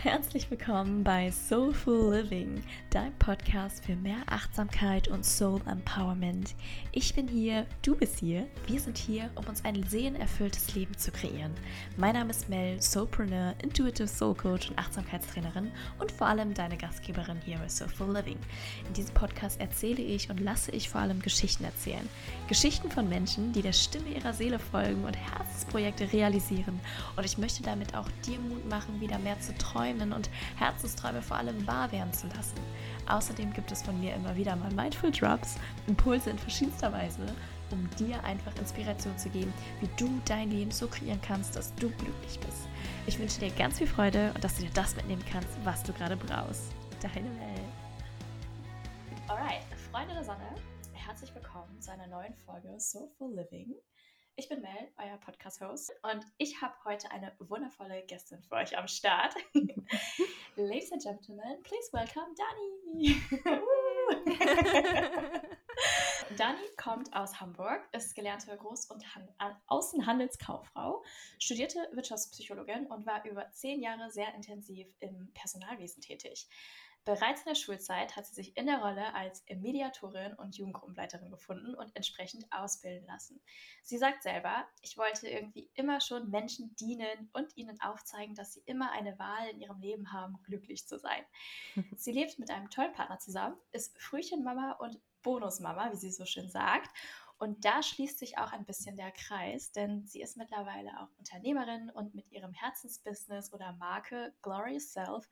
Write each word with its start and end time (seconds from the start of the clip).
Herzlich 0.00 0.48
willkommen 0.48 1.02
bei 1.02 1.28
Soulful 1.32 2.14
Living, 2.14 2.62
dein 2.90 3.12
Podcast 3.18 3.84
für 3.84 3.96
mehr 3.96 4.18
Achtsamkeit 4.26 5.08
und 5.08 5.26
Soul 5.26 5.60
Empowerment. 5.68 6.54
Ich 6.92 7.16
bin 7.16 7.26
hier, 7.26 7.66
du 7.82 7.96
bist 7.96 8.20
hier, 8.20 8.46
wir 8.68 8.78
sind 8.78 8.96
hier, 8.96 9.28
um 9.34 9.44
uns 9.46 9.64
ein 9.64 9.82
seelenerfülltes 9.82 10.72
Leben 10.76 10.96
zu 10.96 11.10
kreieren. 11.10 11.52
Mein 11.96 12.14
Name 12.14 12.30
ist 12.30 12.48
Mel, 12.48 12.80
Soulpreneur, 12.80 13.54
Intuitive 13.60 14.06
Soul 14.06 14.36
Coach 14.36 14.70
und 14.70 14.78
Achtsamkeitstrainerin 14.78 15.72
und 15.98 16.12
vor 16.12 16.28
allem 16.28 16.54
deine 16.54 16.76
Gastgeberin 16.76 17.40
hier 17.44 17.58
bei 17.58 17.68
Soulful 17.68 18.14
Living. 18.14 18.38
In 18.86 18.92
diesem 18.94 19.14
Podcast 19.14 19.60
erzähle 19.60 20.00
ich 20.00 20.30
und 20.30 20.38
lasse 20.38 20.70
ich 20.70 20.88
vor 20.88 21.00
allem 21.00 21.20
Geschichten 21.20 21.64
erzählen. 21.64 22.08
Geschichten 22.46 22.88
von 22.88 23.08
Menschen, 23.08 23.52
die 23.52 23.62
der 23.62 23.72
Stimme 23.72 24.10
ihrer 24.10 24.32
Seele 24.32 24.60
folgen 24.60 25.04
und 25.04 25.16
Herzensprojekte 25.16 26.12
realisieren. 26.12 26.78
Und 27.16 27.24
ich 27.26 27.36
möchte 27.36 27.64
damit 27.64 27.96
auch 27.96 28.08
dir 28.24 28.38
Mut 28.38 28.64
machen, 28.68 29.00
wieder 29.00 29.18
mehr 29.18 29.40
zu 29.40 29.52
träumen 29.58 29.87
träumen 29.88 30.12
und 30.12 30.30
Herzensträume 30.56 31.22
vor 31.22 31.36
allem 31.36 31.66
wahr 31.66 31.90
werden 31.92 32.12
zu 32.12 32.26
lassen. 32.28 32.58
Außerdem 33.06 33.52
gibt 33.52 33.72
es 33.72 33.82
von 33.82 33.98
mir 34.00 34.14
immer 34.14 34.36
wieder 34.36 34.56
mal 34.56 34.72
Mindful 34.72 35.10
Drops, 35.10 35.56
Impulse 35.86 36.30
in 36.30 36.38
verschiedenster 36.38 36.92
Weise, 36.92 37.26
um 37.70 37.88
dir 37.98 38.22
einfach 38.24 38.54
Inspiration 38.56 39.16
zu 39.18 39.30
geben, 39.30 39.52
wie 39.80 39.88
du 39.96 40.20
dein 40.26 40.50
Leben 40.50 40.70
so 40.70 40.88
kreieren 40.88 41.20
kannst, 41.22 41.56
dass 41.56 41.74
du 41.76 41.90
glücklich 41.90 42.38
bist. 42.40 42.68
Ich 43.06 43.18
wünsche 43.18 43.40
dir 43.40 43.50
ganz 43.50 43.78
viel 43.78 43.86
Freude 43.86 44.32
und 44.34 44.44
dass 44.44 44.56
du 44.56 44.62
dir 44.62 44.72
das 44.74 44.96
mitnehmen 44.96 45.24
kannst, 45.30 45.50
was 45.64 45.82
du 45.82 45.92
gerade 45.92 46.16
brauchst. 46.16 46.72
Deine 47.00 47.30
Welt. 47.38 47.60
Alright, 49.28 49.62
Freunde 49.90 50.14
der 50.14 50.24
Sonne, 50.24 50.54
herzlich 50.92 51.34
willkommen 51.34 51.80
zu 51.80 51.92
einer 51.92 52.06
neuen 52.06 52.34
Folge 52.34 52.68
Soulful 52.78 53.34
Living. 53.34 53.74
Ich 54.38 54.48
bin 54.48 54.60
Mel, 54.60 54.92
euer 54.98 55.16
Podcast-Host, 55.16 55.92
und 56.04 56.24
ich 56.36 56.62
habe 56.62 56.72
heute 56.84 57.10
eine 57.10 57.34
wundervolle 57.40 58.04
Gästin 58.06 58.40
für 58.40 58.54
euch 58.54 58.78
am 58.78 58.86
Start. 58.86 59.34
Ladies 60.54 60.92
and 60.92 61.02
Gentlemen, 61.02 61.60
please 61.64 61.92
welcome 61.92 62.36
Dani. 62.36 63.20
Dani 66.36 66.60
kommt 66.76 67.12
aus 67.16 67.40
Hamburg, 67.40 67.88
ist 67.90 68.14
gelernte 68.14 68.54
Groß- 68.54 68.92
und 68.92 69.12
Han 69.16 69.28
Außenhandelskauffrau, 69.66 71.02
studierte 71.40 71.88
Wirtschaftspsychologin 71.90 72.86
und 72.86 73.06
war 73.06 73.24
über 73.24 73.50
zehn 73.50 73.82
Jahre 73.82 74.08
sehr 74.12 74.32
intensiv 74.36 74.86
im 75.00 75.32
Personalwesen 75.34 76.00
tätig. 76.00 76.48
Bereits 77.04 77.40
in 77.40 77.46
der 77.48 77.54
Schulzeit 77.54 78.16
hat 78.16 78.26
sie 78.26 78.34
sich 78.34 78.56
in 78.56 78.66
der 78.66 78.80
Rolle 78.80 79.14
als 79.14 79.42
Mediatorin 79.48 80.34
und 80.34 80.56
Jugendgruppenleiterin 80.56 81.30
gefunden 81.30 81.74
und 81.74 81.94
entsprechend 81.96 82.46
ausbilden 82.52 83.06
lassen. 83.06 83.40
Sie 83.82 83.96
sagt 83.96 84.22
selber, 84.22 84.66
ich 84.82 84.98
wollte 84.98 85.26
irgendwie 85.26 85.70
immer 85.74 86.00
schon 86.00 86.30
Menschen 86.30 86.74
dienen 86.76 87.30
und 87.32 87.56
ihnen 87.56 87.80
aufzeigen, 87.80 88.34
dass 88.34 88.52
sie 88.52 88.62
immer 88.66 88.92
eine 88.92 89.18
Wahl 89.18 89.48
in 89.48 89.60
ihrem 89.60 89.80
Leben 89.80 90.12
haben, 90.12 90.38
glücklich 90.42 90.86
zu 90.86 90.98
sein. 90.98 91.24
sie 91.96 92.12
lebt 92.12 92.38
mit 92.38 92.50
einem 92.50 92.68
tollen 92.68 92.92
Partner 92.92 93.18
zusammen, 93.18 93.56
ist 93.72 93.98
Frühchenmama 93.98 94.72
und 94.72 95.00
Bonusmama, 95.22 95.90
wie 95.92 95.96
sie 95.96 96.12
so 96.12 96.26
schön 96.26 96.50
sagt. 96.50 96.90
Und 97.38 97.64
da 97.64 97.82
schließt 97.84 98.18
sich 98.18 98.36
auch 98.36 98.52
ein 98.52 98.64
bisschen 98.64 98.96
der 98.96 99.12
Kreis, 99.12 99.70
denn 99.70 100.04
sie 100.06 100.20
ist 100.20 100.36
mittlerweile 100.36 100.90
auch 101.00 101.08
Unternehmerin 101.18 101.88
und 101.90 102.14
mit 102.14 102.30
ihrem 102.32 102.52
Herzensbusiness 102.52 103.52
oder 103.52 103.72
Marke 103.74 104.34
Glorious 104.42 104.92
Self 104.92 105.28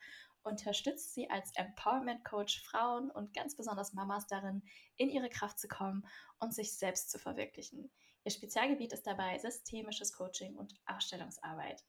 unterstützt 0.47 1.14
sie 1.14 1.28
als 1.28 1.52
Empowerment 1.56 2.25
Coach 2.25 2.62
Frauen 2.62 3.11
und 3.11 3.34
ganz 3.34 3.56
besonders 3.56 3.92
Mamas 3.92 4.27
darin, 4.27 4.62
in 4.97 5.11
ihre 5.11 5.28
Kraft 5.28 5.58
zu 5.58 5.69
kommen 5.69 6.06
und 6.38 6.55
sich 6.55 6.77
selbst 6.77 7.11
zu 7.11 7.19
verwirklichen. 7.19 7.91
Ihr 8.25 8.30
Spezialgebiet 8.30 8.92
ist 8.92 9.06
dabei 9.06 9.38
systemisches 9.38 10.12
Coaching 10.12 10.56
und 10.56 10.75
Ausstellungsarbeit. 10.86 11.84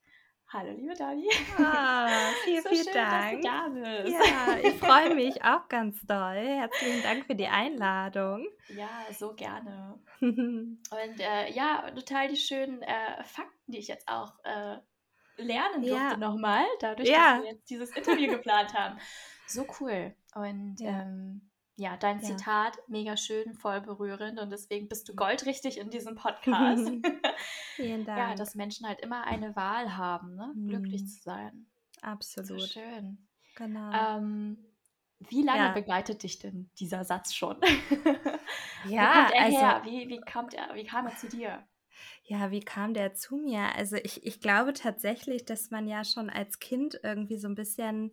Hallo, 0.50 0.72
liebe 0.72 0.94
Dani. 0.94 1.28
Ah, 1.58 2.08
vielen, 2.44 2.62
so 2.62 2.68
vielen 2.70 2.84
schön, 2.84 2.94
Dank. 2.94 3.42
Dass 3.42 3.64
du 3.74 3.82
da 3.82 4.02
bist. 4.02 4.12
Ja, 4.12 4.58
ich 4.62 4.74
freue 4.76 5.14
mich 5.14 5.44
auch 5.44 5.68
ganz 5.68 6.00
doll. 6.06 6.36
Herzlichen 6.36 7.02
Dank 7.02 7.26
für 7.26 7.34
die 7.34 7.48
Einladung. 7.48 8.48
Ja, 8.68 8.88
so 9.12 9.34
gerne. 9.34 10.00
Und 10.20 11.20
äh, 11.20 11.52
ja, 11.52 11.90
total 11.90 12.28
die 12.28 12.36
schönen 12.36 12.80
äh, 12.80 13.22
Fakten, 13.24 13.72
die 13.72 13.78
ich 13.78 13.88
jetzt 13.88 14.08
auch 14.08 14.32
äh, 14.44 14.78
lernen 15.38 15.82
durfte 15.82 15.96
ja. 15.96 16.16
nochmal, 16.16 16.64
dadurch, 16.80 17.08
ja. 17.08 17.34
dass 17.34 17.42
wir 17.42 17.50
jetzt 17.52 17.70
dieses 17.70 17.90
Interview 17.96 18.30
geplant 18.30 18.74
haben. 18.74 18.98
So 19.46 19.66
cool. 19.80 20.14
Und 20.34 20.76
ja, 20.78 21.02
ähm, 21.02 21.48
ja 21.76 21.96
dein 21.96 22.20
Zitat, 22.20 22.78
mega 22.86 23.16
schön, 23.16 23.54
voll 23.54 23.80
berührend 23.80 24.38
und 24.38 24.50
deswegen 24.50 24.88
bist 24.88 25.08
du 25.08 25.14
goldrichtig 25.14 25.78
in 25.78 25.90
diesem 25.90 26.14
Podcast. 26.16 26.90
Vielen 27.76 28.04
Dank. 28.04 28.18
Ja, 28.18 28.34
dass 28.34 28.54
Menschen 28.54 28.86
halt 28.86 29.00
immer 29.00 29.24
eine 29.24 29.56
Wahl 29.56 29.96
haben, 29.96 30.34
ne? 30.34 30.52
Mhm. 30.54 30.68
glücklich 30.68 31.06
zu 31.06 31.22
sein. 31.22 31.66
Absolut. 32.02 32.60
So 32.60 32.66
schön. 32.66 33.26
Genau. 33.56 33.90
Ähm, 33.92 34.58
wie 35.20 35.42
lange 35.42 35.72
begleitet 35.74 36.22
dich 36.22 36.38
denn 36.38 36.70
dieser 36.78 37.04
Satz 37.04 37.34
schon? 37.34 37.56
ja, 37.60 37.68
wie 38.84 38.96
kommt 38.96 39.32
er 39.32 39.42
also, 39.42 39.58
her? 39.58 39.82
Wie, 39.84 40.08
wie, 40.08 40.20
kommt 40.20 40.54
er, 40.54 40.74
wie 40.74 40.84
kam 40.84 41.06
er 41.06 41.16
zu 41.16 41.28
dir? 41.28 41.66
Ja, 42.28 42.50
wie 42.50 42.60
kam 42.60 42.92
der 42.92 43.14
zu 43.14 43.36
mir? 43.36 43.74
Also 43.74 43.96
ich, 43.96 44.24
ich 44.26 44.40
glaube 44.40 44.74
tatsächlich, 44.74 45.46
dass 45.46 45.70
man 45.70 45.88
ja 45.88 46.04
schon 46.04 46.28
als 46.28 46.58
Kind 46.58 47.00
irgendwie 47.02 47.38
so 47.38 47.48
ein 47.48 47.54
bisschen 47.54 48.12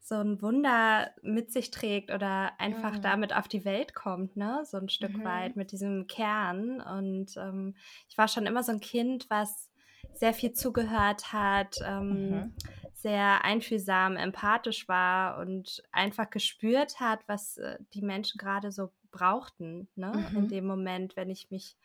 so 0.00 0.16
ein 0.16 0.42
Wunder 0.42 1.12
mit 1.22 1.52
sich 1.52 1.70
trägt 1.70 2.10
oder 2.10 2.52
einfach 2.58 2.96
mhm. 2.96 3.02
damit 3.02 3.34
auf 3.34 3.46
die 3.46 3.64
Welt 3.64 3.94
kommt, 3.94 4.36
ne? 4.36 4.62
So 4.64 4.76
ein 4.76 4.88
Stück 4.88 5.16
mhm. 5.16 5.24
weit 5.24 5.54
mit 5.54 5.70
diesem 5.70 6.08
Kern. 6.08 6.80
Und 6.80 7.36
ähm, 7.36 7.76
ich 8.08 8.18
war 8.18 8.26
schon 8.26 8.46
immer 8.46 8.64
so 8.64 8.72
ein 8.72 8.80
Kind, 8.80 9.30
was 9.30 9.70
sehr 10.12 10.34
viel 10.34 10.52
zugehört 10.52 11.32
hat, 11.32 11.76
ähm, 11.86 12.30
mhm. 12.30 12.56
sehr 12.92 13.44
einfühlsam, 13.44 14.16
empathisch 14.16 14.88
war 14.88 15.38
und 15.38 15.80
einfach 15.92 16.28
gespürt 16.28 16.98
hat, 16.98 17.20
was 17.28 17.56
äh, 17.58 17.78
die 17.94 18.02
Menschen 18.02 18.36
gerade 18.36 18.72
so 18.72 18.90
brauchten, 19.12 19.88
ne? 19.94 20.12
In 20.34 20.42
mhm. 20.42 20.48
dem 20.48 20.66
Moment, 20.66 21.16
wenn 21.16 21.30
ich 21.30 21.52
mich 21.52 21.76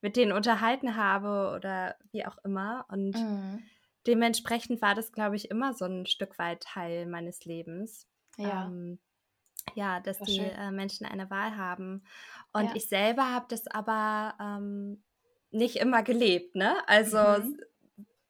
mit 0.00 0.16
denen 0.16 0.32
unterhalten 0.32 0.96
habe 0.96 1.54
oder 1.56 1.96
wie 2.12 2.26
auch 2.26 2.36
immer. 2.44 2.86
Und 2.88 3.16
mhm. 3.16 3.62
dementsprechend 4.06 4.82
war 4.82 4.94
das, 4.94 5.12
glaube 5.12 5.36
ich, 5.36 5.50
immer 5.50 5.74
so 5.74 5.84
ein 5.84 6.06
Stück 6.06 6.38
weit 6.38 6.62
Teil 6.62 7.06
meines 7.06 7.44
Lebens. 7.44 8.06
Ja. 8.36 8.66
Ähm, 8.66 8.98
ja, 9.74 10.00
dass 10.00 10.18
die 10.18 10.40
äh, 10.40 10.70
Menschen 10.70 11.06
eine 11.06 11.30
Wahl 11.30 11.56
haben. 11.56 12.04
Und 12.52 12.66
ja. 12.66 12.72
ich 12.74 12.88
selber 12.88 13.30
habe 13.32 13.46
das 13.48 13.66
aber 13.66 14.34
ähm, 14.38 15.02
nicht 15.50 15.76
immer 15.76 16.02
gelebt, 16.02 16.54
ne? 16.54 16.76
Also 16.86 17.18
mhm 17.18 17.58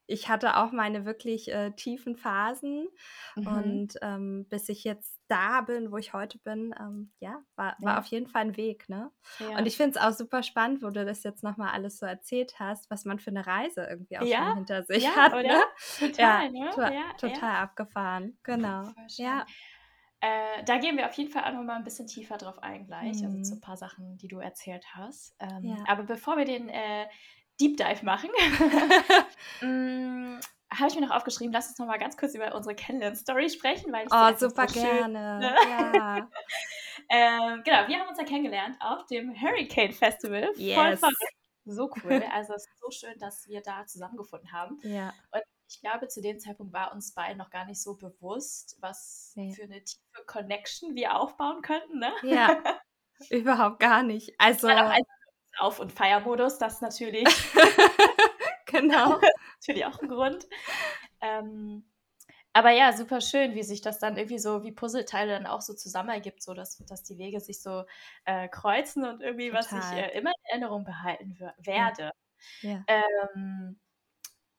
ich 0.07 0.29
hatte 0.29 0.57
auch 0.57 0.73
meine 0.73 1.05
wirklich 1.05 1.51
äh, 1.53 1.71
tiefen 1.73 2.17
Phasen 2.17 2.89
mhm. 3.37 3.47
und 3.47 3.95
ähm, 4.03 4.47
bis 4.49 4.69
ich 4.69 4.85
jetzt 4.85 5.19
da 5.29 5.63
bin, 5.63 5.91
wo 5.91 5.97
ich 5.97 6.13
heute 6.13 6.39
bin, 6.39 6.75
ähm, 6.79 7.13
ja, 7.21 7.43
war, 7.57 7.77
war 7.81 7.95
ja. 7.95 7.99
auf 7.99 8.07
jeden 8.07 8.27
Fall 8.27 8.43
ein 8.43 8.57
Weg, 8.57 8.89
ne? 8.89 9.11
Ja. 9.39 9.59
Und 9.59 9.67
ich 9.67 9.77
finde 9.77 9.99
es 9.99 10.05
auch 10.05 10.13
super 10.13 10.43
spannend, 10.43 10.83
wo 10.83 10.91
du 10.91 11.05
das 11.05 11.23
jetzt 11.23 11.43
nochmal 11.43 11.71
alles 11.71 11.99
so 11.99 12.05
erzählt 12.05 12.59
hast, 12.59 12.91
was 12.91 13.05
man 13.07 13.19
für 13.19 13.31
eine 13.31 13.47
Reise 13.47 13.87
irgendwie 13.89 14.19
auch 14.19 14.25
ja? 14.25 14.49
schon 14.49 14.57
hinter 14.57 14.85
sich 14.85 15.09
hat, 15.17 15.33
oder? 15.33 15.43
ne? 15.43 15.63
Total, 15.99 16.51
ne? 16.51 16.71
To 17.19 17.29
total 17.29 17.57
abgefahren, 17.57 18.39
genau. 18.43 18.85
Ja. 19.17 19.47
Äh, 20.21 20.65
da 20.65 20.79
gehen 20.79 20.97
wir 20.97 21.07
auf 21.07 21.15
jeden 21.15 21.31
Fall 21.31 21.45
auch 21.45 21.53
noch 21.53 21.65
mal 21.65 21.77
ein 21.77 21.85
bisschen 21.85 22.07
tiefer 22.07 22.39
drauf 22.39 22.63
ein 22.63 22.87
gleich, 22.87 23.19
mhm. 23.19 23.27
also 23.27 23.43
zu 23.43 23.53
mhm. 23.53 23.59
ein 23.59 23.61
paar 23.61 23.77
Sachen, 23.77 24.17
die 24.19 24.29
du 24.29 24.39
erzählt 24.39 24.85
hast. 24.95 25.37
Ähm, 25.39 25.85
aber 25.87 26.05
bevor 26.05 26.37
wir 26.37 26.45
den 26.45 26.69
äh, 26.69 27.07
Deep 27.61 27.77
Dive 27.77 28.05
machen, 28.05 28.31
mm, 29.61 30.41
habe 30.73 30.89
ich 30.89 30.95
mir 30.97 31.07
noch 31.07 31.15
aufgeschrieben, 31.15 31.53
lass 31.53 31.69
uns 31.69 31.79
noch 31.79 31.87
mal 31.87 31.99
ganz 31.99 32.17
kurz 32.17 32.35
über 32.35 32.55
unsere 32.55 32.75
Kennenlern-Story 32.75 33.49
sprechen, 33.49 33.93
weil 33.93 34.07
ich 34.07 34.13
Oh, 34.13 34.37
super 34.37 34.69
so 34.69 34.81
gerne. 34.81 35.41
Schön, 35.41 35.95
ja. 35.95 36.17
ähm, 37.11 37.63
genau, 37.65 37.89
wir 37.89 38.01
haben 38.01 38.09
uns 38.09 38.19
ja 38.19 38.25
kennengelernt 38.25 38.77
auf 38.81 39.07
dem 39.07 39.35
Hurricane 39.41 39.93
Festival. 39.93 40.51
Yes. 40.57 41.01
Voll 41.01 41.13
so 41.65 41.91
cool. 42.05 42.23
Also 42.33 42.55
es 42.55 42.67
ist 42.67 42.81
so 42.81 42.91
schön, 42.91 43.19
dass 43.19 43.47
wir 43.49 43.63
da 43.63 43.87
zusammengefunden 43.87 44.53
haben. 44.53 44.79
Ja. 44.83 45.13
Und 45.33 45.43
ich 45.69 45.81
glaube, 45.81 46.09
zu 46.09 46.21
dem 46.21 46.39
Zeitpunkt 46.39 46.73
war 46.73 46.93
uns 46.93 47.15
beiden 47.15 47.39
noch 47.39 47.51
gar 47.51 47.65
nicht 47.65 47.83
so 47.83 47.97
bewusst, 47.97 48.77
was 48.81 49.33
nee. 49.35 49.53
für 49.55 49.65
eine 49.65 49.83
tiefe 49.83 50.25
Connection 50.27 50.95
wir 50.95 51.17
aufbauen 51.17 51.63
könnten. 51.63 51.99
Ne? 51.99 52.13
Ja, 52.23 52.63
überhaupt 53.31 53.81
gar 53.81 54.03
nicht. 54.03 54.35
Also, 54.39 54.69
auf- 55.59 55.81
und 55.81 55.93
Feiermodus, 55.93 56.59
das 56.59 56.81
natürlich. 56.81 57.25
genau. 58.67 59.21
natürlich 59.61 59.87
auch 59.87 60.01
ein 60.01 60.09
Grund. 60.09 60.47
Ähm, 61.21 61.85
aber 62.53 62.71
ja, 62.71 62.93
super 62.93 63.21
schön, 63.21 63.55
wie 63.55 63.65
sich 63.65 63.81
das 63.81 63.99
dann 63.99 64.17
irgendwie 64.17 64.39
so 64.39 64.63
wie 64.63 64.71
Puzzleteile 64.71 65.33
dann 65.33 65.47
auch 65.47 65.61
so 65.61 65.75
zusammen 65.75 66.11
ergibt, 66.11 66.41
so 66.43 66.55
dass, 66.55 66.79
dass 66.87 67.03
die 67.03 67.19
Wege 67.19 67.41
sich 67.41 67.61
so 67.61 67.85
äh, 68.27 68.49
kreuzen 68.49 69.05
und 69.05 69.23
irgendwie, 69.23 69.51
Total. 69.51 69.65
was 69.65 69.73
ich 69.73 69.99
äh, 69.99 70.17
immer 70.17 70.31
in 70.31 70.51
Erinnerung 70.51 70.85
behalten 70.85 71.37
werde. 71.59 72.13
Ja. 72.63 72.85
Ähm, 72.87 73.81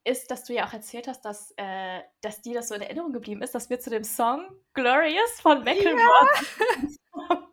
ist, 0.04 0.30
dass 0.30 0.44
du 0.44 0.54
ja 0.54 0.68
auch 0.68 0.74
erzählt 0.74 1.08
hast, 1.08 1.26
dass, 1.26 1.54
äh, 1.58 2.02
dass 2.22 2.42
dir 2.42 2.56
das 2.56 2.68
so 2.68 2.76
in 2.76 2.82
Erinnerung 2.82 3.12
geblieben 3.12 3.42
ist, 3.42 3.56
dass 3.56 3.70
wir 3.70 3.80
zu 3.80 3.90
dem 3.90 4.04
Song 4.04 4.48
Glorious 4.74 5.42
von 5.42 5.64
Macklemore 5.64 6.00
ja. 6.00 7.42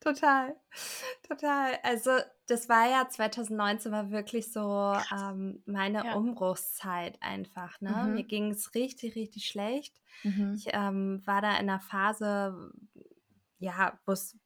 total, 0.00 0.56
total. 1.28 1.78
Also 1.82 2.10
das 2.46 2.68
war 2.68 2.88
ja 2.90 3.08
2019 3.08 3.92
war 3.92 4.10
wirklich 4.10 4.52
so 4.52 4.94
ähm, 5.12 5.62
meine 5.66 6.04
Ja. 6.04 6.10
Umbruchszeit 6.10 7.18
einfach. 7.22 7.80
Ne? 7.80 8.08
Mhm. 8.08 8.12
Mir 8.12 8.24
ging 8.24 8.50
es 8.52 8.74
richtig, 8.74 9.14
richtig 9.16 9.46
schlecht. 9.48 10.00
Mhm. 10.24 10.64
Ich 10.64 10.68
ähm, 10.72 11.22
war 11.26 11.42
da 11.42 11.50
in 11.52 11.68
einer 11.70 11.80
Phase, 11.80 12.72
ja, 13.58 14.00
wo 14.06 14.12
es 14.12 14.38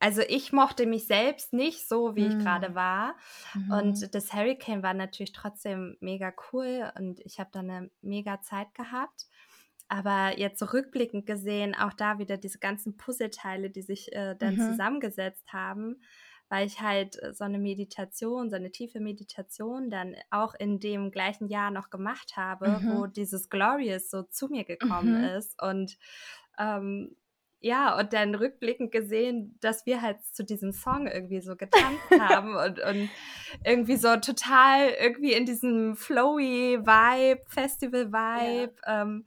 also 0.00 0.22
ich 0.22 0.52
mochte 0.52 0.86
mich 0.86 1.06
selbst 1.08 1.52
nicht 1.54 1.88
so, 1.88 2.16
wie 2.16 2.28
ich 2.28 2.38
gerade 2.38 2.74
Mhm. 2.74 2.76
war. 2.76 3.16
Mhm. 3.54 3.80
Und 3.80 4.14
das 4.14 4.34
Hurricane 4.34 4.82
war 4.82 4.94
natürlich 4.94 5.32
trotzdem 5.32 5.96
mega 6.00 6.34
cool 6.52 6.92
und 6.98 7.20
ich 7.20 7.40
habe 7.40 7.50
da 7.52 7.60
eine 7.60 7.90
mega 8.02 8.42
Zeit 8.42 8.74
gehabt. 8.74 9.27
Aber 9.88 10.38
jetzt 10.38 10.58
so 10.58 10.66
rückblickend 10.66 11.26
gesehen, 11.26 11.74
auch 11.74 11.92
da 11.94 12.18
wieder 12.18 12.36
diese 12.36 12.58
ganzen 12.58 12.96
Puzzleteile, 12.96 13.70
die 13.70 13.82
sich 13.82 14.12
äh, 14.12 14.36
dann 14.38 14.58
Mhm. 14.58 14.58
zusammengesetzt 14.58 15.52
haben, 15.52 16.02
weil 16.50 16.66
ich 16.66 16.80
halt 16.80 17.22
äh, 17.22 17.32
so 17.34 17.44
eine 17.44 17.58
Meditation, 17.58 18.50
so 18.50 18.56
eine 18.56 18.70
tiefe 18.70 19.00
Meditation 19.00 19.90
dann 19.90 20.14
auch 20.30 20.54
in 20.54 20.78
dem 20.80 21.10
gleichen 21.10 21.48
Jahr 21.48 21.70
noch 21.70 21.88
gemacht 21.90 22.36
habe, 22.36 22.84
wo 22.86 23.06
Mhm. 23.06 23.06
dieses 23.06 23.48
Glorious 23.48 24.10
so 24.10 24.22
zu 24.24 24.48
mir 24.48 24.64
gekommen 24.64 25.14
Mhm. 25.14 25.24
ist 25.36 25.60
und 25.62 25.96
ähm, 26.58 27.16
ja, 27.60 27.98
und 27.98 28.12
dann 28.12 28.36
rückblickend 28.36 28.92
gesehen, 28.92 29.56
dass 29.60 29.84
wir 29.84 30.00
halt 30.00 30.22
zu 30.24 30.44
diesem 30.44 30.70
Song 30.72 31.08
irgendwie 31.08 31.40
so 31.40 31.56
getanzt 31.56 32.06
haben 32.16 32.54
und, 32.54 32.78
und 32.80 33.12
irgendwie 33.64 33.96
so 33.96 34.16
total 34.16 34.90
irgendwie 34.90 35.32
in 35.32 35.44
diesem 35.44 35.96
flowy 35.96 36.78
Vibe, 36.82 37.42
Festival-Vibe, 37.48 38.74
ähm, 38.86 39.24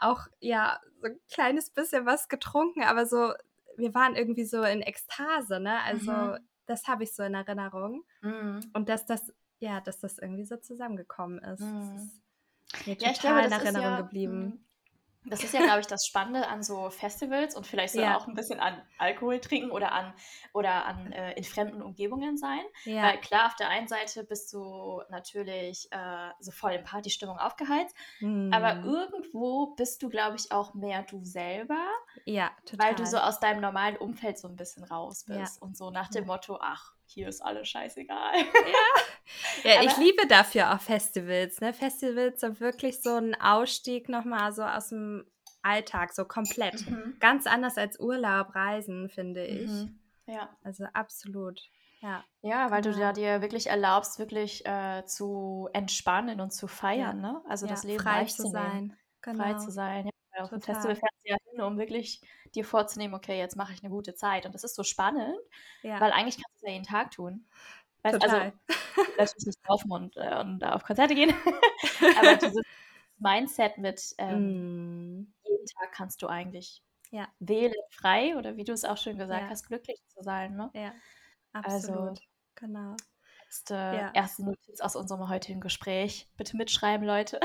auch 0.00 0.26
ja, 0.40 0.80
so 1.00 1.06
ein 1.08 1.20
kleines 1.32 1.70
bisschen 1.70 2.06
was 2.06 2.28
getrunken, 2.28 2.82
aber 2.84 3.06
so, 3.06 3.32
wir 3.76 3.94
waren 3.94 4.16
irgendwie 4.16 4.44
so 4.44 4.62
in 4.62 4.82
Ekstase, 4.82 5.60
ne? 5.60 5.80
Also, 5.82 6.12
Mhm. 6.12 6.38
das 6.66 6.86
habe 6.88 7.04
ich 7.04 7.14
so 7.14 7.22
in 7.22 7.34
Erinnerung. 7.34 8.04
Mhm. 8.22 8.60
Und 8.74 8.88
dass 8.88 9.06
das, 9.06 9.32
ja, 9.58 9.80
dass 9.80 9.98
das 10.00 10.18
irgendwie 10.18 10.44
so 10.44 10.56
zusammengekommen 10.56 11.38
ist. 11.40 11.60
Mhm. 11.60 12.10
Das 12.70 12.80
ist 12.80 12.86
mir 12.86 12.96
Ja, 12.98 13.10
ich 13.10 13.18
total 13.18 13.32
glaube, 13.40 13.46
in 13.46 13.52
Erinnerung 13.52 13.90
ja, 13.90 14.00
geblieben. 14.02 14.64
Das 15.24 15.44
ist 15.44 15.52
ja, 15.54 15.60
glaube 15.62 15.80
ich, 15.80 15.86
das 15.86 16.06
Spannende 16.06 16.48
an 16.48 16.62
so 16.62 16.90
Festivals 16.90 17.54
und 17.54 17.66
vielleicht 17.66 17.94
so 17.94 18.02
Ja. 18.02 18.08
auch 18.08 18.26
ein 18.26 18.34
bisschen 18.34 18.60
an 18.60 18.82
Alkohol 18.98 19.40
trinken 19.40 19.70
oder 19.70 19.92
an 19.92 20.14
oder 20.52 20.86
an 20.86 21.12
äh, 21.12 21.32
in 21.34 21.44
fremden 21.44 21.82
Umgebungen 21.82 22.36
sein. 22.36 22.60
Ja, 22.84 23.12
Weil 23.12 23.20
klar, 23.20 23.46
auf 23.46 23.56
der 23.56 23.68
einen 23.68 23.88
Seite 23.88 24.24
bist 24.24 24.52
du 24.52 25.02
natürlich 25.10 25.88
äh, 25.92 26.30
so 26.40 26.50
voll 26.50 26.72
in 26.72 26.84
Partystimmung 26.84 27.38
aufgeheizt, 27.38 27.94
aber 28.50 28.82
hm. 28.82 28.84
irgendwo 28.84 29.74
bist 29.76 30.02
du, 30.02 30.08
glaube 30.08 30.36
ich, 30.36 30.52
auch 30.52 30.74
mehr 30.74 31.02
du 31.04 31.24
selber, 31.24 31.86
ja, 32.24 32.50
weil 32.72 32.94
du 32.94 33.04
total. 33.04 33.06
so 33.06 33.18
aus 33.18 33.40
deinem 33.40 33.60
normalen 33.60 33.96
Umfeld 33.96 34.38
so 34.38 34.48
ein 34.48 34.56
bisschen 34.56 34.84
raus 34.84 35.24
Ja. 35.26 35.36
bist 35.38 35.60
und 35.62 35.76
so 35.76 35.90
nach 35.90 36.08
dem 36.08 36.24
Ja. 36.24 36.26
Motto, 36.26 36.58
ach, 36.60 36.94
hier 37.10 37.28
ist 37.28 37.40
alles 37.40 37.68
scheißegal. 37.68 38.34
Ja, 39.64 39.82
ich 39.82 39.90
Aber- 39.90 40.00
liebe 40.02 40.26
dafür 40.26 40.74
auch 40.74 40.80
Festivals. 40.80 41.60
Ne? 41.60 41.72
Festivals 41.72 42.40
sind 42.40 42.60
wirklich 42.60 43.00
so 43.02 43.14
ein 43.16 43.34
Ausstieg 43.40 44.08
nochmal 44.08 44.52
so 44.52 44.62
aus 44.62 44.88
dem 44.88 45.24
Alltag, 45.62 46.12
so 46.12 46.24
komplett. 46.24 46.88
Mhm. 46.88 47.16
Ganz 47.20 47.46
anders 47.46 47.76
als 47.76 47.98
Urlaub, 48.00 48.54
Reisen, 48.54 49.08
finde 49.10 49.44
ich. 49.44 49.70
Mhm. 49.70 49.98
Ja. 50.26 50.56
Also 50.62 50.84
absolut. 50.94 51.60
Ja, 52.02 52.24
Ja, 52.40 52.70
weil 52.70 52.80
du 52.80 52.90
Genau. 52.92 53.00
da 53.02 53.12
dir 53.12 53.42
wirklich 53.42 53.66
erlaubst, 53.66 54.18
wirklich 54.18 54.64
äh, 54.64 55.04
zu 55.04 55.68
entspannen 55.74 56.40
und 56.40 56.50
zu 56.50 56.66
feiern, 56.66 57.20
ne? 57.20 57.42
Also 57.46 57.66
ja 57.66 57.72
das 57.72 57.84
Leben 57.84 58.02
frei 58.02 58.20
leicht 58.20 58.36
zu 58.36 58.44
nehmen, 58.44 58.52
sein. 58.54 58.96
Genau. 59.20 59.44
frei 59.44 59.54
zu 59.58 59.70
sein. 59.70 60.08
Ja, 60.34 60.44
auf 60.44 60.48
dem. 60.48 60.62
Festival 60.62 60.96
fährst 60.96 61.14
du 61.24 61.30
ja 61.30 61.36
hin, 61.50 61.60
um 61.62 61.78
wirklich 61.78 62.20
dir 62.54 62.64
vorzunehmen, 62.64 63.14
okay, 63.14 63.38
jetzt 63.38 63.56
mache 63.56 63.72
ich 63.72 63.82
eine 63.82 63.90
gute 63.90 64.14
Zeit. 64.14 64.46
Und 64.46 64.54
das 64.54 64.64
ist 64.64 64.74
so 64.76 64.82
spannend, 64.84 65.36
Ja, 65.82 66.00
weil 66.00 66.12
eigentlich 66.12 66.36
kannst 66.36 66.62
du 66.62 66.66
es 66.66 66.70
ja 66.70 66.72
jeden 66.72 66.86
Tag 66.86 67.10
tun. 67.12 67.46
Weißt, 68.02 68.22
also 68.22 68.36
total. 68.36 68.52
natürlich 69.18 69.46
nicht 69.46 69.58
laufen 69.68 69.92
und, 69.92 70.16
äh, 70.16 70.40
und 70.40 70.64
auf 70.64 70.84
Konzerte 70.84 71.14
gehen, 71.14 71.34
aber 72.14 72.36
dieses 72.36 72.62
Mindset 73.18 73.78
mit 73.78 74.14
ähm, 74.18 74.50
Mm, 74.50 75.32
jeden 75.44 75.66
Tag 75.66 75.92
kannst 75.92 76.22
du 76.22 76.28
eigentlich 76.28 76.82
Ja. 77.10 77.34
wählen, 77.40 77.74
frei 77.90 78.36
oder 78.38 78.56
wie 78.56 78.64
du 78.64 78.72
es 78.72 78.84
auch 78.86 78.98
schön 78.98 79.18
gesagt 79.18 79.48
Ja. 79.48 79.50
hast, 79.50 79.66
glücklich 79.68 80.00
zu 80.08 80.22
sein. 80.22 80.56
Ne? 80.56 80.72
ja, 80.72 81.00
Also 81.62 82.16
absolut. 82.16 82.20
genau. 82.56 83.02
Erste, 83.50 83.74
Ja. 83.90 84.12
erste 84.14 84.44
Notiz 84.44 84.80
aus 84.80 84.94
unserem 84.94 85.28
heutigen 85.28 85.60
Gespräch. 85.60 86.28
Bitte 86.36 86.56
mitschreiben, 86.56 87.04
Leute. 87.04 87.40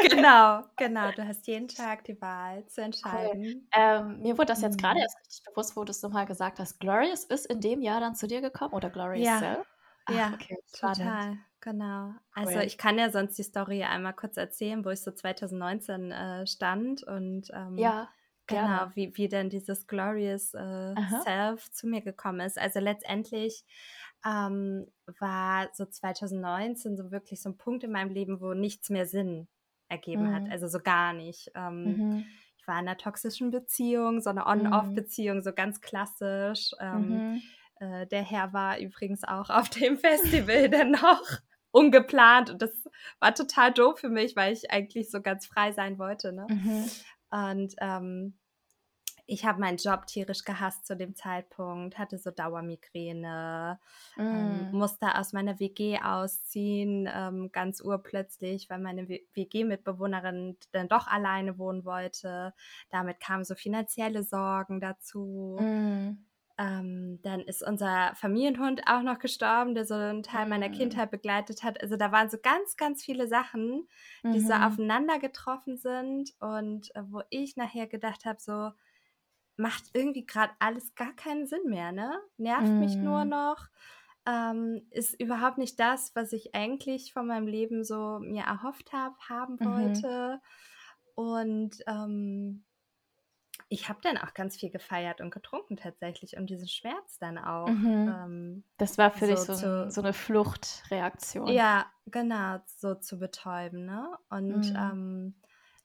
genau, 0.00 0.62
genau. 0.76 1.10
Du 1.10 1.26
hast 1.26 1.48
jeden 1.48 1.66
Tag 1.66 2.04
die 2.04 2.20
Wahl 2.20 2.66
zu 2.66 2.82
entscheiden. 2.82 3.68
Ähm, 3.72 4.20
mir 4.20 4.38
wurde 4.38 4.46
das 4.46 4.60
jetzt 4.62 4.78
gerade 4.78 4.98
Mhm. 4.98 5.02
erst 5.02 5.18
richtig 5.18 5.42
bewusst, 5.44 5.76
wo 5.76 5.82
du 5.84 5.90
es 5.90 6.02
nochmal 6.02 6.26
gesagt 6.26 6.60
hast. 6.60 6.78
Glorious 6.78 7.24
ist 7.24 7.46
in 7.46 7.60
dem 7.60 7.82
Jahr 7.82 8.00
dann 8.00 8.14
zu 8.14 8.28
dir 8.28 8.40
gekommen 8.40 8.74
oder 8.74 8.90
Glorious 8.90 9.22
Ja. 9.24 9.38
Cell? 9.38 9.64
Ach, 10.04 10.14
Ja, 10.14 10.32
okay. 10.32 10.56
Total, 10.72 11.38
genau. 11.60 12.14
Also 12.32 12.58
Cool. 12.58 12.60
ich 12.60 12.78
kann 12.78 12.98
ja 12.98 13.10
sonst 13.10 13.36
die 13.38 13.42
Story 13.42 13.82
einmal 13.84 14.14
kurz 14.14 14.36
erzählen, 14.36 14.84
wo 14.84 14.90
ich 14.90 15.02
so 15.02 15.10
2019 15.12 16.12
äh, 16.12 16.46
stand 16.46 17.02
und 17.02 17.48
ähm, 17.52 17.76
Ja, 17.76 18.08
genau, 18.46 18.86
gerne. 18.86 18.94
wie, 18.94 19.16
wie 19.16 19.28
denn 19.28 19.50
dieses 19.50 19.86
Glorious 19.86 20.54
äh. 20.54 20.96
Self 21.06 21.70
zu 21.72 21.86
mir 21.88 22.02
gekommen 22.02 22.40
ist. 22.40 22.58
Also 22.58 22.80
letztendlich 22.80 23.64
ähm, 24.24 24.86
war 25.18 25.68
so 25.72 25.86
2019 25.86 26.96
so 26.96 27.10
wirklich 27.10 27.40
so 27.42 27.48
ein 27.50 27.56
Punkt 27.56 27.84
in 27.84 27.92
meinem 27.92 28.10
Leben, 28.10 28.40
wo 28.40 28.52
nichts 28.54 28.90
mehr 28.90 29.06
Sinn 29.06 29.48
ergeben 29.88 30.32
hat. 30.34 30.44
Mhm. 30.44 30.50
Also 30.52 30.68
so 30.68 30.78
gar 30.80 31.12
nicht. 31.12 31.50
Ähm, 31.54 31.84
Mhm. 31.84 32.24
Ich 32.58 32.66
war 32.68 32.78
in 32.78 32.86
einer 32.86 32.98
toxischen 32.98 33.50
Beziehung, 33.50 34.20
so 34.20 34.28
eine 34.30 34.46
On-Off-Beziehung, 34.46 35.40
so 35.42 35.52
ganz 35.52 35.80
klassisch. 35.80 36.72
Ähm, 36.78 37.08
Mhm. 37.08 37.42
äh, 37.80 38.06
der 38.06 38.22
Herr 38.22 38.52
war 38.52 38.78
übrigens 38.78 39.24
auch 39.24 39.48
auf 39.50 39.70
dem 39.70 39.96
Festival 40.46 40.68
dann 40.68 40.90
noch 40.92 41.22
ungeplant 41.72 42.50
und 42.50 42.60
das 42.62 42.70
war 43.20 43.34
total 43.34 43.72
doof 43.72 43.98
für 44.00 44.10
mich, 44.10 44.36
weil 44.36 44.52
ich 44.52 44.70
eigentlich 44.70 45.10
so 45.10 45.22
ganz 45.22 45.46
frei 45.46 45.72
sein 45.72 45.98
wollte. 45.98 46.32
Ne? 46.32 46.46
Mhm. 46.50 46.84
Und 47.30 47.74
ähm, 47.80 48.38
ich 49.30 49.44
habe 49.46 49.60
meinen 49.60 49.78
Job 49.78 50.06
tierisch 50.06 50.44
gehasst 50.44 50.86
zu 50.86 50.96
dem 50.96 51.14
Zeitpunkt, 51.14 51.98
hatte 51.98 52.18
so 52.18 52.30
Dauermigräne, 52.30 53.80
ähm, 54.30 54.66
Mhm. 54.66 54.72
musste 54.72 55.16
aus 55.16 55.32
meiner 55.32 55.58
WG 55.60 55.98
ausziehen, 56.00 57.08
ähm, 57.12 57.50
ganz 57.52 57.80
urplötzlich, 57.80 58.68
weil 58.70 58.78
meine 58.80 59.08
WG-Mitbewohnerin 59.08 60.58
dann 60.72 60.88
doch 60.88 61.06
alleine 61.06 61.58
wohnen 61.58 61.84
wollte. 61.84 62.54
Damit 62.90 63.20
kamen 63.20 63.44
so 63.44 63.54
finanzielle 63.54 64.22
Sorgen 64.24 64.80
dazu. 64.80 65.66
Mhm. 65.66 66.24
Ähm, 66.58 67.20
dann 67.22 67.40
ist 67.40 67.62
unser 67.62 68.14
Familienhund 68.16 68.82
auch 68.86 69.00
noch 69.02 69.18
gestorben, 69.18 69.74
der 69.74 69.86
so 69.86 69.94
einen 69.94 70.22
Teil 70.22 70.46
meiner 70.46 70.68
Mhm. 70.68 70.68
Kindheit 70.68 71.10
begleitet 71.10 71.62
hat. 71.62 71.80
Also 71.82 71.96
da 71.96 72.12
waren 72.12 72.28
so 72.28 72.36
ganz, 72.42 72.76
ganz 72.76 73.02
viele 73.02 73.28
Sachen, 73.28 73.88
die 74.32 74.40
so 74.40 74.52
Mhm. 74.52 74.52
aufeinander 74.52 75.18
getroffen 75.18 75.78
sind 75.78 76.32
und 76.40 76.94
äh, 76.94 77.02
wo 77.06 77.22
ich 77.30 77.56
nachher 77.56 77.86
gedacht 77.86 78.26
habe, 78.26 78.40
so 78.40 78.72
macht 79.60 79.90
irgendwie 79.94 80.26
gerade 80.26 80.52
alles 80.58 80.94
gar 80.94 81.14
keinen 81.14 81.46
Sinn 81.46 81.64
mehr, 81.66 81.92
ne? 81.92 82.18
Nervt 82.38 82.78
mich 82.80 83.02
nur 83.02 83.24
Mhm. 83.24 83.26
noch, 83.26 83.68
ähm, 84.26 84.86
ist 84.90 85.20
überhaupt 85.20 85.58
nicht 85.58 85.78
das, 85.80 86.14
was 86.14 86.32
ich 86.32 86.54
eigentlich 86.54 87.12
von 87.12 87.26
meinem 87.26 87.46
Leben 87.46 87.84
so 87.84 88.18
mir 88.20 88.44
erhofft 88.44 88.92
habe, 88.92 89.16
haben 89.28 89.60
Mhm. 89.60 90.04
wollte. 90.04 90.40
Und 91.14 91.82
ähm, 91.86 92.64
ich 93.70 93.88
habe 93.88 94.00
dann 94.02 94.18
auch 94.18 94.34
ganz 94.34 94.56
viel 94.58 94.70
gefeiert 94.70 95.20
und 95.22 95.30
getrunken 95.32 95.76
tatsächlich 95.76 96.36
und 96.36 96.50
diesen 96.50 96.68
Schmerz 96.68 97.18
dann 97.18 97.38
auch. 97.38 97.78
Mhm. 97.86 98.06
Ähm, 98.06 98.64
Das 98.78 98.98
war 98.98 99.10
für 99.12 99.26
dich 99.28 99.44
so 99.44 99.44
so, 99.44 99.54
ein, 99.54 99.70
zu- 99.70 99.90
so 99.90 100.00
eine 100.02 100.12
Fluchtreaktion. 100.12 101.62
ja, 101.62 101.86
genau, 102.06 102.58
so 102.66 102.94
zu 102.96 103.18
betäuben. 103.18 103.84
Ne? 103.86 104.16
Und 104.30 104.72
Mhm. 104.72 104.74
ähm, 104.76 105.40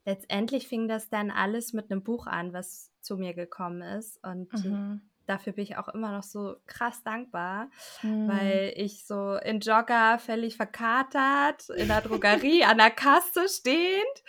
letztendlich 0.06 0.68
fing 0.68 0.88
das 0.88 1.10
dann 1.10 1.32
alles 1.32 1.74
mit 1.74 1.92
einem 1.92 2.04
Buch 2.04 2.28
an, 2.28 2.54
was 2.54 2.92
zu 3.06 3.18
mir 3.18 3.34
gekommen 3.34 3.82
ist. 3.82 4.20
Und 4.26 4.52
Mhm. 4.66 5.02
dafür 5.28 5.54
bin 5.54 5.64
ich 5.64 5.78
auch 5.78 5.88
immer 5.90 6.12
noch 6.12 6.24
so 6.24 6.56
krass 6.68 7.02
dankbar, 7.04 7.70
Mhm. 8.04 8.28
weil 8.28 8.74
ich 8.76 9.06
so 9.06 9.36
in 9.38 9.60
Jogger 9.60 10.20
völlig 10.20 10.58
verkatert 10.58 11.70
in 11.70 11.88
der 11.88 12.02
Drogerie 12.02 12.64
an 12.66 12.78
der 12.78 12.92
Kasse 12.92 13.48
stehend. 13.48 14.24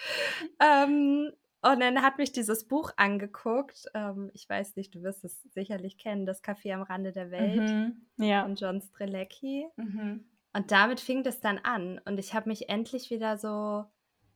Ähm, 0.60 1.32
und 1.62 1.80
dann 1.80 2.02
hat 2.02 2.18
mich 2.18 2.32
dieses 2.32 2.68
Buch 2.68 2.92
angeguckt. 2.96 3.86
Ähm, 3.94 4.30
ich 4.34 4.48
weiß 4.48 4.76
nicht, 4.76 4.94
du 4.94 5.02
wirst 5.02 5.24
es 5.24 5.42
sicherlich 5.52 5.98
kennen, 5.98 6.24
Das 6.26 6.42
Café 6.44 6.72
am 6.72 6.82
Rande 6.82 7.12
der 7.12 7.30
Welt 7.30 7.60
Mhm. 7.70 8.06
Ja. 8.18 8.42
von 8.42 8.54
John 8.54 8.80
Strelecki. 8.80 9.66
Mhm. 9.76 10.24
Und 10.52 10.70
damit 10.70 11.00
fing 11.00 11.22
das 11.22 11.40
dann 11.40 11.58
an. 11.58 12.00
Und 12.06 12.18
ich 12.18 12.34
habe 12.34 12.48
mich 12.48 12.68
endlich 12.68 13.10
wieder 13.10 13.36
so 13.36 13.84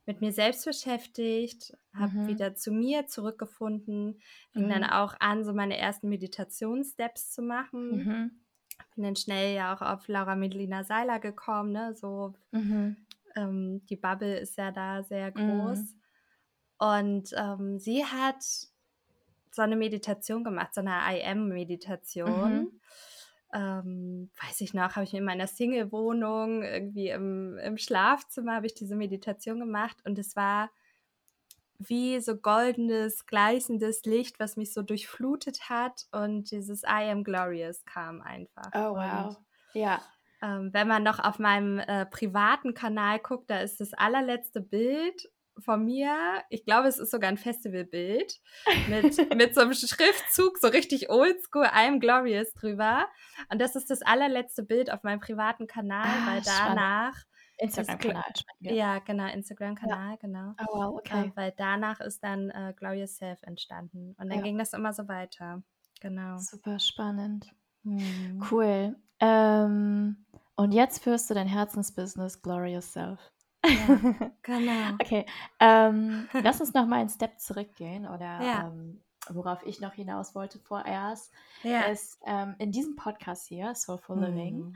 mit 0.07 0.21
mir 0.21 0.33
selbst 0.33 0.65
beschäftigt, 0.65 1.77
habe 1.95 2.15
Mhm. 2.15 2.27
wieder 2.27 2.55
zu 2.55 2.73
mir 2.73 3.07
zurückgefunden, 3.07 4.21
fing 4.53 4.69
dann 4.69 4.85
Mhm. 4.85 4.85
auch 4.85 5.15
an, 5.21 5.45
so 5.45 5.53
meine 5.53 5.77
ersten 5.79 6.09
Meditationssteps 6.09 7.33
zu 7.33 7.43
machen. 7.43 8.05
Mhm. 8.05 8.41
Bin 8.95 9.05
dann 9.05 9.17
schnell 9.17 9.55
ja 9.57 9.75
auch 9.75 9.83
auf 9.83 10.09
Laura 10.09 10.37
Medlina 10.37 10.85
Seiler 10.85 11.21
gekommen, 11.21 11.73
ne? 11.73 11.95
So, 11.95 12.35
Mhm. 12.53 13.07
ähm, 13.37 13.85
die 13.87 13.97
Bubble 13.97 14.39
ist 14.39 14.57
ja 14.57 14.71
da 14.73 15.03
sehr 15.03 15.31
Mhm. 15.35 15.91
groß. 15.91 15.97
Und 16.79 17.33
ähm, 17.37 17.79
sie 17.79 18.05
hat 18.05 18.45
so 19.53 19.63
eine 19.63 19.77
Meditation 19.77 20.45
gemacht, 20.45 20.75
so 20.75 20.81
eine 20.81 21.01
IM-Meditation. 21.17 22.81
Ähm, 23.53 24.31
weiß 24.43 24.61
ich 24.61 24.75
noch, 24.75 24.95
habe 24.97 25.05
ich 25.05 25.15
in 25.15 25.25
meiner 25.25 25.47
Single-Wohnung 25.47 26.63
irgendwie 26.63 27.09
im, 27.09 27.59
im 27.59 27.79
Schlafzimmer 27.79 28.55
habe 28.55 28.67
ich 28.67 28.75
diese 28.75 28.95
Meditation 28.95 29.59
gemacht 29.59 29.97
und 30.05 30.19
es 30.19 30.37
war 30.37 30.71
wie 31.79 32.21
so 32.21 32.37
goldenes, 32.37 33.27
gleißendes 33.27 34.05
Licht, 34.05 34.39
was 34.39 34.57
mich 34.57 34.73
so 34.73 34.83
durchflutet 34.83 35.69
hat 35.69 36.07
und 36.13 36.51
dieses 36.51 36.83
I 36.83 37.11
am 37.11 37.25
glorious 37.25 37.85
kam 37.87 38.21
einfach. 38.21 38.71
Oh 38.75 38.95
wow. 38.95 39.29
Und, 39.29 39.37
ja. 39.73 40.03
Ähm, 40.43 40.71
wenn 40.73 40.89
man 40.89 41.03
noch 41.03 41.19
auf 41.19 41.39
meinem 41.39 41.79
äh, 41.79 42.07
privaten 42.07 42.75
Kanal 42.75 43.19
guckt, 43.19 43.51
da 43.51 43.61
ist 43.61 43.81
das 43.81 43.93
allerletzte 43.95 44.61
Bild 44.61 45.31
von 45.59 45.85
mir, 45.85 46.43
ich 46.49 46.65
glaube, 46.65 46.89
es 46.89 46.99
ist 46.99 47.11
sogar 47.11 47.29
ein 47.29 47.37
Festivalbild 47.37 48.41
mit, 48.89 49.05
mit 49.37 49.55
so 49.55 49.61
einem 49.61 49.75
Schriftzug, 49.75 50.59
so 50.59 50.69
richtig 50.69 51.11
oldschool, 51.11 51.67
I'm 51.67 51.99
Glorious 51.99 52.53
drüber. 52.53 53.09
Und 53.51 53.61
das 53.61 53.77
ist 53.77 53.91
das 53.91 54.03
allerletzte 54.03 54.63
Bild 54.63 54.91
auf 54.91 55.03
meinem 55.03 55.21
privaten 55.21 55.67
Kanal, 55.67 56.07
ah, 56.07 56.27
weil 56.27 56.43
danach 56.43 57.17
Instagram-Kanal. 57.59 58.23
Ja, 58.61 58.99
genau, 59.01 59.27
Instagram-Kanal, 59.27 60.11
ja. 60.13 60.17
genau. 60.17 60.55
Oh, 60.59 60.79
wow, 60.79 60.99
okay. 60.99 61.27
Äh, 61.27 61.33
weil 61.35 61.55
danach 61.57 62.01
ist 62.01 62.23
dann 62.25 62.51
äh, 62.51 62.73
Glorious 62.77 63.17
Self 63.17 63.43
entstanden. 63.43 64.15
Und 64.19 64.31
dann 64.31 64.39
ja. 64.39 64.45
ging 64.45 64.59
das 64.59 64.73
immer 64.73 64.93
so 64.93 65.09
weiter. 65.09 65.63
Genau. 66.01 66.39
Super 66.39 66.79
spannend. 66.79 67.53
Hm. 67.85 68.43
Cool. 68.51 68.97
Ähm, 69.21 70.25
und 70.57 70.73
jetzt 70.73 71.03
führst 71.03 71.29
du 71.29 71.35
dein 71.35 71.47
Herzensbusiness 71.47 72.41
Glorious 72.41 72.93
Self. 72.93 73.21
Ja, 73.65 74.33
genau. 74.43 74.95
okay. 75.01 75.27
Ähm, 75.59 76.29
lass 76.33 76.61
uns 76.61 76.75
noch 76.75 76.87
mal 76.87 77.01
einen 77.01 77.09
Step 77.09 77.39
zurückgehen 77.39 78.07
oder 78.07 78.41
ja. 78.41 78.69
ähm, 78.69 79.03
worauf 79.29 79.65
ich 79.65 79.81
noch 79.81 79.93
hinaus 79.93 80.35
wollte 80.35 80.59
vorerst, 80.59 81.33
ja. 81.63 81.83
ist 81.83 82.19
ähm, 82.27 82.55
in 82.59 82.73
diesem 82.73 82.97
Podcast 82.97 83.47
hier, 83.47 83.75
Soulful 83.75 84.21
Living, 84.21 84.75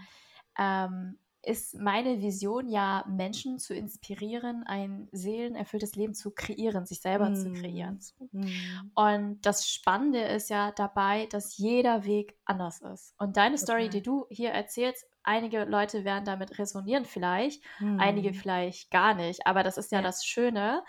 mhm. 0.58 1.18
Ist 1.44 1.78
meine 1.78 2.20
Vision 2.20 2.68
ja, 2.68 3.04
Menschen 3.08 3.58
zu 3.58 3.74
inspirieren, 3.74 4.64
ein 4.66 5.08
seelenerfülltes 5.12 5.94
Leben 5.94 6.14
zu 6.14 6.30
kreieren, 6.30 6.86
sich 6.86 7.00
selber 7.00 7.30
mm. 7.30 7.36
zu 7.36 7.52
kreieren. 7.52 8.00
Mm. 8.32 8.46
Und 8.94 9.40
das 9.42 9.68
Spannende 9.68 10.20
ist 10.20 10.50
ja 10.50 10.72
dabei, 10.72 11.26
dass 11.26 11.56
jeder 11.56 12.04
Weg 12.04 12.36
anders 12.44 12.80
ist. 12.80 13.14
Und 13.18 13.36
deine 13.36 13.56
Total. 13.56 13.66
Story, 13.66 13.88
die 13.88 14.02
du 14.02 14.26
hier 14.30 14.50
erzählst, 14.50 15.06
einige 15.22 15.64
Leute 15.64 16.04
werden 16.04 16.24
damit 16.24 16.58
resonieren 16.58 17.04
vielleicht, 17.04 17.62
mm. 17.80 17.98
einige 17.98 18.32
vielleicht 18.32 18.90
gar 18.90 19.14
nicht. 19.14 19.46
Aber 19.46 19.62
das 19.62 19.76
ist 19.76 19.92
ja, 19.92 19.98
ja. 19.98 20.02
das 20.02 20.24
Schöne, 20.24 20.82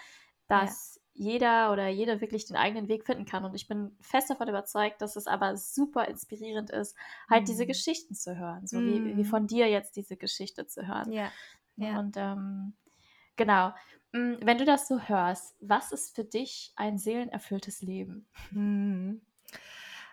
dass 0.48 1.02
jeder 1.16 1.72
oder 1.72 1.88
jede 1.88 2.20
wirklich 2.20 2.46
den 2.46 2.58
eigenen 2.58 2.90
Weg 2.90 3.06
finden 3.06 3.26
kann. 3.26 3.46
Und 3.46 3.56
ich 3.56 3.68
bin 3.68 3.96
fest 4.02 4.30
davon 4.30 4.50
überzeugt, 4.50 5.02
dass 5.02 5.16
es 5.16 5.28
aber 5.28 5.56
super 5.56 6.08
inspirierend 6.08 6.70
ist, 6.70 6.96
halt 7.30 7.44
mhm. 7.44 7.46
diese 7.46 7.66
Geschichten 7.66 8.16
zu 8.16 8.38
hören. 8.38 8.68
So 8.68 8.78
mhm. 8.78 8.88
wie, 8.88 9.18
wie 9.18 9.24
mhm. 9.24 9.26
von 9.26 9.48
dir 9.48 9.70
jetzt 9.70 9.96
diese 9.96 10.18
Geschichte 10.18 10.68
zu 10.68 10.86
hören. 10.86 11.12
Ja. 11.12 11.32
ja. 11.78 12.00
Und 12.00 12.18
ähm, 12.18 12.74
genau. 13.38 13.74
Mm, 14.12 14.36
wenn 14.42 14.58
du 14.58 14.66
das 14.66 14.90
so 14.90 15.00
hörst, 15.00 15.56
was 15.62 15.94
ist 15.94 16.16
für 16.16 16.26
dich 16.26 16.74
ein 16.76 16.98
seelenerfülltes 16.98 17.82
Leben? 17.82 18.28
Mhm. 18.52 19.22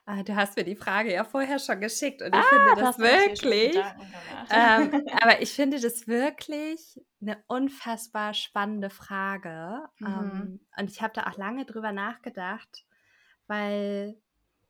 Ah, 0.04 0.24
du 0.24 0.34
hast 0.34 0.56
mir 0.56 0.64
die 0.64 0.74
Frage 0.74 1.12
ja 1.12 1.22
vorher 1.22 1.60
schon 1.60 1.80
geschickt 1.80 2.22
und 2.22 2.34
ich 2.34 2.40
ah, 2.40 2.42
finde 2.42 2.82
das 2.82 2.98
wirklich, 2.98 3.76
ähm, 4.50 5.06
aber 5.22 5.40
ich 5.40 5.52
finde 5.52 5.78
das 5.80 6.08
wirklich 6.08 7.00
eine 7.20 7.42
unfassbar 7.46 8.34
spannende 8.34 8.90
Frage. 8.90 9.84
Mhm. 10.00 10.06
Ähm, 10.06 10.60
und 10.76 10.90
ich 10.90 11.02
habe 11.02 11.12
da 11.14 11.28
auch 11.28 11.36
lange 11.36 11.64
drüber 11.66 11.92
nachgedacht, 11.92 12.84
weil 13.46 14.16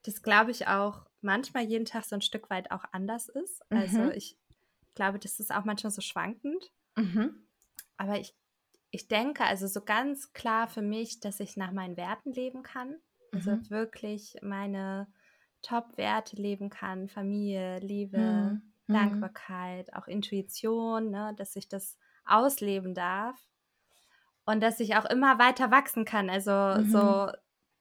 das, 0.03 0.23
glaube 0.23 0.51
ich, 0.51 0.67
auch 0.67 1.07
manchmal 1.23 1.65
jeden 1.65 1.87
Tag 1.87 2.05
so 2.05 2.15
ein 2.15 2.23
Stück 2.23 2.51
weit 2.51 2.71
auch 2.71 2.85
anders 2.93 3.29
ist. 3.31 3.63
Also 3.71 3.99
mhm. 3.99 4.05
Also 4.05 4.17
ich 4.17 4.37
glaube, 4.95 5.19
das 5.19 5.41
ist 5.41 5.55
auch 5.55 5.65
manchmal 5.65 5.93
so 5.93 6.03
schwankend. 6.03 6.71
Mhm. 6.97 7.47
Aber 7.97 8.21
ich, 8.21 8.35
ich 8.91 9.09
denke, 9.09 9.45
also 9.45 9.67
so 9.67 9.83
ganz 9.83 10.35
klar 10.35 10.69
für 10.69 10.83
mich, 10.83 11.21
dass 11.21 11.41
ich 11.41 11.57
nach 11.57 11.73
meinen 11.73 11.97
Werten 11.97 12.33
leben 12.33 12.63
kann. 12.63 12.97
Also 13.33 13.53
mhm. 13.53 13.71
wirklich 13.71 14.37
meine 14.43 15.07
Top-Werte 15.63 16.37
leben 16.37 16.71
kann, 16.71 17.09
Familie, 17.09 17.79
Liebe, 17.79 18.19
mhm. 18.19 18.63
mhm. 18.87 18.93
Dankbarkeit, 18.93 19.95
auch 19.95 20.09
Intuition, 20.09 21.11
ne, 21.11 21.35
dass 21.37 21.57
ich 21.57 21.69
das 21.69 21.97
ausleben 22.25 22.95
darf 22.95 23.39
und 24.45 24.63
dass 24.63 24.81
ich 24.81 24.97
auch 24.97 25.05
immer 25.05 25.39
weiter 25.39 25.71
wachsen 25.71 26.05
kann. 26.05 26.31
Also 26.31 26.51
mhm. 26.51 26.91
so 26.91 27.29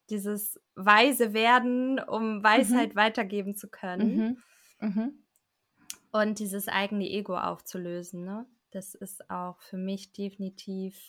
dieses 0.09 0.59
weise 0.75 1.33
werden, 1.33 1.99
um 1.99 2.43
Weisheit 2.43 2.93
mhm. 2.93 2.99
weitergeben 2.99 3.55
zu 3.55 3.69
können. 3.69 4.37
Mhm. 4.79 4.87
Mhm. 4.87 5.23
Und 6.11 6.39
dieses 6.39 6.67
eigene 6.67 7.07
Ego 7.07 7.37
aufzulösen. 7.37 8.25
Ne? 8.25 8.45
Das 8.71 8.93
ist 8.93 9.29
auch 9.29 9.61
für 9.61 9.77
mich 9.77 10.11
definitiv, 10.11 10.99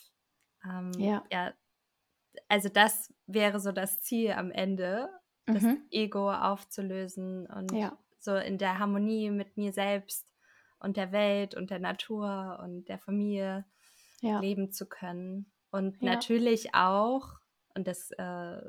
ähm, 0.65 0.93
ja. 0.97 1.25
ja, 1.31 1.53
also 2.49 2.69
das 2.69 3.13
wäre 3.27 3.61
so 3.61 3.73
das 3.73 4.01
Ziel 4.01 4.33
am 4.33 4.51
Ende, 4.51 5.09
das 5.47 5.63
mhm. 5.63 5.83
Ego 5.91 6.33
aufzulösen 6.33 7.47
und 7.47 7.73
ja. 7.73 7.97
so 8.19 8.37
in 8.37 8.59
der 8.59 8.79
Harmonie 8.79 9.31
mit 9.31 9.57
mir 9.57 9.73
selbst 9.73 10.33
und 10.79 10.97
der 10.97 11.13
Welt 11.13 11.55
und 11.55 11.71
der 11.71 11.79
Natur 11.79 12.61
und 12.63 12.89
der 12.89 12.99
Familie 12.99 13.65
ja. 14.21 14.41
leben 14.41 14.73
zu 14.73 14.89
können. 14.89 15.53
Und 15.71 16.01
ja. 16.01 16.15
natürlich 16.15 16.75
auch, 16.75 17.29
und 17.75 17.87
das 17.87 18.11
äh, 18.13 18.61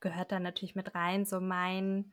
gehört 0.00 0.32
da 0.32 0.40
natürlich 0.40 0.74
mit 0.74 0.94
rein, 0.94 1.24
so 1.24 1.40
mein, 1.40 2.12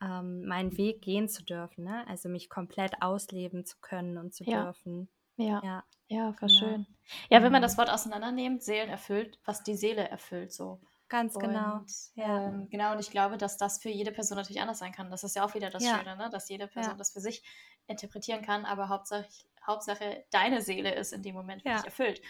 ähm, 0.00 0.46
meinen 0.46 0.76
Weg 0.76 1.02
gehen 1.02 1.28
zu 1.28 1.42
dürfen, 1.42 1.84
ne? 1.84 2.06
also 2.06 2.28
mich 2.28 2.48
komplett 2.48 3.02
ausleben 3.02 3.64
zu 3.64 3.76
können 3.80 4.18
und 4.18 4.34
zu 4.34 4.44
dürfen. 4.44 5.08
Ja, 5.36 5.60
ja, 5.64 5.84
ja 6.08 6.32
voll 6.34 6.48
genau. 6.48 6.60
schön. 6.60 6.86
Ja, 7.30 7.42
wenn 7.42 7.52
man 7.52 7.62
das 7.62 7.78
Wort 7.78 7.90
auseinandernimmt, 7.90 8.62
Seelen 8.62 8.88
erfüllt, 8.88 9.38
was 9.44 9.62
die 9.62 9.74
Seele 9.74 10.08
erfüllt, 10.08 10.52
so. 10.52 10.80
Ganz 11.08 11.34
genau. 11.34 11.76
Und, 11.76 11.92
ja. 12.14 12.48
Ähm, 12.48 12.68
genau, 12.68 12.92
und 12.92 13.00
ich 13.00 13.10
glaube, 13.10 13.38
dass 13.38 13.56
das 13.56 13.80
für 13.80 13.88
jede 13.88 14.12
Person 14.12 14.36
natürlich 14.36 14.60
anders 14.60 14.78
sein 14.78 14.92
kann. 14.92 15.10
Das 15.10 15.24
ist 15.24 15.36
ja 15.36 15.44
auch 15.44 15.54
wieder 15.54 15.70
das 15.70 15.82
ja. 15.82 15.98
Schöne, 15.98 16.16
ne? 16.16 16.28
dass 16.30 16.48
jede 16.48 16.68
Person 16.68 16.92
ja. 16.92 16.98
das 16.98 17.12
für 17.12 17.20
sich 17.20 17.42
interpretieren 17.86 18.42
kann, 18.42 18.66
aber 18.66 18.88
Hauptsache, 18.88 19.26
Hauptsache 19.66 20.26
deine 20.30 20.60
Seele 20.60 20.94
ist 20.94 21.12
in 21.12 21.22
dem 21.22 21.34
Moment 21.34 21.64
wirklich 21.64 21.84
erfüllt. 21.84 22.20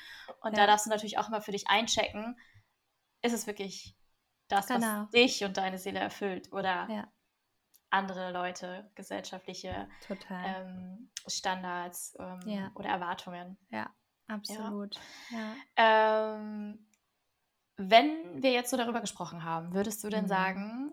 Und 0.41 0.57
da 0.57 0.67
darfst 0.67 0.87
du 0.87 0.91
natürlich 0.91 1.19
auch 1.19 1.29
immer 1.29 1.43
für 1.43 1.53
dich 1.53 1.69
einchecken, 1.69 2.39
ist 3.23 3.33
es 3.33 3.47
wirklich 3.47 3.97
das, 4.47 4.69
genau. 4.69 5.03
was 5.03 5.11
dich 5.11 5.45
und 5.45 5.57
deine 5.57 5.79
Seele 5.79 5.99
erfüllt 5.99 6.53
oder 6.53 7.09
andere 7.91 8.33
Leute, 8.33 8.91
gesellschaftliche 8.95 9.89
ähm, 10.31 11.11
Standards 11.27 12.17
ähm, 12.19 12.71
oder 12.75 12.89
Erwartungen. 12.89 13.57
Ja, 13.71 13.91
absolut. 14.29 15.01
Ähm, 15.77 16.88
wenn 17.79 18.43
wir 18.43 18.51
jetzt 18.51 18.71
so 18.71 18.77
darüber 18.77 19.01
gesprochen 19.01 19.45
haben, 19.45 19.73
würdest 19.73 20.03
du 20.05 20.09
denn 20.09 20.25
mhm. 20.25 20.29
sagen, 20.29 20.93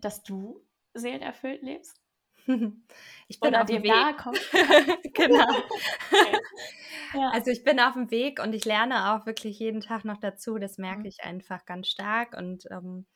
dass 0.00 0.22
du 0.22 0.66
seelenerfüllt 0.94 1.62
lebst? 1.62 2.00
Ich 3.28 3.40
bin 3.40 3.50
Oder 3.50 3.62
auf 3.62 3.66
dem 3.66 3.82
Weg. 3.82 3.94
genau. 5.14 5.44
okay. 5.44 6.38
ja. 7.14 7.30
Also 7.30 7.50
ich 7.50 7.64
bin 7.64 7.80
auf 7.80 7.94
dem 7.94 8.10
Weg 8.10 8.42
und 8.42 8.52
ich 8.52 8.64
lerne 8.66 9.14
auch 9.14 9.24
wirklich 9.24 9.58
jeden 9.58 9.80
Tag 9.80 10.04
noch 10.04 10.18
dazu. 10.18 10.58
Das 10.58 10.76
merke 10.76 11.00
mhm. 11.00 11.06
ich 11.06 11.24
einfach 11.24 11.64
ganz 11.64 11.88
stark. 11.88 12.36
Und 12.36 12.64
ähm, 12.70 13.06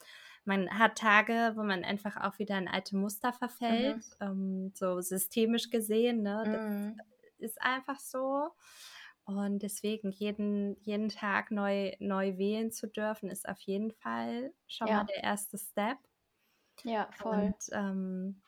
man 0.44 0.70
hat 0.78 0.96
Tage, 0.96 1.52
wo 1.56 1.64
man 1.64 1.84
einfach 1.84 2.16
auch 2.16 2.38
wieder 2.38 2.56
in 2.56 2.68
alte 2.68 2.96
Muster 2.96 3.32
verfällt, 3.32 4.04
mhm. 4.20 4.26
ähm, 4.26 4.72
so 4.74 5.00
systemisch 5.00 5.70
gesehen. 5.70 6.22
Ne? 6.22 6.42
Das 6.46 6.64
mhm. 6.64 7.00
ist 7.38 7.60
einfach 7.60 7.98
so. 7.98 8.48
Und 9.26 9.58
deswegen 9.58 10.12
jeden, 10.12 10.80
jeden 10.82 11.08
Tag 11.08 11.50
neu, 11.50 11.92
neu 11.98 12.38
wählen 12.38 12.70
zu 12.70 12.86
dürfen, 12.86 13.28
ist 13.28 13.48
auf 13.48 13.60
jeden 13.60 13.90
Fall 13.90 14.52
schon 14.68 14.86
ja. 14.86 14.98
mal 14.98 15.06
der 15.06 15.24
erste 15.24 15.58
Step. 15.58 15.98
Ja, 16.84 17.08
voll. 17.10 17.34
Und 17.34 17.56
ähm, 17.72 18.40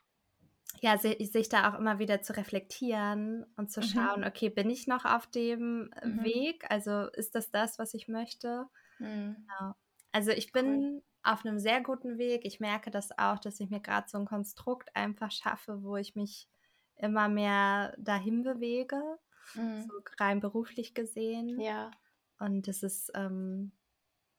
ja, 0.81 0.97
sich 0.97 1.49
da 1.49 1.69
auch 1.69 1.79
immer 1.79 1.99
wieder 1.99 2.23
zu 2.23 2.37
reflektieren 2.37 3.45
und 3.57 3.73
zu 3.73 3.81
mhm. 3.81 3.85
schauen, 3.85 4.25
okay, 4.25 4.51
bin 4.51 4.71
ich 4.71 4.87
noch 4.87 5.05
auf 5.05 5.27
dem 5.27 5.91
mhm. 6.05 6.23
Weg? 6.23 6.65
Also 6.71 7.09
ist 7.09 7.35
das 7.35 7.51
das, 7.51 7.81
was 7.81 7.93
ich 7.95 8.07
möchte? 8.07 8.67
Mhm. 9.01 9.35
Genau. 9.35 9.75
Also 10.13 10.31
ich 10.31 10.53
bin 10.53 10.67
cool. 10.67 11.03
auf 11.25 11.45
einem 11.45 11.59
sehr 11.59 11.83
guten 11.83 12.19
Weg. 12.19 12.45
Ich 12.45 12.61
merke 12.61 12.93
das 12.93 13.19
auch, 13.19 13.41
dass 13.41 13.59
ich 13.59 13.69
mir 13.69 13.81
gerade 13.81 14.09
so 14.09 14.17
ein 14.17 14.27
Konstrukt 14.27 14.95
einfach 14.95 15.33
schaffe, 15.33 15.83
wo 15.83 15.97
ich 15.97 16.15
mich 16.15 16.49
immer 16.95 17.29
mehr 17.29 17.97
dahin 17.99 18.45
bewege 18.45 19.19
mhm. 19.55 19.83
so 19.83 20.01
rein 20.19 20.41
beruflich 20.41 20.95
gesehen. 20.95 21.61
Ja. 21.61 21.91
Und 22.39 22.69
das 22.69 22.83
ist, 22.83 23.11
ähm, 23.15 23.73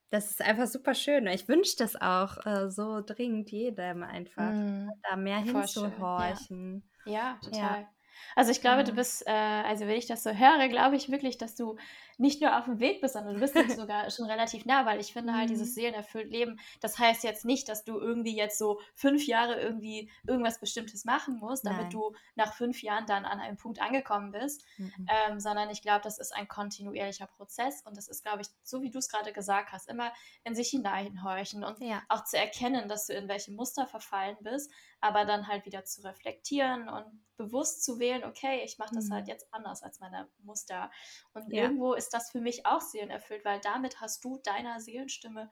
das 0.10 0.32
ist 0.32 0.42
einfach 0.42 0.68
super 0.68 0.96
schön. 0.96 1.28
Ich 1.28 1.48
wünsche 1.48 1.76
das 1.78 1.96
auch 1.96 2.46
äh, 2.46 2.70
so 2.70 3.02
dringend 3.02 3.52
jedem 3.52 4.04
einfach, 4.04 4.52
mhm. 4.52 4.90
da 5.10 5.16
mehr 5.16 5.40
hinzuhorchen. 5.40 6.90
Ja. 7.06 7.12
ja. 7.12 7.40
total. 7.44 7.82
Ja. 7.82 7.88
Also 8.36 8.52
ich 8.52 8.62
glaube, 8.62 8.84
du 8.84 8.94
bist, 8.94 9.26
äh, 9.28 9.32
also 9.32 9.88
wenn 9.88 9.98
ich 9.98 10.08
das 10.08 10.24
so 10.24 10.32
höre, 10.32 10.68
glaube 10.70 10.96
ich 10.96 11.10
wirklich, 11.10 11.38
dass 11.38 11.56
du 11.56 11.78
nicht 12.20 12.42
nur 12.42 12.58
auf 12.58 12.66
dem 12.66 12.80
Weg 12.80 13.00
bist, 13.00 13.14
sondern 13.14 13.36
du 13.36 13.40
bist 13.40 13.56
jetzt 13.56 13.78
sogar 13.80 14.10
schon 14.12 14.26
relativ 14.26 14.66
nah, 14.66 14.86
weil 14.86 15.00
ich 15.00 15.14
finde 15.14 15.34
halt 15.34 15.50
dieses 15.50 15.70
mhm. 15.70 15.74
seelenerfüllt 15.74 16.30
Leben, 16.30 16.60
das 16.82 17.00
heißt 17.00 17.24
jetzt 17.24 17.46
nicht, 17.46 17.70
dass 17.70 17.86
du 17.86 17.98
irgendwie 17.98 18.36
jetzt 18.36 18.58
so 18.58 18.82
fünf 18.94 19.26
Jahre 19.26 19.60
irgendwie 19.60 20.12
irgendwas 20.28 20.60
Bestimmtes 20.60 21.06
machen 21.06 21.38
musst, 21.40 21.66
damit 21.66 21.84
Nein. 21.84 21.90
du 21.92 22.14
nach 22.36 22.54
fünf 22.54 22.84
Jahren 22.84 23.06
dann 23.06 23.26
an 23.26 23.40
einem 23.40 23.56
Punkt 23.56 23.82
angekommen 23.82 24.32
bist, 24.32 24.66
mhm. 24.78 25.08
ähm, 25.08 25.40
sondern 25.40 25.70
ich 25.70 25.82
glaube, 25.82 26.02
das 26.04 26.20
ist 26.20 26.36
ein 26.36 26.48
kontinuierlicher 26.48 27.28
Prozess 27.28 27.82
und 27.86 27.96
das 27.96 28.10
ist, 28.10 28.24
glaube 28.24 28.42
ich, 28.42 28.48
so 28.64 28.82
wie 28.82 28.92
du 28.92 29.00
es 29.00 29.08
gerade 29.08 29.32
gesagt 29.32 29.72
hast, 29.72 29.90
immer 29.90 30.12
in 30.44 30.56
sich 30.56 30.70
hineinhorchen 30.70 31.64
und 31.64 31.80
ja. 31.80 32.02
auch 32.10 32.26
zu 32.26 32.38
erkennen, 32.38 32.90
dass 32.90 33.08
du 33.08 33.14
in 33.14 33.30
welche 33.30 33.54
Muster 33.54 33.88
verfallen 33.88 34.38
bist, 34.42 34.72
aber 35.02 35.26
dann 35.26 35.48
halt 35.48 35.66
wieder 35.66 35.86
zu 35.86 36.02
reflektieren 36.02 36.90
und 36.90 37.06
bewusst 37.38 37.84
zu 37.84 38.00
wählen, 38.00 38.24
okay, 38.26 38.64
ich 38.66 38.78
mache 38.78 38.94
das 38.94 39.06
halt 39.06 39.10
mhm. 39.10 39.14
halt 39.14 39.28
jetzt 39.30 39.54
anders 39.54 39.82
als 39.82 40.00
meine 40.00 40.30
Muster. 40.40 40.92
Und 41.34 41.52
ja. 41.54 41.64
irgendwo 41.64 41.94
ist 41.94 42.14
das 42.14 42.32
für 42.32 42.42
mich 42.42 42.66
auch 42.66 42.82
seelenerfüllt, 42.82 43.46
weil 43.46 43.62
damit 43.62 44.02
hast 44.02 44.24
du 44.26 44.40
deiner 44.44 44.80
Seelenstimme 44.80 45.50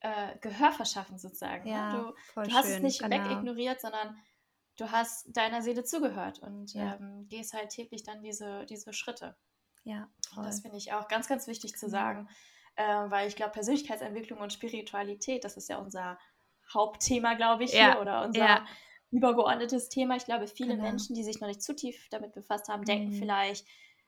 äh, 0.00 0.36
Gehör 0.40 0.72
verschaffen 0.72 1.18
sozusagen. 1.18 1.64
Ne? 1.64 1.70
Ja, 1.70 1.92
Du, 1.92 2.42
du 2.42 2.52
hast 2.52 2.66
schön, 2.66 2.76
es 2.76 2.82
nicht 2.82 3.00
genau. 3.00 3.16
wegignoriert, 3.16 3.80
sondern 3.80 4.16
du 4.76 4.90
hast 4.90 5.34
deiner 5.34 5.62
Seele 5.62 5.84
zugehört 5.84 6.38
und 6.40 6.74
ja. 6.74 6.96
ähm, 6.96 7.26
gehst 7.28 7.54
halt 7.54 7.70
täglich 7.70 8.02
dann 8.02 8.22
diese, 8.22 8.66
diese 8.66 8.92
Schritte. 8.92 9.36
Ja, 9.84 10.10
voll. 10.34 10.44
Das 10.44 10.60
finde 10.60 10.76
ich 10.76 10.92
auch 10.92 11.08
ganz, 11.08 11.28
ganz 11.28 11.46
wichtig 11.46 11.76
zu 11.76 11.88
sagen, 11.88 12.28
äh, 12.74 12.84
weil 12.84 13.28
ich 13.28 13.36
glaube, 13.36 13.52
Persönlichkeitsentwicklung 13.52 14.40
und 14.40 14.52
Spiritualität, 14.52 15.44
das 15.44 15.56
ist 15.56 15.68
ja 15.68 15.78
unser 15.78 16.18
Hauptthema, 16.72 17.34
glaube 17.34 17.64
ich, 17.64 17.72
ja. 17.72 17.92
hier, 17.92 18.00
oder 18.00 18.24
unser 18.24 18.38
ja. 18.38 18.66
übergeordnetes 19.10 19.88
Thema. 19.88 20.16
Ich 20.16 20.24
glaube, 20.24 20.46
viele 20.46 20.76
genau. 20.76 20.84
Menschen, 20.84 21.14
die 21.14 21.24
sich 21.24 21.40
noch 21.40 21.48
nicht 21.48 21.62
zu 21.62 21.74
tief 21.74 22.08
damit 22.10 22.32
befasst 22.32 22.68
haben, 22.68 22.84
denken 22.84 23.10
mhm. 23.10 23.18
vielleicht, 23.18 23.66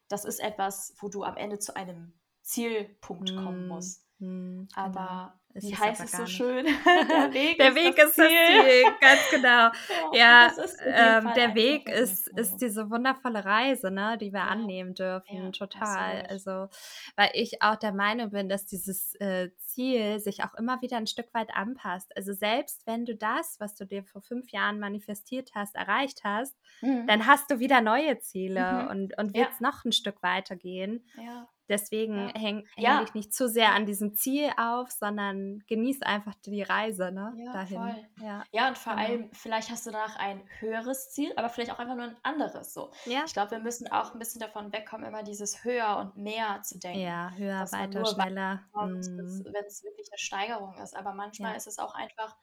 das 0.09 0.25
ist 0.25 0.41
etwas, 0.41 0.95
wo 1.00 1.09
du 1.09 1.23
am 1.23 1.37
Ende 1.37 1.59
zu 1.59 1.77
einem 1.77 2.19
Zielpunkt 2.43 3.35
kommen 3.37 3.65
mhm. 3.65 3.69
musst. 3.69 4.07
Mhm, 4.19 4.69
aber 4.75 5.38
genau. 5.55 5.69
wie 5.69 5.76
heißt 5.76 6.05
es 6.05 6.12
so 6.12 6.23
nicht. 6.23 6.33
schön? 6.37 6.67
der 6.87 7.33
Weg, 7.33 7.59
der 7.59 7.69
ist, 7.69 7.75
Weg 7.75 7.97
das 7.97 8.09
ist, 8.11 8.19
das 8.19 8.28
Ziel, 8.28 8.85
ganz 9.00 9.21
genau. 9.31 9.71
ja, 10.12 10.52
ja 10.87 11.19
ähm, 11.19 11.31
der 11.35 11.55
Weg 11.55 11.88
ist, 11.88 12.28
ist 12.28 12.59
diese 12.59 12.90
wundervolle 12.90 13.45
Reise, 13.45 13.90
ne, 13.90 14.19
die 14.19 14.33
wir 14.33 14.40
ja. 14.40 14.49
annehmen 14.49 14.95
dürfen, 14.95 15.45
ja, 15.45 15.50
total. 15.50 16.26
Also, 16.28 16.69
weil 17.17 17.31
ich 17.35 17.62
auch 17.62 17.76
der 17.76 17.93
Meinung 17.93 18.31
bin, 18.31 18.49
dass 18.49 18.67
dieses 18.67 19.14
äh, 19.17 19.50
Ziel 19.59 20.19
sich 20.21 20.43
auch 20.43 20.55
immer 20.55 20.83
wieder 20.83 20.97
ein 20.97 21.07
Stück 21.07 21.33
weit 21.35 21.50
anpasst. 21.55 22.17
Also 22.17 22.33
selbst 22.33 22.87
wenn 22.87 23.05
du 23.05 23.14
das, 23.14 23.57
was 23.61 23.75
du 23.75 23.85
dir 23.85 24.05
vor 24.05 24.23
fünf 24.23 24.50
Jahren 24.50 24.81
manifestiert 24.81 25.50
hast, 25.55 25.76
erreicht 25.76 26.25
hast, 26.25 26.57
mhm. 26.81 27.07
dann 27.07 27.26
hast 27.26 27.50
du 27.50 27.59
wieder 27.59 27.81
neue 27.81 28.19
Ziele 28.19 28.83
mhm. 28.83 28.88
und, 28.88 29.19
und 29.19 29.35
willst 29.35 29.61
noch 29.61 29.85
ein 29.85 29.93
Stück 29.93 30.23
weitergehen. 30.23 31.05
Ja. 31.17 31.49
Deswegen 31.68 32.28
ja. 32.28 32.34
häng, 32.34 32.66
häng 32.75 32.84
ja. 32.84 33.00
dich 33.00 33.14
nicht 33.14 33.34
zu 33.34 33.48
sehr 33.48 33.72
an 33.75 33.87
diesem 33.87 34.14
Ziel 34.14 34.50
auf, 34.56 34.90
sondern 34.90 35.62
genieß 35.66 36.02
einfach 36.02 36.34
die 36.46 36.62
Reise 36.62 37.12
ne, 37.12 37.34
ja, 37.37 37.52
dahin. 37.52 37.78
Voll. 37.78 38.08
Ja. 38.26 38.44
ja, 38.52 38.68
und 38.68 38.78
vor 38.78 38.94
genau. 38.94 39.06
allem, 39.06 39.30
vielleicht 39.32 39.70
hast 39.70 39.87
du 39.87 39.90
danach 39.90 40.16
ein 40.16 40.42
höheres 40.60 41.10
Ziel, 41.10 41.32
aber 41.37 41.48
vielleicht 41.48 41.72
auch 41.72 41.78
einfach 41.78 41.96
nur 41.96 42.06
ein 42.06 42.16
anderes. 42.22 42.72
So. 42.72 42.90
Ja. 43.04 43.25
Ich 43.26 43.32
glaube, 43.32 43.50
wir 43.52 43.58
müssen 43.58 43.90
auch 43.90 44.12
ein 44.12 44.18
bisschen 44.18 44.40
davon 44.40 44.72
wegkommen, 44.72 45.06
immer 45.06 45.22
dieses 45.22 45.64
höher 45.64 45.98
und 45.98 46.16
mehr 46.16 46.62
zu 46.62 46.78
denken. 46.78 47.00
Ja, 47.00 47.30
höher, 47.37 47.70
weiter, 47.72 48.06
schneller. 48.06 48.62
Mhm. 48.75 49.44
Wenn 49.52 49.64
es 49.66 49.82
wirklich 49.84 50.08
eine 50.10 50.18
Steigerung 50.18 50.75
ist. 50.82 50.96
Aber 50.96 51.12
manchmal 51.12 51.56
ist 51.56 51.66
es 51.66 51.78
auch 51.78 51.94
einfach 51.94 52.37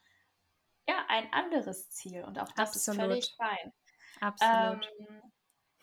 ja, 0.88 1.04
ein 1.08 1.32
anderes 1.34 1.90
Ziel 1.90 2.24
und 2.24 2.40
auch 2.40 2.52
das 2.52 2.76
Absolut. 2.76 3.00
ist 3.00 3.06
völlig 3.06 3.36
fein. 3.38 3.74
Absolut. 4.22 4.88
Ähm, 5.00 5.22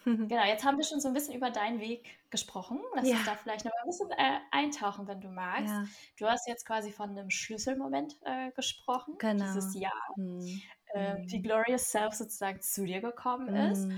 Genau, 0.28 0.44
jetzt 0.44 0.64
haben 0.64 0.78
wir 0.78 0.85
schon 0.85 1.00
so 1.00 1.09
ein 1.09 1.14
bisschen 1.14 1.35
über 1.35 1.50
deinen 1.50 1.80
Weg 1.80 2.06
gesprochen. 2.30 2.80
Lass 2.94 3.09
ja. 3.09 3.16
uns 3.16 3.25
da 3.26 3.35
vielleicht 3.37 3.64
noch 3.64 3.73
ein 3.73 3.87
bisschen 3.87 4.11
äh, 4.11 4.38
eintauchen, 4.50 5.06
wenn 5.06 5.21
du 5.21 5.28
magst. 5.28 5.73
Ja. 5.73 5.85
Du 6.18 6.26
hast 6.26 6.49
jetzt 6.49 6.66
quasi 6.66 6.92
von 6.92 7.11
einem 7.11 7.30
Schlüsselmoment 7.30 8.16
äh, 8.25 8.50
gesprochen, 8.52 9.16
genau. 9.18 9.44
dieses 9.44 9.75
Jahr, 9.75 9.92
hm. 10.14 10.62
äh, 10.94 11.16
wie 11.26 11.37
hm. 11.37 11.42
Glorious 11.42 11.90
Self 11.90 12.14
sozusagen 12.14 12.61
zu 12.61 12.85
dir 12.85 13.00
gekommen 13.00 13.49
hm. 13.49 13.73
ist. 13.73 13.88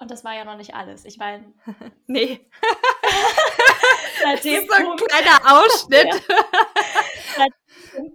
Und 0.00 0.10
das 0.10 0.24
war 0.24 0.34
ja 0.34 0.44
noch 0.44 0.56
nicht 0.56 0.74
alles. 0.74 1.04
Ich 1.04 1.18
meine. 1.18 1.52
nee. 2.06 2.48
seitdem 4.22 4.66
so 4.66 4.74
ein 4.74 4.96
kleiner 4.96 5.40
Ausschnitt. 5.44 6.22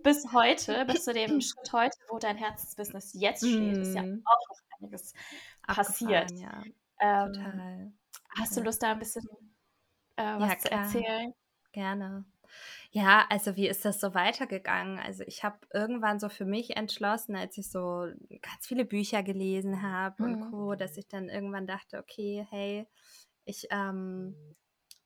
bis 0.04 0.32
heute, 0.32 0.86
bis 0.86 1.04
zu 1.04 1.14
dem 1.14 1.42
Schritt 1.42 1.74
heute, 1.74 1.98
wo 2.10 2.20
dein 2.20 2.38
Herzensbusiness 2.38 3.14
jetzt 3.14 3.46
steht, 3.46 3.78
ist 3.78 3.96
ja 3.96 4.04
hm. 4.04 4.24
auch 4.26 4.50
noch 4.50 4.60
einiges 4.80 5.14
passiert. 5.68 6.32
Ja. 6.32 6.64
Ähm, 7.04 7.34
Total. 7.34 7.94
Hast 8.38 8.58
du 8.58 8.62
Lust, 8.62 8.82
da 8.82 8.94
ein 8.94 9.00
bisschen 9.00 9.24
äh, 10.16 10.40
was 10.40 10.50
ja, 10.50 10.58
zu 10.58 10.72
erzählen? 10.72 11.34
Gerne. 11.74 12.26
Ja, 12.92 13.26
also 13.30 13.56
wie 13.56 13.68
ist 13.68 13.84
das 13.84 14.00
so 14.00 14.14
weitergegangen? 14.14 15.00
Also 15.00 15.24
ich 15.26 15.44
habe 15.44 15.58
irgendwann 15.74 16.20
so 16.20 16.30
für 16.30 16.46
mich 16.46 16.78
entschlossen, 16.78 17.36
als 17.36 17.58
ich 17.58 17.70
so 17.70 18.08
ganz 18.42 18.68
viele 18.68 18.86
Bücher 18.86 19.24
gelesen 19.24 19.82
habe 19.82 20.24
mhm. 20.24 20.34
und 20.34 20.52
Co., 20.52 20.76
dass 20.76 20.98
ich 20.98 21.08
dann 21.08 21.30
irgendwann 21.30 21.68
dachte, 21.68 21.98
okay, 21.98 22.48
hey, 22.50 22.88
ich, 23.46 23.68
ähm, 23.72 24.56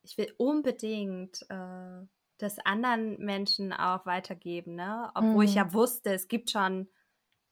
ich 0.03 0.17
will 0.17 0.33
unbedingt 0.37 1.41
äh, 1.49 2.05
das 2.37 2.59
anderen 2.59 3.17
Menschen 3.19 3.73
auch 3.73 4.05
weitergeben, 4.05 4.75
ne? 4.75 5.09
Obwohl 5.15 5.45
mhm. 5.45 5.49
ich 5.49 5.55
ja 5.55 5.73
wusste, 5.73 6.13
es 6.13 6.27
gibt 6.27 6.51
schon 6.51 6.89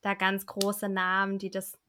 da 0.01 0.13
ganz 0.13 0.45
große 0.45 0.89
Namen, 0.89 1.39
die 1.39 1.49
das 1.49 1.79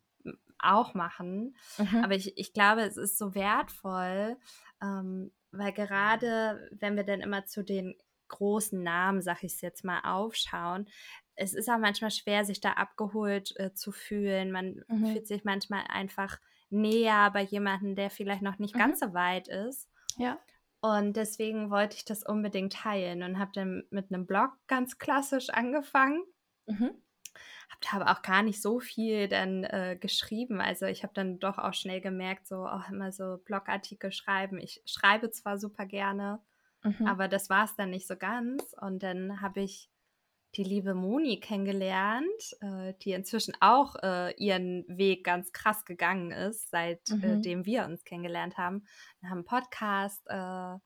auch 0.59 0.95
machen. 0.95 1.57
Mhm. 1.79 2.05
Aber 2.05 2.15
ich, 2.15 2.37
ich 2.37 2.53
glaube, 2.53 2.83
es 2.83 2.97
ist 2.97 3.19
so 3.19 3.35
wertvoll, 3.35 4.37
ähm, 4.83 5.33
weil 5.51 5.73
gerade 5.73 6.69
wenn 6.73 6.97
wir 6.97 7.05
dann 7.05 7.21
immer 7.21 7.47
zu 7.47 7.63
den 7.63 7.95
großen 8.29 8.83
Namen, 8.83 9.23
sag 9.23 9.45
ich 9.45 9.55
es 9.55 9.61
jetzt 9.61 9.85
mal, 9.85 10.01
aufschauen, 10.01 10.89
es 11.35 11.55
ist 11.55 11.69
auch 11.69 11.79
manchmal 11.79 12.11
schwer, 12.11 12.45
sich 12.45 12.61
da 12.61 12.73
abgeholt 12.73 13.55
äh, 13.59 13.73
zu 13.75 13.93
fühlen. 13.93 14.51
Man 14.51 14.83
mhm. 14.89 15.07
fühlt 15.07 15.27
sich 15.27 15.45
manchmal 15.45 15.85
einfach 15.89 16.39
näher 16.71 17.31
bei 17.31 17.43
jemandem, 17.43 17.95
der 17.95 18.11
vielleicht 18.11 18.43
noch 18.43 18.59
nicht 18.59 18.75
mhm. 18.75 18.79
ganz 18.79 19.01
so 19.01 19.13
weit 19.15 19.49
ist. 19.49 19.89
Ja. 20.17 20.39
Und 20.81 21.17
deswegen 21.17 21.71
wollte 21.71 21.97
ich 21.97 22.05
das 22.05 22.25
unbedingt 22.25 22.73
teilen 22.73 23.23
und 23.23 23.39
habe 23.39 23.51
dann 23.55 23.85
mit 23.91 24.13
einem 24.13 24.27
Blog 24.27 24.51
ganz 24.67 24.99
klassisch 24.99 25.51
angefangen. 25.51 26.23
Mhm 26.67 26.95
habe 27.87 28.07
aber 28.07 28.19
auch 28.19 28.23
gar 28.23 28.43
nicht 28.43 28.63
so 28.63 28.81
viel 28.81 29.29
dann 29.29 29.65
äh, 29.65 29.97
geschrieben. 30.01 30.61
Also 30.61 30.87
ich 30.87 31.03
habe 31.03 31.15
dann 31.15 31.39
doch 31.39 31.59
auch 31.59 31.75
schnell 31.75 32.01
gemerkt, 32.01 32.47
so 32.47 32.67
auch 32.67 32.89
immer 32.89 33.13
so 33.13 33.39
Blogartikel 33.45 34.13
schreiben. 34.13 34.59
Ich 34.59 34.83
schreibe 34.87 35.31
zwar 35.31 35.59
super 35.59 35.87
gerne, 35.87 36.41
mhm. 36.83 37.07
aber 37.07 37.29
das 37.29 37.51
war 37.51 37.65
es 37.65 37.75
dann 37.77 37.91
nicht 37.91 38.07
so 38.07 38.17
ganz. 38.17 38.75
Und 38.81 39.03
dann 39.03 39.41
habe 39.41 39.61
ich 39.61 39.91
die 40.55 40.65
liebe 40.65 40.95
Moni 40.95 41.39
kennengelernt, 41.39 42.57
äh, 42.61 42.95
die 43.03 43.13
inzwischen 43.13 43.55
auch 43.61 43.97
äh, 44.03 44.33
ihren 44.37 44.85
Weg 44.89 45.25
ganz 45.25 45.53
krass 45.53 45.85
gegangen 45.85 46.31
ist, 46.31 46.71
seitdem 46.71 47.23
äh, 47.23 47.57
mhm. 47.57 47.67
wir 47.67 47.85
uns 47.85 48.05
kennengelernt 48.05 48.57
haben. 48.57 48.87
Wir 49.21 49.31
haben 49.31 49.39
einen 49.39 49.45
Podcast 49.45 50.27
äh, 50.29 50.79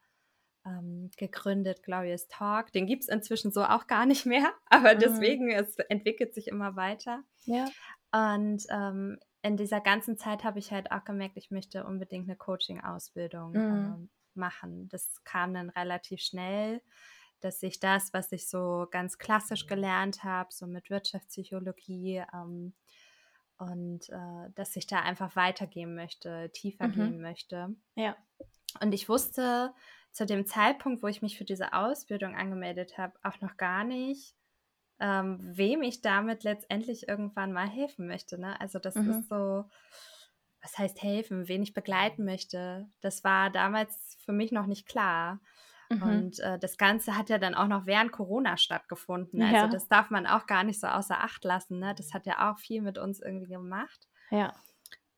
ähm, 0.66 1.10
gegründet, 1.16 1.82
Glorious 1.82 2.28
Talk. 2.28 2.72
Den 2.72 2.86
gibt 2.86 3.02
es 3.02 3.08
inzwischen 3.08 3.52
so 3.52 3.64
auch 3.64 3.86
gar 3.86 4.06
nicht 4.06 4.26
mehr, 4.26 4.52
aber 4.66 4.94
mhm. 4.94 4.98
deswegen, 4.98 5.50
es 5.50 5.78
entwickelt 5.78 6.34
sich 6.34 6.48
immer 6.48 6.76
weiter. 6.76 7.22
Ja. 7.44 7.66
Und 8.12 8.64
ähm, 8.70 9.18
in 9.42 9.56
dieser 9.56 9.80
ganzen 9.80 10.18
Zeit 10.18 10.44
habe 10.44 10.58
ich 10.58 10.72
halt 10.72 10.92
auch 10.92 11.04
gemerkt, 11.04 11.36
ich 11.36 11.50
möchte 11.50 11.84
unbedingt 11.84 12.28
eine 12.28 12.36
Coaching-Ausbildung 12.36 13.52
mhm. 13.52 13.56
ähm, 13.56 14.10
machen. 14.34 14.88
Das 14.88 15.22
kam 15.24 15.54
dann 15.54 15.70
relativ 15.70 16.20
schnell, 16.20 16.82
dass 17.40 17.62
ich 17.62 17.80
das, 17.80 18.12
was 18.12 18.32
ich 18.32 18.48
so 18.48 18.86
ganz 18.90 19.16
klassisch 19.16 19.66
gelernt 19.66 20.24
habe, 20.24 20.50
so 20.52 20.66
mit 20.66 20.90
Wirtschaftspsychologie, 20.90 22.22
ähm, 22.34 22.74
und 23.60 24.08
äh, 24.08 24.50
dass 24.54 24.74
ich 24.74 24.86
da 24.86 25.00
einfach 25.00 25.36
weitergehen 25.36 25.94
möchte, 25.94 26.50
tiefer 26.52 26.88
mhm. 26.88 26.92
gehen 26.92 27.20
möchte. 27.20 27.68
Ja. 27.94 28.16
Und 28.80 28.92
ich 28.92 29.08
wusste, 29.08 29.74
zu 30.12 30.26
dem 30.26 30.46
Zeitpunkt, 30.46 31.02
wo 31.02 31.06
ich 31.06 31.22
mich 31.22 31.38
für 31.38 31.44
diese 31.44 31.72
Ausbildung 31.72 32.34
angemeldet 32.34 32.98
habe, 32.98 33.14
auch 33.22 33.40
noch 33.40 33.56
gar 33.56 33.84
nicht, 33.84 34.34
ähm, 34.98 35.38
wem 35.40 35.82
ich 35.82 36.02
damit 36.02 36.44
letztendlich 36.44 37.08
irgendwann 37.08 37.52
mal 37.52 37.68
helfen 37.68 38.06
möchte. 38.06 38.38
Ne? 38.38 38.60
Also 38.60 38.78
das 38.78 38.96
mhm. 38.96 39.10
ist 39.10 39.28
so, 39.28 39.64
was 40.62 40.78
heißt 40.78 41.02
helfen, 41.02 41.48
wen 41.48 41.62
ich 41.62 41.72
begleiten 41.72 42.24
möchte. 42.24 42.88
Das 43.00 43.24
war 43.24 43.50
damals 43.50 44.16
für 44.24 44.32
mich 44.32 44.52
noch 44.52 44.66
nicht 44.66 44.86
klar. 44.86 45.40
Mhm. 45.90 46.02
Und 46.02 46.38
äh, 46.40 46.58
das 46.58 46.76
Ganze 46.76 47.16
hat 47.16 47.30
ja 47.30 47.38
dann 47.38 47.54
auch 47.54 47.66
noch 47.66 47.86
während 47.86 48.12
Corona 48.12 48.56
stattgefunden. 48.56 49.42
Also 49.42 49.54
ja. 49.54 49.68
das 49.68 49.88
darf 49.88 50.10
man 50.10 50.26
auch 50.26 50.46
gar 50.46 50.64
nicht 50.64 50.80
so 50.80 50.86
außer 50.86 51.20
Acht 51.20 51.44
lassen. 51.44 51.78
Ne? 51.78 51.94
Das 51.96 52.12
hat 52.12 52.26
ja 52.26 52.50
auch 52.50 52.58
viel 52.58 52.82
mit 52.82 52.98
uns 52.98 53.20
irgendwie 53.20 53.52
gemacht. 53.52 54.08
Ja. 54.30 54.52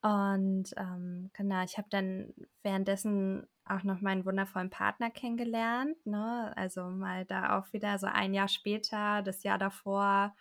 Und 0.03 0.71
ähm, 0.77 1.31
genau, 1.33 1.63
ich 1.63 1.79
habe 1.79 1.89
dann 1.91 2.33
währenddessen 2.63 3.47
auch 3.65 3.83
noch 3.85 4.01
meinen 4.01 4.25
wundervollen 4.25 4.71
Partner 4.71 5.11
kennengelernt. 5.11 6.05
Ne? 6.05 6.53
Also 6.57 6.85
mal 6.85 7.25
da 7.25 7.59
auch 7.59 7.73
wieder 7.73 7.99
so 7.99 8.07
ein 8.07 8.35
Jahr 8.35 8.49
später, 8.49 9.23
das 9.23 9.43
Jahr 9.43 9.59
davor, 9.59 10.35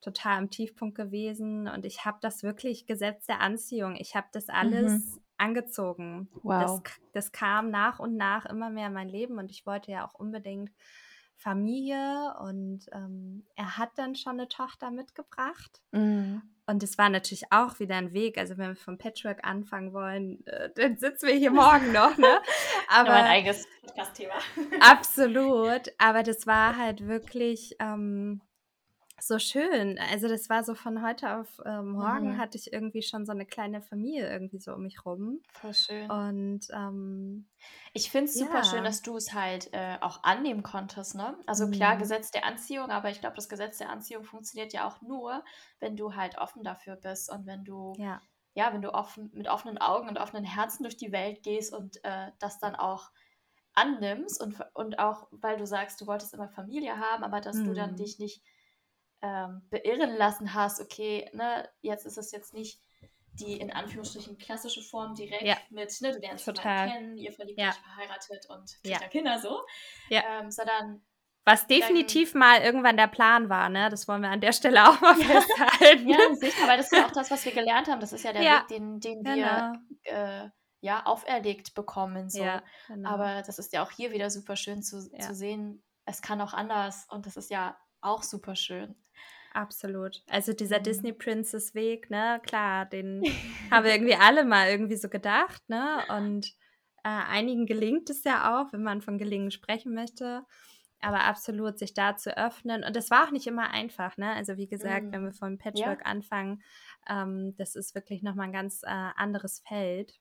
total 0.00 0.38
am 0.38 0.50
Tiefpunkt 0.50 0.96
gewesen 0.96 1.68
und 1.68 1.84
ich 1.84 2.04
habe 2.04 2.18
das 2.20 2.42
wirklich 2.42 2.86
Gesetz 2.86 3.26
der 3.26 3.40
Anziehung. 3.40 3.96
Ich 3.96 4.14
habe 4.14 4.28
das 4.32 4.48
alles 4.48 4.92
mhm. 4.92 5.20
angezogen. 5.36 6.28
Wow. 6.42 6.82
Das, 6.82 7.00
das 7.12 7.32
kam 7.32 7.70
nach 7.70 7.98
und 7.98 8.16
nach 8.16 8.46
immer 8.46 8.70
mehr 8.70 8.88
in 8.88 8.92
mein 8.92 9.08
Leben 9.08 9.38
und 9.38 9.50
ich 9.50 9.66
wollte 9.66 9.90
ja 9.90 10.06
auch 10.06 10.14
unbedingt 10.14 10.70
Familie 11.36 12.34
und 12.40 12.86
ähm, 12.92 13.46
er 13.56 13.78
hat 13.78 13.90
dann 13.96 14.14
schon 14.14 14.34
eine 14.34 14.48
Tochter 14.48 14.90
mitgebracht. 14.90 15.82
Mhm. 15.92 16.42
Und 16.68 16.82
es 16.82 16.98
war 16.98 17.08
natürlich 17.08 17.52
auch 17.52 17.78
wieder 17.78 17.94
ein 17.96 18.12
Weg. 18.12 18.38
Also 18.38 18.58
wenn 18.58 18.70
wir 18.70 18.76
vom 18.76 18.98
Patchwork 18.98 19.44
anfangen 19.44 19.92
wollen, 19.92 20.44
äh, 20.46 20.70
dann 20.74 20.96
sitzen 20.96 21.28
wir 21.28 21.34
hier 21.34 21.52
morgen 21.52 21.92
noch, 21.92 22.16
ne? 22.18 22.40
Aber 22.88 23.12
ein 23.12 23.24
eigenes 23.24 23.66
Podcast-Thema. 23.82 24.34
absolut. 24.80 25.92
Aber 25.98 26.24
das 26.24 26.46
war 26.46 26.76
halt 26.76 27.06
wirklich 27.06 27.76
ähm, 27.78 28.40
so 29.18 29.38
schön. 29.38 29.98
Also 30.10 30.28
das 30.28 30.50
war 30.50 30.62
so 30.62 30.74
von 30.74 31.02
heute 31.02 31.36
auf 31.36 31.58
äh, 31.64 31.80
morgen 31.80 32.32
mhm. 32.32 32.38
hatte 32.38 32.58
ich 32.58 32.72
irgendwie 32.72 33.02
schon 33.02 33.24
so 33.24 33.32
eine 33.32 33.46
kleine 33.46 33.80
Familie 33.80 34.30
irgendwie 34.30 34.58
so 34.58 34.74
um 34.74 34.82
mich 34.82 35.04
rum. 35.04 35.40
Voll 35.52 35.74
schön. 35.74 36.10
Und 36.10 36.68
ähm, 36.72 37.48
ich 37.92 38.10
finde 38.10 38.30
es 38.30 38.38
ja. 38.38 38.46
super 38.46 38.64
schön, 38.64 38.84
dass 38.84 39.02
du 39.02 39.16
es 39.16 39.32
halt 39.32 39.72
äh, 39.72 39.96
auch 40.00 40.22
annehmen 40.22 40.62
konntest. 40.62 41.14
Ne? 41.14 41.36
Also 41.46 41.70
klar, 41.70 41.94
mhm. 41.94 42.00
Gesetz 42.00 42.30
der 42.30 42.44
Anziehung, 42.44 42.90
aber 42.90 43.10
ich 43.10 43.20
glaube, 43.20 43.36
das 43.36 43.48
Gesetz 43.48 43.78
der 43.78 43.90
Anziehung 43.90 44.24
funktioniert 44.24 44.72
ja 44.72 44.86
auch 44.86 45.00
nur, 45.00 45.42
wenn 45.80 45.96
du 45.96 46.14
halt 46.14 46.38
offen 46.38 46.62
dafür 46.62 46.96
bist 46.96 47.30
und 47.32 47.46
wenn 47.46 47.64
du 47.64 47.94
ja, 47.96 48.20
ja 48.54 48.72
wenn 48.72 48.82
du 48.82 48.92
offen 48.92 49.30
mit 49.32 49.48
offenen 49.48 49.78
Augen 49.78 50.08
und 50.08 50.18
offenen 50.18 50.44
Herzen 50.44 50.82
durch 50.82 50.96
die 50.96 51.12
Welt 51.12 51.42
gehst 51.42 51.72
und 51.72 52.04
äh, 52.04 52.32
das 52.38 52.58
dann 52.58 52.74
auch 52.74 53.10
annimmst 53.72 54.42
und, 54.42 54.58
und 54.74 54.98
auch, 54.98 55.28
weil 55.30 55.56
du 55.56 55.66
sagst, 55.66 56.00
du 56.00 56.06
wolltest 56.06 56.34
immer 56.34 56.48
Familie 56.48 56.98
haben, 56.98 57.24
aber 57.24 57.40
dass 57.40 57.56
mhm. 57.56 57.64
du 57.64 57.74
dann 57.74 57.92
mhm. 57.92 57.96
dich 57.96 58.18
nicht 58.18 58.42
ähm, 59.22 59.62
beirren 59.70 60.16
lassen 60.16 60.54
hast, 60.54 60.80
okay, 60.80 61.28
ne, 61.32 61.68
jetzt 61.80 62.06
ist 62.06 62.18
es 62.18 62.32
jetzt 62.32 62.54
nicht 62.54 62.80
die 63.32 63.60
in 63.60 63.70
Anführungsstrichen 63.70 64.38
klassische 64.38 64.82
Form 64.82 65.14
direkt 65.14 65.42
ja. 65.42 65.56
mit, 65.70 65.92
ne, 66.00 66.12
du 66.12 66.18
lernst 66.18 66.44
Total. 66.44 66.88
kennen, 66.88 67.16
ihr 67.18 67.32
verliebt 67.32 67.60
ja. 67.60 67.68
euch, 67.68 67.74
verheiratet 67.76 68.46
und 68.48 68.82
kriegt 68.82 69.02
ja. 69.02 69.08
Kinder 69.08 69.38
so, 69.38 69.60
ja. 70.08 70.22
ähm, 70.40 70.50
sondern 70.50 71.02
was 71.44 71.68
definitiv 71.68 72.32
dann, 72.32 72.40
mal 72.40 72.60
irgendwann 72.60 72.96
der 72.96 73.06
Plan 73.06 73.48
war, 73.48 73.68
ne? 73.68 73.88
Das 73.88 74.08
wollen 74.08 74.20
wir 74.20 74.30
an 74.30 74.40
der 74.40 74.52
Stelle 74.52 74.88
auch 74.88 75.00
mal 75.00 75.14
festhalten. 75.14 76.08
ja, 76.08 76.34
sicher, 76.34 76.66
weil 76.66 76.76
das 76.76 76.90
ist 76.90 76.98
ja 76.98 77.06
auch 77.06 77.12
das, 77.12 77.30
was 77.30 77.44
wir 77.44 77.52
gelernt 77.52 77.86
haben. 77.86 78.00
Das 78.00 78.12
ist 78.12 78.24
ja 78.24 78.32
der 78.32 78.42
ja, 78.42 78.60
Weg, 78.62 78.68
den, 78.68 78.98
den 78.98 79.24
wir 79.24 79.34
genau. 79.36 79.72
äh, 80.02 80.50
ja 80.80 81.06
auferlegt 81.06 81.74
bekommen. 81.74 82.30
So. 82.30 82.42
Ja, 82.42 82.64
genau. 82.88 83.10
Aber 83.10 83.42
das 83.42 83.60
ist 83.60 83.72
ja 83.72 83.84
auch 83.84 83.92
hier 83.92 84.10
wieder 84.10 84.28
super 84.28 84.56
schön 84.56 84.82
zu, 84.82 85.08
zu 85.08 85.34
sehen. 85.36 85.84
Es 86.04 86.20
kann 86.20 86.40
auch 86.40 86.52
anders 86.52 87.06
und 87.10 87.26
das 87.26 87.36
ist 87.36 87.50
ja 87.50 87.76
auch 88.00 88.24
super 88.24 88.56
schön. 88.56 88.96
Absolut. 89.56 90.22
Also 90.28 90.52
dieser 90.52 90.80
mhm. 90.80 90.82
Disney 90.82 91.12
Princess 91.14 91.74
Weg, 91.74 92.10
ne, 92.10 92.40
klar, 92.44 92.84
den 92.84 93.22
haben 93.70 93.84
wir 93.84 93.92
irgendwie 93.92 94.14
alle 94.14 94.44
mal 94.44 94.68
irgendwie 94.68 94.96
so 94.96 95.08
gedacht, 95.08 95.66
ne? 95.68 96.04
Und 96.10 96.48
äh, 97.02 97.08
einigen 97.08 97.64
gelingt 97.64 98.10
es 98.10 98.22
ja 98.24 98.60
auch, 98.60 98.72
wenn 98.74 98.82
man 98.82 99.00
von 99.00 99.16
gelingen 99.16 99.50
sprechen 99.50 99.94
möchte. 99.94 100.44
Aber 101.00 101.24
absolut, 101.24 101.78
sich 101.78 101.94
da 101.94 102.16
zu 102.16 102.36
öffnen. 102.36 102.84
Und 102.84 102.96
das 102.96 103.10
war 103.10 103.26
auch 103.26 103.30
nicht 103.30 103.46
immer 103.46 103.70
einfach, 103.70 104.18
ne? 104.18 104.32
Also 104.34 104.58
wie 104.58 104.68
gesagt, 104.68 105.06
mhm. 105.06 105.12
wenn 105.12 105.24
wir 105.24 105.32
vom 105.32 105.56
Patchwork 105.56 106.00
ja. 106.00 106.06
anfangen, 106.06 106.62
ähm, 107.08 107.54
das 107.56 107.76
ist 107.76 107.94
wirklich 107.94 108.22
nochmal 108.22 108.48
ein 108.48 108.52
ganz 108.52 108.82
äh, 108.82 109.10
anderes 109.16 109.62
Feld. 109.66 110.20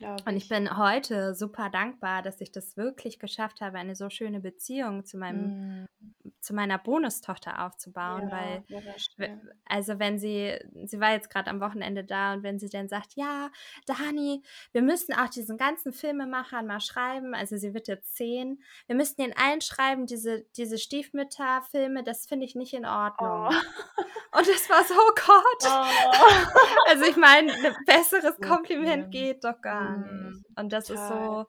Glaube 0.00 0.22
und 0.24 0.34
ich 0.34 0.48
bin 0.48 0.78
heute 0.78 1.34
super 1.34 1.68
dankbar, 1.68 2.22
dass 2.22 2.40
ich 2.40 2.50
das 2.50 2.78
wirklich 2.78 3.18
geschafft 3.18 3.60
habe, 3.60 3.76
eine 3.76 3.94
so 3.94 4.08
schöne 4.08 4.40
Beziehung 4.40 5.04
zu 5.04 5.18
meinem, 5.18 5.82
mm. 5.82 6.32
zu 6.40 6.54
meiner 6.54 6.78
Bonustochter 6.78 7.66
aufzubauen. 7.66 8.30
Ja, 8.30 8.62
weil, 9.18 9.40
also 9.66 9.98
wenn 9.98 10.18
sie, 10.18 10.58
sie 10.86 11.00
war 11.00 11.12
jetzt 11.12 11.28
gerade 11.28 11.50
am 11.50 11.60
Wochenende 11.60 12.02
da 12.02 12.32
und 12.32 12.42
wenn 12.42 12.58
sie 12.58 12.70
dann 12.70 12.88
sagt, 12.88 13.12
ja, 13.16 13.50
Dani, 13.84 14.42
wir 14.72 14.80
müssen 14.80 15.12
auch 15.12 15.28
diesen 15.28 15.58
ganzen 15.58 15.92
Filmemachern 15.92 16.66
mal 16.66 16.80
schreiben, 16.80 17.34
also 17.34 17.58
sie 17.58 17.74
wird 17.74 17.86
jetzt 17.86 18.16
zehn, 18.16 18.62
wir 18.86 18.96
müssten 18.96 19.20
den 19.20 19.36
allen 19.36 19.60
schreiben, 19.60 20.06
diese, 20.06 20.46
diese 20.56 20.78
Stiefmütterfilme, 20.78 22.02
das 22.04 22.24
finde 22.24 22.46
ich 22.46 22.54
nicht 22.54 22.72
in 22.72 22.86
Ordnung. 22.86 23.50
Oh. 23.50 23.54
Und 24.32 24.48
es 24.48 24.70
war 24.70 24.84
so, 24.84 24.94
oh 24.94 25.12
Gott. 25.14 25.64
Oh. 25.66 26.88
also 26.88 27.04
ich 27.04 27.16
meine, 27.16 27.52
ein 27.52 27.74
besseres 27.84 28.40
Kompliment 28.40 29.10
geht 29.10 29.44
doch 29.44 29.60
gar 29.60 29.89
mhm. 29.98 30.28
nicht. 30.28 30.44
Und 30.56 30.72
das 30.72 30.86
Total. 30.86 31.02
ist 31.02 31.08
so, 31.08 31.46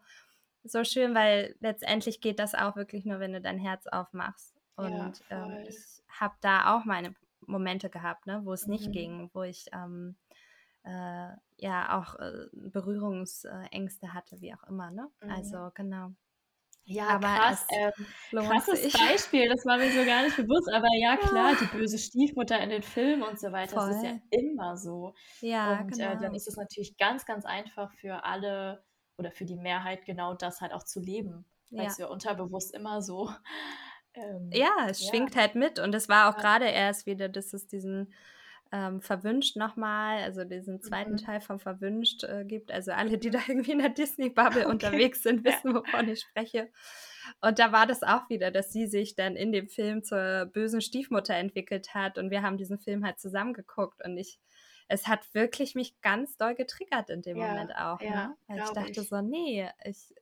so 0.63 0.83
schön, 0.83 1.15
weil 1.15 1.55
letztendlich 1.59 2.21
geht 2.21 2.39
das 2.39 2.55
auch 2.55 2.75
wirklich 2.75 3.05
nur, 3.05 3.19
wenn 3.19 3.33
du 3.33 3.41
dein 3.41 3.59
Herz 3.59 3.87
aufmachst. 3.87 4.55
Und 4.75 5.21
ja, 5.29 5.45
ähm, 5.45 5.65
ich 5.67 6.01
habe 6.07 6.35
da 6.41 6.75
auch 6.75 6.85
meine 6.85 7.15
Momente 7.45 7.89
gehabt, 7.89 8.27
ne, 8.27 8.41
wo 8.43 8.53
es 8.53 8.67
mhm. 8.67 8.73
nicht 8.73 8.91
ging, 8.91 9.29
wo 9.33 9.43
ich 9.43 9.65
ähm, 9.73 10.15
äh, 10.83 11.29
ja 11.57 11.99
auch 11.99 12.15
äh, 12.15 12.47
Berührungsängste 12.53 14.13
hatte, 14.13 14.41
wie 14.41 14.53
auch 14.53 14.63
immer. 14.63 14.91
Ne? 14.91 15.09
Mhm. 15.21 15.29
Also 15.29 15.71
genau. 15.73 16.13
Ja, 16.91 17.07
aber 17.07 17.27
krass. 17.27 17.65
Ähm, 17.69 18.45
krasses 18.47 18.83
sich. 18.83 18.93
Beispiel, 18.93 19.47
das 19.49 19.65
war 19.65 19.77
mir 19.77 19.91
so 19.91 20.05
gar 20.05 20.23
nicht 20.23 20.35
bewusst. 20.35 20.69
Aber 20.73 20.87
ja, 20.99 21.17
klar, 21.17 21.55
die 21.59 21.77
böse 21.77 21.97
Stiefmutter 21.97 22.59
in 22.59 22.69
den 22.69 22.83
Filmen 22.83 23.23
und 23.23 23.39
so 23.39 23.51
weiter, 23.51 23.75
Voll. 23.75 23.87
das 23.87 23.97
ist 23.97 24.03
ja 24.03 24.17
immer 24.31 24.77
so. 24.77 25.13
Ja, 25.39 25.79
und 25.79 25.91
genau. 25.91 26.03
äh, 26.03 26.09
dann 26.09 26.19
genau. 26.19 26.35
ist 26.35 26.47
es 26.47 26.57
natürlich 26.57 26.97
ganz, 26.97 27.25
ganz 27.25 27.45
einfach 27.45 27.91
für 27.93 28.23
alle 28.25 28.83
oder 29.17 29.31
für 29.31 29.45
die 29.45 29.55
Mehrheit 29.55 30.05
genau 30.05 30.33
das 30.33 30.61
halt 30.61 30.73
auch 30.73 30.83
zu 30.83 30.99
leben. 30.99 31.45
Weil 31.69 31.87
es 31.87 31.97
ja 31.97 32.07
unterbewusst 32.07 32.73
immer 32.73 33.01
so. 33.01 33.29
Ähm, 34.13 34.49
ja, 34.51 34.87
es 34.89 35.01
ja. 35.01 35.09
schwingt 35.09 35.37
halt 35.37 35.55
mit. 35.55 35.79
Und 35.79 35.95
es 35.95 36.09
war 36.09 36.27
auch 36.27 36.35
ja. 36.35 36.41
gerade 36.41 36.65
erst 36.65 37.05
wieder, 37.05 37.29
dass 37.29 37.53
es 37.53 37.67
diesen 37.67 38.13
ähm, 38.71 39.01
Verwünscht 39.01 39.57
nochmal, 39.57 40.23
also 40.23 40.43
diesen 40.43 40.81
zweiten 40.81 41.13
mhm. 41.13 41.17
Teil 41.17 41.41
von 41.41 41.59
Verwünscht 41.59 42.23
äh, 42.23 42.45
gibt. 42.45 42.71
Also 42.71 42.91
alle, 42.91 43.17
die 43.17 43.29
da 43.29 43.39
irgendwie 43.47 43.71
in 43.71 43.79
der 43.79 43.89
Disney-Bubble 43.89 44.61
okay. 44.65 44.71
unterwegs 44.71 45.23
sind, 45.23 45.43
wissen, 45.43 45.73
wovon 45.73 46.07
ich 46.07 46.21
spreche. 46.21 46.69
Und 47.41 47.59
da 47.59 47.71
war 47.71 47.85
das 47.85 48.01
auch 48.01 48.29
wieder, 48.29 48.49
dass 48.49 48.71
sie 48.71 48.87
sich 48.87 49.15
dann 49.15 49.35
in 49.35 49.51
dem 49.51 49.67
Film 49.67 50.03
zur 50.03 50.45
bösen 50.45 50.81
Stiefmutter 50.81 51.35
entwickelt 51.35 51.93
hat. 51.93 52.17
Und 52.17 52.31
wir 52.31 52.41
haben 52.41 52.57
diesen 52.57 52.79
Film 52.79 53.05
halt 53.05 53.19
zusammen 53.19 53.53
geguckt. 53.53 54.03
Und 54.03 54.17
ich, 54.17 54.39
es 54.87 55.07
hat 55.07 55.33
wirklich 55.33 55.75
mich 55.75 55.99
ganz 56.01 56.37
doll 56.37 56.55
getriggert 56.55 57.09
in 57.09 57.21
dem 57.21 57.37
ja, 57.37 57.47
Moment 57.47 57.75
auch. 57.75 58.01
Ja, 58.01 58.27
ne? 58.27 58.37
Weil 58.47 58.59
ich 58.59 58.69
dachte 58.69 59.01
ich. 59.01 59.09
so, 59.09 59.21
nee, 59.21 59.69
ich, 59.83 60.13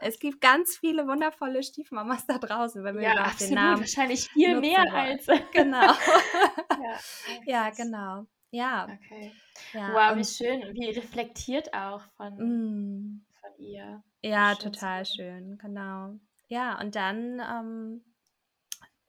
es 0.00 0.18
gibt 0.18 0.40
ganz 0.40 0.76
viele 0.76 1.06
wundervolle 1.06 1.62
Stiefmamas 1.62 2.26
da 2.26 2.38
draußen, 2.38 2.82
wenn 2.84 2.96
wir 2.96 3.02
ja, 3.02 3.14
absolut. 3.14 3.50
den 3.50 3.54
Namen 3.54 3.80
wahrscheinlich 3.80 4.28
viel 4.30 4.60
mehr 4.60 4.92
als 4.92 5.26
genau. 5.52 5.92
ja, 7.46 7.70
genau. 7.76 8.26
Ja. 8.50 8.84
Okay. 8.84 9.32
Ja, 9.74 9.92
wow, 9.92 10.16
wie 10.16 10.24
schön 10.24 10.62
und 10.62 10.74
wie 10.74 10.90
reflektiert 10.90 11.74
auch 11.74 12.02
von, 12.16 12.34
mm, 12.36 13.24
von 13.40 13.50
ihr. 13.58 14.02
Ja, 14.22 14.54
total 14.54 15.04
schön, 15.04 15.58
genau. 15.58 16.14
Ja, 16.48 16.80
und 16.80 16.94
dann 16.94 17.40
ähm, 17.40 18.04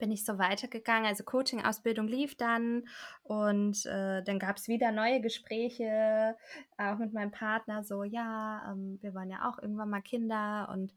bin 0.00 0.10
ich 0.10 0.24
so 0.24 0.38
weitergegangen. 0.38 1.06
Also 1.06 1.22
Coaching-Ausbildung 1.22 2.08
lief 2.08 2.36
dann 2.36 2.88
und 3.22 3.86
äh, 3.86 4.22
dann 4.24 4.40
gab 4.40 4.56
es 4.56 4.66
wieder 4.66 4.90
neue 4.90 5.20
Gespräche, 5.20 6.36
auch 6.78 6.98
mit 6.98 7.12
meinem 7.12 7.30
Partner, 7.30 7.84
so 7.84 8.02
ja, 8.02 8.72
ähm, 8.72 8.98
wir 9.00 9.14
wollen 9.14 9.30
ja 9.30 9.48
auch 9.48 9.62
irgendwann 9.62 9.90
mal 9.90 10.02
Kinder 10.02 10.68
und 10.72 10.92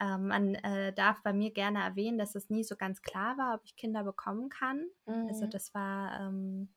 ähm, 0.00 0.28
man 0.28 0.54
äh, 0.54 0.92
darf 0.92 1.22
bei 1.22 1.32
mir 1.32 1.52
gerne 1.52 1.82
erwähnen, 1.82 2.18
dass 2.18 2.36
es 2.36 2.48
nie 2.48 2.64
so 2.64 2.76
ganz 2.76 3.02
klar 3.02 3.36
war, 3.36 3.56
ob 3.56 3.64
ich 3.64 3.76
Kinder 3.76 4.04
bekommen 4.04 4.48
kann. 4.48 4.86
Also 5.04 5.20
mhm. 5.20 5.28
Also 5.28 5.46
das 5.46 5.74
war 5.74 6.20
ähm, 6.20 6.68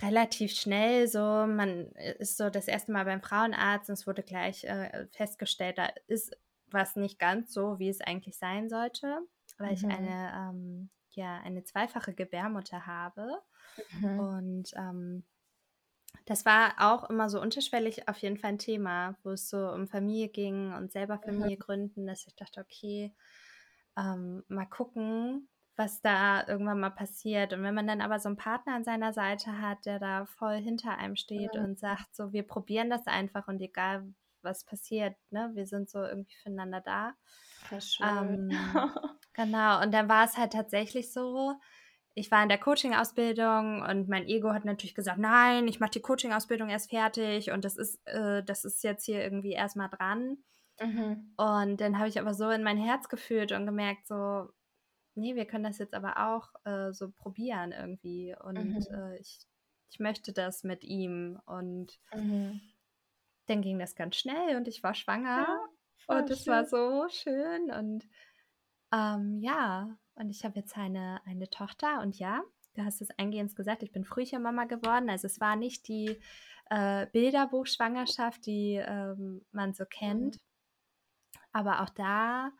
relativ 0.00 0.52
schnell 0.52 1.08
so, 1.08 1.18
man 1.18 1.86
ist 2.18 2.36
so 2.36 2.50
das 2.50 2.68
erste 2.68 2.92
Mal 2.92 3.06
beim 3.06 3.22
Frauenarzt 3.22 3.88
und 3.88 3.94
es 3.94 4.06
wurde 4.06 4.22
gleich 4.22 4.64
äh, 4.64 5.06
festgestellt, 5.12 5.78
da 5.78 5.88
ist 6.06 6.36
was 6.70 6.96
nicht 6.96 7.18
ganz 7.18 7.54
so, 7.54 7.78
wie 7.78 7.88
es 7.88 8.02
eigentlich 8.02 8.36
sein 8.36 8.68
sollte 8.68 9.20
weil 9.58 9.68
mhm. 9.68 9.74
ich 9.74 9.84
eine, 9.86 10.32
ähm, 10.34 10.90
ja, 11.10 11.38
eine 11.40 11.64
zweifache 11.64 12.14
Gebärmutter 12.14 12.86
habe. 12.86 13.42
Mhm. 14.00 14.18
Und 14.20 14.70
ähm, 14.76 15.24
das 16.24 16.44
war 16.44 16.74
auch 16.78 17.08
immer 17.10 17.28
so 17.28 17.40
unterschwellig 17.40 18.08
auf 18.08 18.18
jeden 18.18 18.36
Fall 18.36 18.50
ein 18.52 18.58
Thema, 18.58 19.16
wo 19.22 19.30
es 19.30 19.48
so 19.48 19.70
um 19.70 19.86
Familie 19.86 20.28
ging 20.28 20.72
und 20.72 20.92
selber 20.92 21.18
Familie 21.18 21.56
mhm. 21.56 21.60
gründen, 21.60 22.06
dass 22.06 22.26
ich 22.26 22.34
dachte, 22.34 22.60
okay, 22.60 23.14
ähm, 23.96 24.42
mal 24.48 24.66
gucken, 24.66 25.48
was 25.76 26.00
da 26.00 26.46
irgendwann 26.46 26.80
mal 26.80 26.90
passiert. 26.90 27.52
Und 27.52 27.62
wenn 27.62 27.74
man 27.74 27.86
dann 27.86 28.00
aber 28.00 28.18
so 28.18 28.28
einen 28.28 28.36
Partner 28.36 28.74
an 28.74 28.84
seiner 28.84 29.12
Seite 29.12 29.60
hat, 29.60 29.84
der 29.84 29.98
da 29.98 30.24
voll 30.26 30.56
hinter 30.56 30.96
einem 30.96 31.16
steht 31.16 31.54
mhm. 31.54 31.64
und 31.64 31.78
sagt, 31.78 32.14
so, 32.14 32.32
wir 32.32 32.44
probieren 32.44 32.90
das 32.90 33.06
einfach 33.06 33.46
und 33.48 33.60
egal 33.60 34.06
was 34.42 34.64
passiert, 34.64 35.16
ne, 35.30 35.50
wir 35.54 35.66
sind 35.66 35.90
so 35.90 36.02
irgendwie 36.02 36.34
füreinander 36.42 36.80
da. 36.80 37.14
Ähm, 38.00 38.50
genau, 39.36 39.82
und 39.82 39.92
dann 39.92 40.08
war 40.08 40.24
es 40.24 40.36
halt 40.36 40.52
tatsächlich 40.52 41.12
so, 41.12 41.54
ich 42.14 42.30
war 42.30 42.42
in 42.42 42.48
der 42.48 42.58
Coaching-Ausbildung 42.58 43.82
und 43.82 44.08
mein 44.08 44.26
Ego 44.26 44.52
hat 44.52 44.64
natürlich 44.64 44.94
gesagt, 44.94 45.18
nein, 45.18 45.68
ich 45.68 45.80
mache 45.80 45.90
die 45.92 46.00
Coaching-Ausbildung 46.00 46.70
erst 46.70 46.90
fertig 46.90 47.50
und 47.50 47.64
das 47.64 47.76
ist, 47.76 48.00
äh, 48.06 48.42
das 48.44 48.64
ist 48.64 48.82
jetzt 48.84 49.04
hier 49.04 49.22
irgendwie 49.22 49.52
erstmal 49.52 49.90
dran. 49.90 50.38
Mhm. 50.80 51.36
Und 51.36 51.80
dann 51.80 51.98
habe 51.98 52.08
ich 52.08 52.18
aber 52.20 52.34
so 52.34 52.50
in 52.50 52.62
mein 52.62 52.78
Herz 52.78 53.08
gefühlt 53.08 53.52
und 53.52 53.66
gemerkt, 53.66 54.06
so, 54.06 54.48
nee, 55.14 55.34
wir 55.36 55.46
können 55.46 55.64
das 55.64 55.78
jetzt 55.78 55.94
aber 55.94 56.28
auch 56.28 56.50
äh, 56.64 56.92
so 56.92 57.10
probieren 57.12 57.72
irgendwie. 57.72 58.34
Und 58.42 58.72
Mhm. 58.72 58.86
äh, 58.90 59.18
ich, 59.18 59.40
ich 59.90 60.00
möchte 60.00 60.32
das 60.32 60.64
mit 60.64 60.84
ihm. 60.84 61.40
Und 61.46 62.00
Mhm. 62.14 62.60
dann 63.46 63.62
ging 63.62 63.78
das 63.78 63.94
ganz 63.94 64.16
schnell 64.16 64.56
und 64.56 64.68
ich 64.68 64.82
war 64.82 64.94
schwanger. 64.94 65.46
Ja, 65.46 65.58
Und 66.08 66.30
es 66.30 66.46
war 66.46 66.64
so 66.64 67.06
schön. 67.08 67.70
Und 67.70 68.08
ähm, 68.92 69.38
ja, 69.40 69.96
und 70.14 70.30
ich 70.30 70.44
habe 70.44 70.58
jetzt 70.58 70.76
eine, 70.76 71.20
eine 71.26 71.48
Tochter. 71.50 72.00
Und 72.00 72.18
ja, 72.18 72.42
du 72.74 72.84
hast 72.84 73.00
es 73.00 73.10
eingehend 73.18 73.54
gesagt, 73.56 73.82
ich 73.82 73.92
bin 73.92 74.04
Frühchenmama 74.04 74.64
geworden. 74.64 75.10
Also 75.10 75.26
es 75.26 75.40
war 75.40 75.56
nicht 75.56 75.88
die 75.88 76.20
äh, 76.70 77.06
Bilderbuchschwangerschaft, 77.12 78.46
die 78.46 78.74
ähm, 78.76 79.44
man 79.52 79.74
so 79.74 79.84
Mhm. 79.84 79.90
kennt. 79.90 80.40
Aber 81.52 81.82
auch 81.82 81.90
da, 81.90 82.52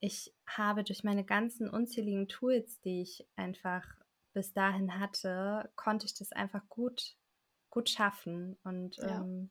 ich 0.00 0.34
habe 0.46 0.84
durch 0.84 1.04
meine 1.04 1.24
ganzen 1.24 1.68
unzähligen 1.68 2.28
Tools, 2.28 2.80
die 2.80 3.02
ich 3.02 3.26
einfach 3.36 3.84
bis 4.32 4.52
dahin 4.52 4.98
hatte, 4.98 5.70
konnte 5.76 6.06
ich 6.06 6.14
das 6.14 6.32
einfach 6.32 6.66
gut, 6.68 7.16
gut 7.70 7.90
schaffen 7.90 8.58
und 8.64 8.98
Ja. 8.98 9.06
ähm, 9.20 9.50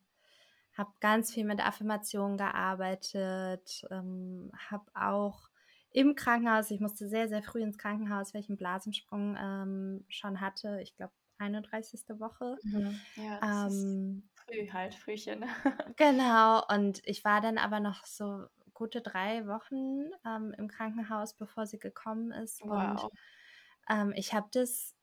habe 0.74 0.92
ganz 1.00 1.34
viel 1.34 1.46
mit 1.46 1.60
Affirmationen 1.66 2.38
gearbeitet, 2.38 3.86
ähm, 3.92 4.52
habe 4.70 4.86
auch 4.96 5.51
im 5.92 6.16
Krankenhaus, 6.16 6.72
ich 6.72 6.80
musste 6.82 7.08
sehr, 7.10 7.28
sehr 7.30 7.44
früh 7.44 7.62
ins 7.62 7.78
Krankenhaus, 7.78 8.34
weil 8.34 8.42
ich 8.42 8.50
einen 8.50 8.58
Blasensprung 8.58 9.36
ähm, 9.40 10.06
schon 10.10 10.42
hatte, 10.42 10.80
ich 10.82 10.96
glaube 10.96 11.14
31. 11.38 12.20
Woche. 12.20 12.60
Mhm. 12.64 13.06
Ja, 13.16 13.42
das 13.42 13.66
ist 13.66 13.98
Ähm, 13.98 14.30
früh 14.36 14.70
halt, 14.72 14.96
Frühchen. 14.96 15.44
Genau, 15.98 16.64
und 16.68 17.02
ich 17.06 17.24
war 17.26 17.42
dann 17.42 17.58
aber 17.58 17.80
noch 17.80 18.06
so 18.06 18.46
gute 18.74 19.02
drei 19.02 19.46
Wochen 19.48 20.10
ähm, 20.26 20.54
im 20.58 20.68
Krankenhaus, 20.68 21.36
bevor 21.36 21.66
sie 21.66 21.80
gekommen 21.80 22.32
ist. 22.32 22.64
Und 22.68 23.02
Wow. 23.02 23.12
ähm, 23.90 24.14
ich 24.16 24.34
habe 24.34 24.50
das 24.54 24.96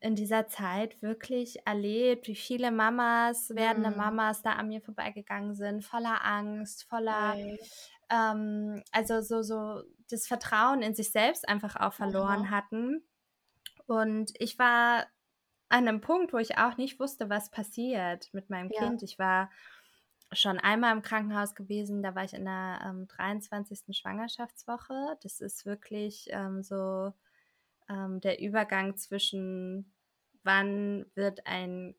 in 0.00 0.16
dieser 0.16 0.48
Zeit 0.48 1.02
wirklich 1.02 1.66
erlebt, 1.66 2.28
wie 2.28 2.36
viele 2.36 2.70
Mamas, 2.72 3.50
werdende 3.56 3.90
Mhm. 3.90 3.92
Mamas 3.92 4.42
da 4.42 4.52
an 4.54 4.68
mir 4.68 4.82
vorbeigegangen 4.82 5.54
sind, 5.54 5.84
voller 5.84 6.24
Angst, 6.24 6.84
voller, 6.88 7.36
ähm, 8.10 8.82
also 8.92 9.20
so, 9.22 9.42
so 9.42 9.82
das 10.10 10.26
Vertrauen 10.26 10.82
in 10.82 10.94
sich 10.94 11.12
selbst 11.12 11.48
einfach 11.48 11.76
auch 11.76 11.92
verloren 11.94 12.50
Aha. 12.50 12.50
hatten. 12.50 13.04
Und 13.86 14.32
ich 14.38 14.58
war 14.58 15.06
an 15.68 15.88
einem 15.88 16.00
Punkt, 16.00 16.32
wo 16.32 16.38
ich 16.38 16.58
auch 16.58 16.76
nicht 16.76 17.00
wusste, 17.00 17.30
was 17.30 17.50
passiert 17.50 18.30
mit 18.34 18.50
meinem 18.50 18.70
Ja. 18.70 18.72
Kind. 18.72 19.02
Ich 19.02 19.18
war 19.18 19.50
schon 20.32 20.58
einmal 20.58 20.94
im 20.96 21.02
Krankenhaus 21.02 21.54
gewesen, 21.54 22.02
da 22.02 22.14
war 22.14 22.24
ich 22.24 22.34
in 22.34 22.44
der 22.44 22.80
ähm, 22.84 23.08
23. 23.08 23.94
Schwangerschaftswoche. 23.94 25.18
Das 25.22 25.40
ist 25.40 25.66
wirklich 25.66 26.26
ähm, 26.30 26.62
so 26.62 27.12
ähm, 27.88 28.20
der 28.20 28.40
Übergang 28.40 28.96
zwischen, 28.96 29.94
wann 30.42 31.06
wird 31.14 31.46
ein 31.46 31.96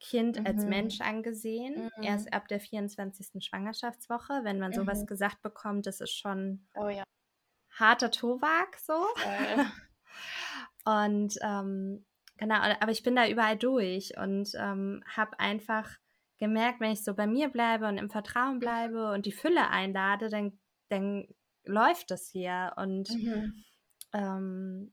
Kind 0.00 0.46
als 0.46 0.66
Mhm. 0.66 0.66
Mensch 0.66 1.00
angesehen, 1.02 1.90
Mhm. 1.96 2.00
erst 2.00 2.32
ab 2.32 2.48
der 2.48 2.60
24. 2.60 3.42
Schwangerschaftswoche. 3.42 4.40
Wenn 4.44 4.58
man 4.60 4.74
sowas 4.74 5.04
Mhm. 5.04 5.06
gesagt 5.06 5.42
bekommt, 5.42 5.86
das 5.86 6.00
ist 6.00 6.12
schon 6.16 6.66
Oh 6.74 6.88
ja, 6.90 7.04
harter 7.80 8.10
Tobak 8.10 8.76
so. 8.78 9.06
voll. 9.22 9.64
Und 10.84 11.34
ähm, 11.42 12.04
genau, 12.36 12.56
aber 12.56 12.92
ich 12.92 13.02
bin 13.02 13.16
da 13.16 13.28
überall 13.28 13.56
durch 13.56 14.16
und 14.16 14.50
ähm, 14.58 15.02
habe 15.06 15.38
einfach 15.38 15.88
gemerkt, 16.38 16.80
wenn 16.80 16.92
ich 16.92 17.04
so 17.04 17.14
bei 17.14 17.26
mir 17.26 17.48
bleibe 17.48 17.86
und 17.86 17.98
im 17.98 18.10
Vertrauen 18.10 18.60
Mhm. 18.60 18.60
bleibe 18.60 19.12
und 19.12 19.26
die 19.26 19.32
Fülle 19.32 19.68
einlade, 19.68 20.30
dann, 20.30 20.58
dann 20.88 21.26
läuft 21.64 22.10
das 22.10 22.28
hier. 22.28 22.72
Und 22.76 23.08
Mhm. 23.08 23.64
ähm, 24.12 24.92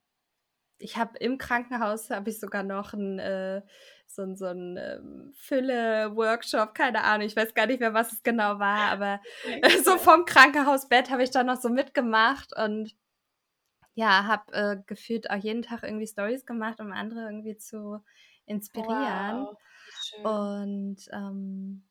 ich 0.80 0.98
habe 0.98 1.18
im 1.20 1.38
Krankenhaus 1.38 2.10
habe 2.10 2.30
ich 2.30 2.40
sogar 2.40 2.64
noch 2.64 2.94
ein, 2.94 3.20
äh, 3.20 3.62
so, 4.08 4.22
ein- 4.24 4.36
so 4.36 4.46
ein 4.46 4.78
ähm, 4.78 5.34
Fülle-Workshop, 5.36 6.74
keine 6.76 7.04
Ahnung, 7.04 7.28
ich 7.28 7.36
weiß 7.36 7.54
gar 7.54 7.66
nicht 7.68 7.80
mehr, 7.80 7.94
was 7.94 8.14
es 8.14 8.24
genau 8.24 8.60
war, 8.60 8.90
aber 8.92 9.22
Okay, 9.46 9.62
so 9.84 9.98
vom 9.98 10.26
Krankenhausbett 10.26 11.10
habe 11.12 11.24
ich 11.24 11.32
da 11.32 11.44
noch 11.44 11.60
so 11.62 11.70
mitgemacht 11.70 12.56
und 12.58 12.96
ja, 13.96 14.26
habe 14.26 14.54
äh, 14.54 14.78
gefühlt 14.86 15.30
auch 15.30 15.36
jeden 15.38 15.62
Tag 15.64 15.84
irgendwie 15.84 16.08
Stories 16.08 16.46
gemacht, 16.46 16.80
um 16.80 16.92
andere 16.92 17.22
irgendwie 17.22 17.58
zu 17.58 18.04
inspirieren. 18.46 19.50
Wow. 19.50 19.58
Und 20.22 20.98
ähm, 21.14 21.86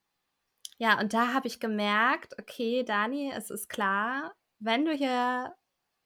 ja, 0.77 0.99
und 0.99 1.13
da 1.13 1.33
habe 1.33 1.47
ich 1.47 1.59
gemerkt, 1.59 2.35
okay, 2.39 2.83
Dani, 2.83 3.31
es 3.35 3.51
ist 3.51 3.69
klar, 3.69 4.33
wenn 4.59 4.85
du 4.85 4.93
hier 4.93 5.55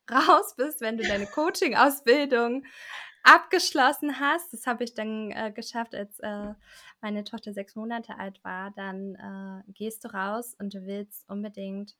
raus 0.10 0.56
bist, 0.56 0.82
wenn 0.82 0.98
du 0.98 1.04
deine 1.04 1.26
Coaching-Ausbildung 1.28 2.64
abgeschlossen 3.24 4.20
hast, 4.20 4.52
das 4.54 4.66
habe 4.66 4.84
ich 4.84 4.94
dann 4.94 5.32
äh, 5.32 5.52
geschafft, 5.52 5.94
als 5.94 6.20
äh, 6.20 6.54
meine 7.02 7.24
Tochter 7.24 7.54
sechs 7.54 7.76
Monate 7.76 8.18
alt 8.18 8.44
war, 8.44 8.72
dann 8.72 9.16
äh, 9.16 9.72
gehst 9.74 10.04
du 10.04 10.14
raus 10.14 10.56
und 10.60 10.74
du 10.74 10.86
willst 10.86 11.30
unbedingt 11.30 11.96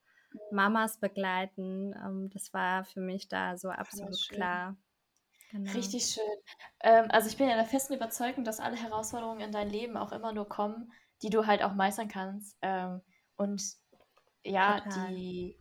Mamas 0.50 0.98
begleiten. 0.98 1.94
Ähm, 2.04 2.30
das 2.32 2.52
war 2.52 2.84
für 2.84 3.00
mich 3.00 3.28
da 3.28 3.56
so 3.56 3.68
absolut 3.68 4.18
schön. 4.18 4.36
klar. 4.36 4.76
Genau. 5.50 5.70
Richtig 5.72 6.06
schön. 6.06 6.24
Ähm, 6.80 7.06
also 7.10 7.28
ich 7.28 7.36
bin 7.36 7.48
ja 7.48 7.56
der 7.56 7.66
festen 7.66 7.94
Überzeugung, 7.94 8.42
dass 8.42 8.58
alle 8.58 8.76
Herausforderungen 8.76 9.40
in 9.40 9.52
dein 9.52 9.68
Leben 9.68 9.96
auch 9.96 10.12
immer 10.12 10.32
nur 10.32 10.48
kommen, 10.48 10.90
die 11.22 11.30
du 11.30 11.46
halt 11.46 11.62
auch 11.62 11.74
meistern 11.74 12.08
kannst. 12.08 12.56
Ähm, 12.62 13.02
und 13.36 13.62
ja, 14.44 14.80
Total. 14.80 15.14
die 15.14 15.58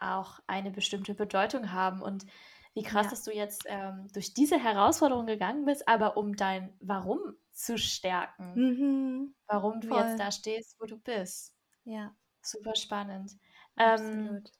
auch 0.00 0.40
eine 0.46 0.70
bestimmte 0.70 1.14
Bedeutung 1.14 1.72
haben. 1.72 2.02
Und 2.02 2.26
wie 2.74 2.82
krass, 2.82 3.08
Ja. 3.08 3.10
dass 3.10 3.22
du 3.24 3.32
jetzt 3.32 3.64
ähm, 3.68 4.08
durch 4.12 4.34
diese 4.34 4.58
Herausforderung 4.58 5.26
gegangen 5.26 5.64
bist, 5.64 5.88
aber 5.88 6.16
um 6.16 6.36
dein 6.36 6.76
Warum 6.80 7.36
zu 7.52 7.78
stärken. 7.78 8.60
Mhm. 8.60 9.34
Warum 9.48 9.80
du 9.80 9.88
Voll. 9.88 9.90
jetzt 9.90 10.18
da 10.20 10.32
stehst, 10.32 10.76
wo 10.80 10.86
du 10.86 10.98
bist. 10.98 11.54
Ja, 11.84 12.14
Super 12.42 12.74
spannend. 12.76 13.38
Ähm, 13.78 14.42
absolut. 14.42 14.52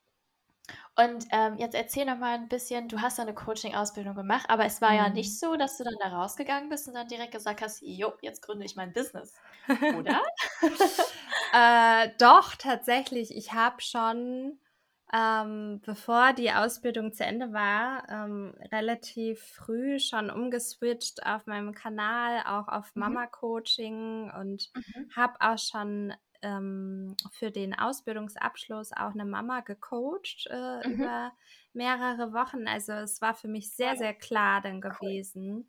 und 0.96 1.26
ähm, 1.30 1.56
jetzt 1.58 1.74
erzähl 1.74 2.04
noch 2.04 2.18
mal 2.18 2.34
ein 2.34 2.48
bisschen, 2.48 2.88
du 2.88 3.00
hast 3.00 3.18
eine 3.20 3.34
Coaching-Ausbildung 3.34 4.14
gemacht, 4.14 4.46
aber 4.48 4.64
es 4.66 4.80
war 4.80 4.94
ja 4.94 5.08
Mhm. 5.08 5.14
nicht 5.14 5.38
so, 5.38 5.56
dass 5.56 5.78
du 5.78 5.84
dann 5.84 5.94
da 6.00 6.08
rausgegangen 6.08 6.68
bist 6.68 6.88
und 6.88 6.94
dann 6.94 7.08
direkt 7.08 7.32
gesagt 7.32 7.62
hast, 7.62 7.80
jo, 7.82 8.12
jetzt 8.22 8.42
gründe 8.42 8.64
ich 8.66 8.76
mein 8.76 8.92
Business, 8.92 9.40
oder? 9.88 10.20
Äh, 11.52 12.10
doch, 12.18 12.54
tatsächlich. 12.56 13.34
Ich 13.36 13.52
habe 13.52 13.80
schon, 13.82 14.60
ähm, 15.12 15.80
bevor 15.84 16.32
die 16.32 16.52
Ausbildung 16.52 17.12
zu 17.12 17.24
Ende 17.24 17.52
war, 17.52 18.08
ähm, 18.08 18.54
relativ 18.72 19.42
früh 19.42 19.98
schon 19.98 20.30
umgeswitcht 20.30 21.26
auf 21.26 21.46
meinem 21.46 21.74
Kanal, 21.74 22.42
auch 22.46 22.68
auf 22.68 22.94
Mhm. 22.94 22.94
Mama-Coaching 22.96 24.30
und 24.30 24.70
Mhm. 24.74 25.10
habe 25.14 25.34
auch 25.40 25.58
schon 25.58 26.14
ähm, 26.42 27.16
für 27.32 27.50
den 27.50 27.74
Ausbildungsabschluss 27.78 28.92
auch 28.92 29.10
eine 29.12 29.24
Mama 29.24 29.60
gecoacht 29.60 30.46
äh, 30.48 30.82
Mhm. 30.84 30.90
über 30.92 31.32
mehrere 31.72 32.32
Wochen. 32.32 32.66
Also 32.68 32.92
es 32.92 33.20
war 33.20 33.34
für 33.34 33.48
mich 33.48 33.74
sehr, 33.74 33.96
sehr 33.96 34.14
klar 34.14 34.60
dann 34.62 34.80
gewesen. 34.80 35.68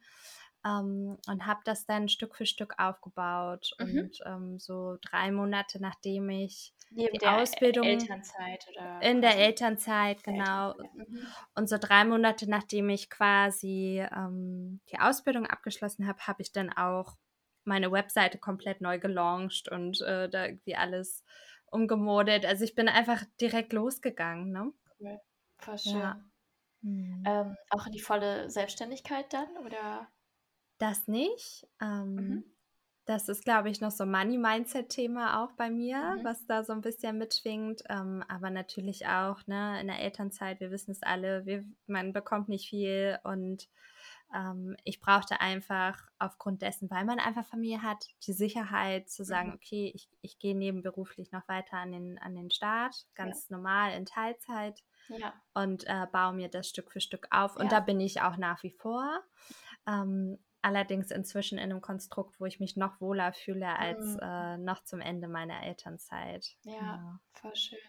Ähm, 0.66 1.18
und 1.28 1.46
habe 1.48 1.62
das 1.66 1.86
dann 1.86 2.08
Stück 2.08 2.36
für 2.36 2.46
Stück 2.46 2.76
aufgebaut. 2.78 3.72
Mhm. 3.80 4.02
Und 4.02 4.20
ähm, 4.26 4.60
so 4.60 4.98
drei 5.02 5.32
Monate 5.32 5.82
nachdem 5.82 6.30
ich 6.30 6.74
Neben 6.92 7.18
die 7.18 7.20
der 7.20 7.38
Ausbildung 7.38 7.88
Elternzeit 7.88 8.68
oder 8.70 9.00
in 9.00 9.22
der 9.22 9.38
Elternzeit, 9.38 10.24
genau. 10.24 10.76
Elternzeit. 10.76 11.10
Mhm. 11.10 11.36
Und 11.56 11.70
so 11.70 11.78
drei 11.78 12.06
Monate 12.06 12.50
nachdem 12.50 12.90
ich 12.90 13.10
quasi 13.10 14.06
ähm, 14.12 14.82
die 14.92 15.00
Ausbildung 15.00 15.48
abgeschlossen 15.48 16.08
habe, 16.08 16.20
habe 16.28 16.42
ich 16.42 16.52
dann 16.52 16.72
auch 16.72 17.18
meine 17.64 17.92
Webseite 17.92 18.38
komplett 18.40 18.82
neu 18.82 19.00
gelauncht 19.00 19.70
und 19.70 20.02
äh, 20.02 20.30
da 20.30 20.46
irgendwie 20.46 20.76
alles 20.76 21.24
umgemodet. 21.68 22.46
Also 22.46 22.64
ich 22.64 22.76
bin 22.76 22.88
einfach 22.90 23.24
direkt 23.40 23.74
losgegangen, 23.74 24.52
ne? 24.52 24.72
Cool. 25.00 25.20
Voll 25.58 25.78
schön. 25.78 26.02
Ja. 26.02 26.24
Mhm. 26.82 27.24
Ähm, 27.26 27.56
auch 27.72 27.88
in 27.88 27.92
die 27.94 28.00
volle 28.00 28.50
Selbstständigkeit 28.52 29.34
dann, 29.34 29.58
oder? 29.58 30.08
Das 30.80 31.08
nicht. 31.08 31.68
Ähm, 31.82 32.18
Mhm. 32.18 32.44
Das 33.12 33.28
ist, 33.28 33.43
glaube 33.43 33.69
ich, 33.69 33.82
noch 33.82 33.91
so 33.91 34.04
ein 34.06 34.12
Money-Mindset-Thema 34.12 35.43
auch 35.43 35.52
bei 35.54 35.69
mir, 35.69 36.15
Mhm. 36.17 36.24
was 36.24 36.45
da 36.45 36.63
so 36.63 36.71
ein 36.71 36.80
bisschen 36.82 37.17
mitschwingt. 37.17 37.84
Ähm, 37.89 38.24
aber 38.30 38.50
natürlich 38.50 39.06
auch, 39.08 39.45
ne, 39.47 39.80
in 39.82 39.88
der 39.88 40.00
Elternzeit, 40.00 40.62
wir 40.62 40.71
wissen 40.71 40.91
es 40.91 41.04
alle, 41.04 41.45
wir, 41.45 41.65
man 41.88 42.13
bekommt 42.13 42.47
nicht 42.47 42.69
viel 42.69 43.19
und 43.24 43.67
ähm, 44.34 44.78
ich 44.86 45.02
brauchte 45.02 45.41
einfach 45.41 46.02
aufgrund 46.19 46.62
dessen, 46.62 46.89
weil 46.89 47.04
man 47.04 47.19
einfach 47.19 47.45
Familie 47.45 47.82
hat, 47.82 48.08
die 48.26 48.32
Sicherheit 48.34 49.10
zu 49.10 49.26
sagen, 49.26 49.50
Mhm. 49.50 49.56
okay, 49.56 49.91
ich, 49.93 50.10
ich 50.21 50.39
gehe 50.39 50.56
nebenberuflich 50.58 51.34
noch 51.34 51.45
weiter 51.50 51.78
an 51.78 51.91
den, 51.91 52.17
an 52.17 52.34
den 52.36 52.50
Start, 52.50 52.95
Ja. 53.17 53.26
ganz 53.26 53.50
normal 53.50 53.91
in 53.93 54.06
Teilzeit 54.06 54.84
Ja. 55.10 55.34
und 55.54 55.84
äh, 55.86 56.08
baue 56.13 56.32
mir 56.34 56.47
das 56.47 56.69
Stück 56.69 56.93
für 56.93 57.02
Stück 57.02 57.28
auf. 57.32 57.58
Und 57.58 57.74
da 57.74 57.80
Ja. 57.80 57.82
bin 57.82 58.00
ich 58.00 58.21
auch 58.21 58.38
nach 58.38 58.63
wie 58.63 58.71
vor. 58.71 59.21
Ähm, 59.86 60.39
allerdings 60.62 61.12
inzwischen 61.12 61.58
in 61.58 61.65
einem 61.65 61.82
Konstrukt, 61.82 62.39
wo 62.39 62.45
ich 62.45 62.60
mich 62.60 62.76
noch 62.78 63.02
wohler 63.02 63.34
fühle 63.34 63.67
als 63.78 64.00
mhm. 64.00 64.19
äh, 64.21 64.58
noch 64.58 64.84
zum 64.84 65.02
Ende 65.02 65.28
meiner 65.28 65.63
Elternzeit. 65.63 66.45
Ja, 66.63 66.74
ja. 66.74 67.19
voll 67.34 67.56
schön. 67.56 67.80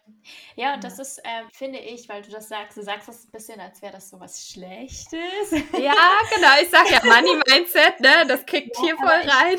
Ja, 0.55 0.73
und 0.73 0.83
das 0.83 0.99
ist, 0.99 1.19
äh, 1.19 1.43
finde 1.51 1.79
ich, 1.79 2.09
weil 2.09 2.21
du 2.21 2.31
das 2.31 2.49
sagst, 2.49 2.77
du 2.77 2.81
sagst 2.81 3.07
das 3.07 3.25
ein 3.25 3.31
bisschen, 3.31 3.59
als 3.59 3.81
wäre 3.81 3.93
das 3.93 4.09
so 4.09 4.19
was 4.19 4.47
Schlechtes. 4.47 5.51
Ja, 5.51 5.95
genau. 6.33 6.61
Ich 6.61 6.69
sage 6.69 6.89
ja 6.91 7.01
Money 7.03 7.39
Mindset, 7.49 7.99
ne? 7.99 8.25
Das 8.27 8.45
kickt 8.45 8.75
ja, 8.77 8.83
hier 8.83 8.97
voll 8.97 9.07
rein. 9.07 9.57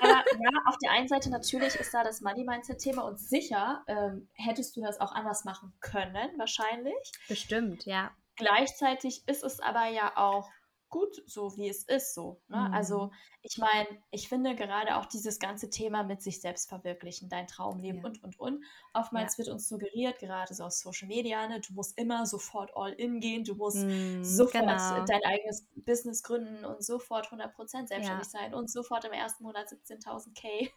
aber 0.00 0.24
ja, 0.40 0.50
auf 0.66 0.76
der 0.82 0.92
einen 0.92 1.08
Seite 1.08 1.30
natürlich 1.30 1.74
ist 1.76 1.92
da 1.94 2.04
das 2.04 2.20
Money 2.20 2.44
Mindset-Thema 2.44 3.02
und 3.02 3.18
sicher 3.18 3.82
ähm, 3.86 4.28
hättest 4.34 4.76
du 4.76 4.82
das 4.82 5.00
auch 5.00 5.12
anders 5.12 5.44
machen 5.44 5.72
können, 5.80 6.30
wahrscheinlich. 6.38 7.12
Bestimmt, 7.28 7.86
ja. 7.86 8.10
Gleichzeitig 8.36 9.22
ist 9.26 9.44
es 9.44 9.60
aber 9.60 9.88
ja 9.88 10.16
auch 10.16 10.48
gut 10.90 11.22
so, 11.26 11.56
wie 11.56 11.68
es 11.68 11.84
ist, 11.84 12.14
so. 12.14 12.40
Ne? 12.48 12.56
Also, 12.56 12.70
mhm. 12.70 12.80
Also, 12.80 13.12
ich 13.42 13.56
meine, 13.56 13.86
ich 14.10 14.28
finde 14.28 14.54
gerade 14.54 14.96
auch 14.96 15.06
dieses 15.06 15.38
ganze 15.38 15.70
Thema 15.70 16.02
mit 16.02 16.20
sich 16.20 16.42
selbst 16.42 16.68
verwirklichen, 16.68 17.30
dein 17.30 17.46
Traumleben 17.46 18.02
ja. 18.02 18.06
und, 18.06 18.22
und, 18.22 18.38
und. 18.38 18.64
Oftmals 18.92 19.34
ja. 19.34 19.38
wird 19.38 19.48
uns 19.48 19.68
suggeriert, 19.68 20.18
gerade 20.18 20.52
so 20.52 20.64
aus 20.64 20.80
Social 20.80 21.08
Media, 21.08 21.46
ne, 21.48 21.60
du 21.60 21.72
musst 21.72 21.96
immer 21.96 22.26
sofort 22.26 22.70
all 22.76 22.92
in 22.92 23.20
gehen, 23.20 23.44
du 23.44 23.54
musst 23.54 23.78
mhm, 23.78 24.22
sofort 24.24 24.64
genau. 24.64 25.04
dein 25.06 25.24
eigenes 25.24 25.66
Business 25.76 26.22
gründen 26.22 26.66
und 26.66 26.84
sofort 26.84 27.28
100% 27.28 27.54
selbstständig 27.86 28.08
ja. 28.08 28.24
sein 28.24 28.52
und 28.52 28.70
sofort 28.70 29.04
im 29.06 29.12
ersten 29.12 29.44
Monat 29.44 29.68
17.000 29.68 30.34
K. 30.38 30.70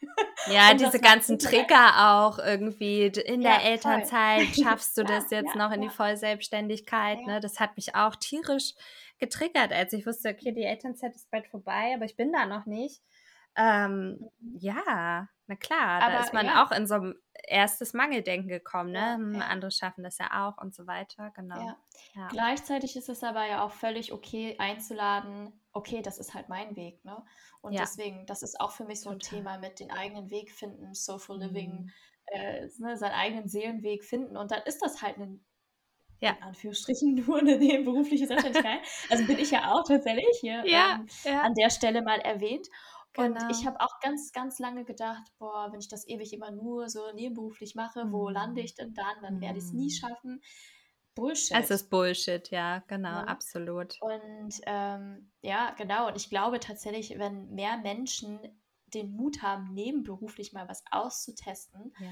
Ja, 0.49 0.73
diese 0.75 0.99
ganzen 0.99 1.39
Trigger 1.39 2.15
auch 2.15 2.39
irgendwie. 2.39 3.07
In 3.07 3.41
der 3.41 3.63
Elternzeit 3.63 4.55
schaffst 4.55 4.97
du 4.97 5.03
das 5.03 5.31
jetzt 5.31 5.55
noch 5.55 5.71
in 5.71 5.81
die 5.81 5.89
Vollselbstständigkeit. 5.89 7.25
Ne? 7.25 7.41
Das 7.41 7.59
hat 7.59 7.75
mich 7.75 7.95
auch 7.95 8.15
tierisch 8.15 8.73
getriggert, 9.23 9.71
als 9.71 9.93
ich 9.93 10.05
wusste, 10.05 10.29
okay, 10.29 10.51
die 10.51 10.63
Elternzeit 10.63 11.15
ist 11.15 11.31
bald 11.31 11.47
vorbei, 11.47 11.93
aber 11.95 12.05
ich 12.05 12.17
bin 12.17 12.33
da 12.33 12.45
noch 12.45 12.65
nicht. 12.65 13.01
Ähm, 13.55 14.29
ja, 14.57 15.29
na 15.47 15.55
klar, 15.55 16.01
aber, 16.01 16.13
da 16.13 16.19
ist 16.21 16.33
man 16.33 16.47
ja. 16.47 16.63
auch 16.63 16.71
in 16.71 16.87
so 16.87 16.95
ein 16.95 17.15
erstes 17.47 17.93
Mangeldenken 17.93 18.49
gekommen, 18.49 18.91
ne? 18.91 19.19
Ja, 19.33 19.39
ja. 19.39 19.45
Andere 19.47 19.71
schaffen 19.71 20.03
das 20.03 20.17
ja 20.17 20.47
auch 20.47 20.61
und 20.61 20.73
so 20.73 20.87
weiter, 20.87 21.31
genau. 21.35 21.75
Gleichzeitig 22.29 22.95
ist 22.95 23.09
es 23.09 23.23
aber 23.23 23.45
ja 23.45 23.63
auch 23.63 23.71
völlig 23.71 24.11
okay 24.11 24.55
einzuladen, 24.59 25.53
okay, 25.71 26.01
das 26.01 26.17
ist 26.17 26.33
halt 26.33 26.49
mein 26.49 26.75
Weg, 26.75 27.03
ne? 27.05 27.23
Und 27.61 27.77
deswegen, 27.77 28.25
das 28.25 28.43
ist 28.43 28.59
auch 28.59 28.71
für 28.71 28.83
mich 28.85 28.99
so 29.01 29.09
ein 29.09 29.19
Total. 29.19 29.39
Thema 29.39 29.57
mit 29.57 29.79
den 29.79 29.91
eigenen 29.91 30.29
Weg 30.29 30.51
finden, 30.51 30.93
Social 30.93 31.37
Living, 31.39 31.83
mhm. 31.83 31.91
äh, 32.25 32.67
ne, 32.79 32.97
seinen 32.97 33.13
eigenen 33.13 33.47
Seelenweg 33.47 34.03
finden 34.03 34.35
und 34.35 34.51
dann 34.51 34.63
ist 34.63 34.81
das 34.81 35.01
halt 35.01 35.17
ein 35.17 35.45
ja. 36.23 36.31
in 36.31 36.43
Anführungsstrichen 36.43 37.15
nur 37.27 37.39
eine 37.39 37.57
berufliche 37.83 38.27
Selbstständigkeit. 38.27 38.79
also 39.09 39.25
bin 39.25 39.39
ich 39.39 39.51
ja 39.51 39.71
auch 39.71 39.83
tatsächlich 39.83 40.37
hier 40.39 40.63
ja, 40.65 40.99
ähm, 40.99 41.07
ja. 41.23 41.41
an 41.41 41.53
der 41.53 41.69
Stelle 41.69 42.01
mal 42.01 42.19
erwähnt. 42.19 42.67
Und 43.15 43.37
genau. 43.37 43.49
ich 43.51 43.67
habe 43.67 43.79
auch 43.79 43.99
ganz, 43.99 44.31
ganz 44.31 44.57
lange 44.57 44.85
gedacht, 44.85 45.21
boah, 45.37 45.71
wenn 45.71 45.79
ich 45.79 45.87
das 45.87 46.07
ewig 46.07 46.33
immer 46.33 46.49
nur 46.49 46.89
so 46.89 47.11
nebenberuflich 47.13 47.75
mache, 47.75 48.11
wo 48.11 48.27
mhm. 48.27 48.33
lande 48.33 48.61
ich 48.61 48.73
denn 48.73 48.93
dann? 48.95 49.21
Dann 49.21 49.39
werde 49.39 49.59
ich 49.59 49.65
es 49.65 49.73
nie 49.73 49.85
mhm. 49.85 49.89
schaffen. 49.89 50.41
Bullshit. 51.13 51.55
Es 51.55 51.69
ist 51.69 51.91
Bullshit, 51.91 52.49
ja, 52.49 52.79
genau, 52.87 53.09
ja. 53.09 53.23
absolut. 53.25 54.01
Und 54.01 54.59
ähm, 54.65 55.31
ja, 55.41 55.75
genau. 55.77 56.07
Und 56.07 56.15
ich 56.15 56.31
glaube 56.31 56.59
tatsächlich, 56.59 57.19
wenn 57.19 57.53
mehr 57.53 57.77
Menschen 57.77 58.39
den 58.95 59.11
Mut 59.11 59.43
haben, 59.43 59.73
nebenberuflich 59.73 60.53
mal 60.53 60.67
was 60.67 60.83
auszutesten, 60.89 61.93
ja 61.99 62.09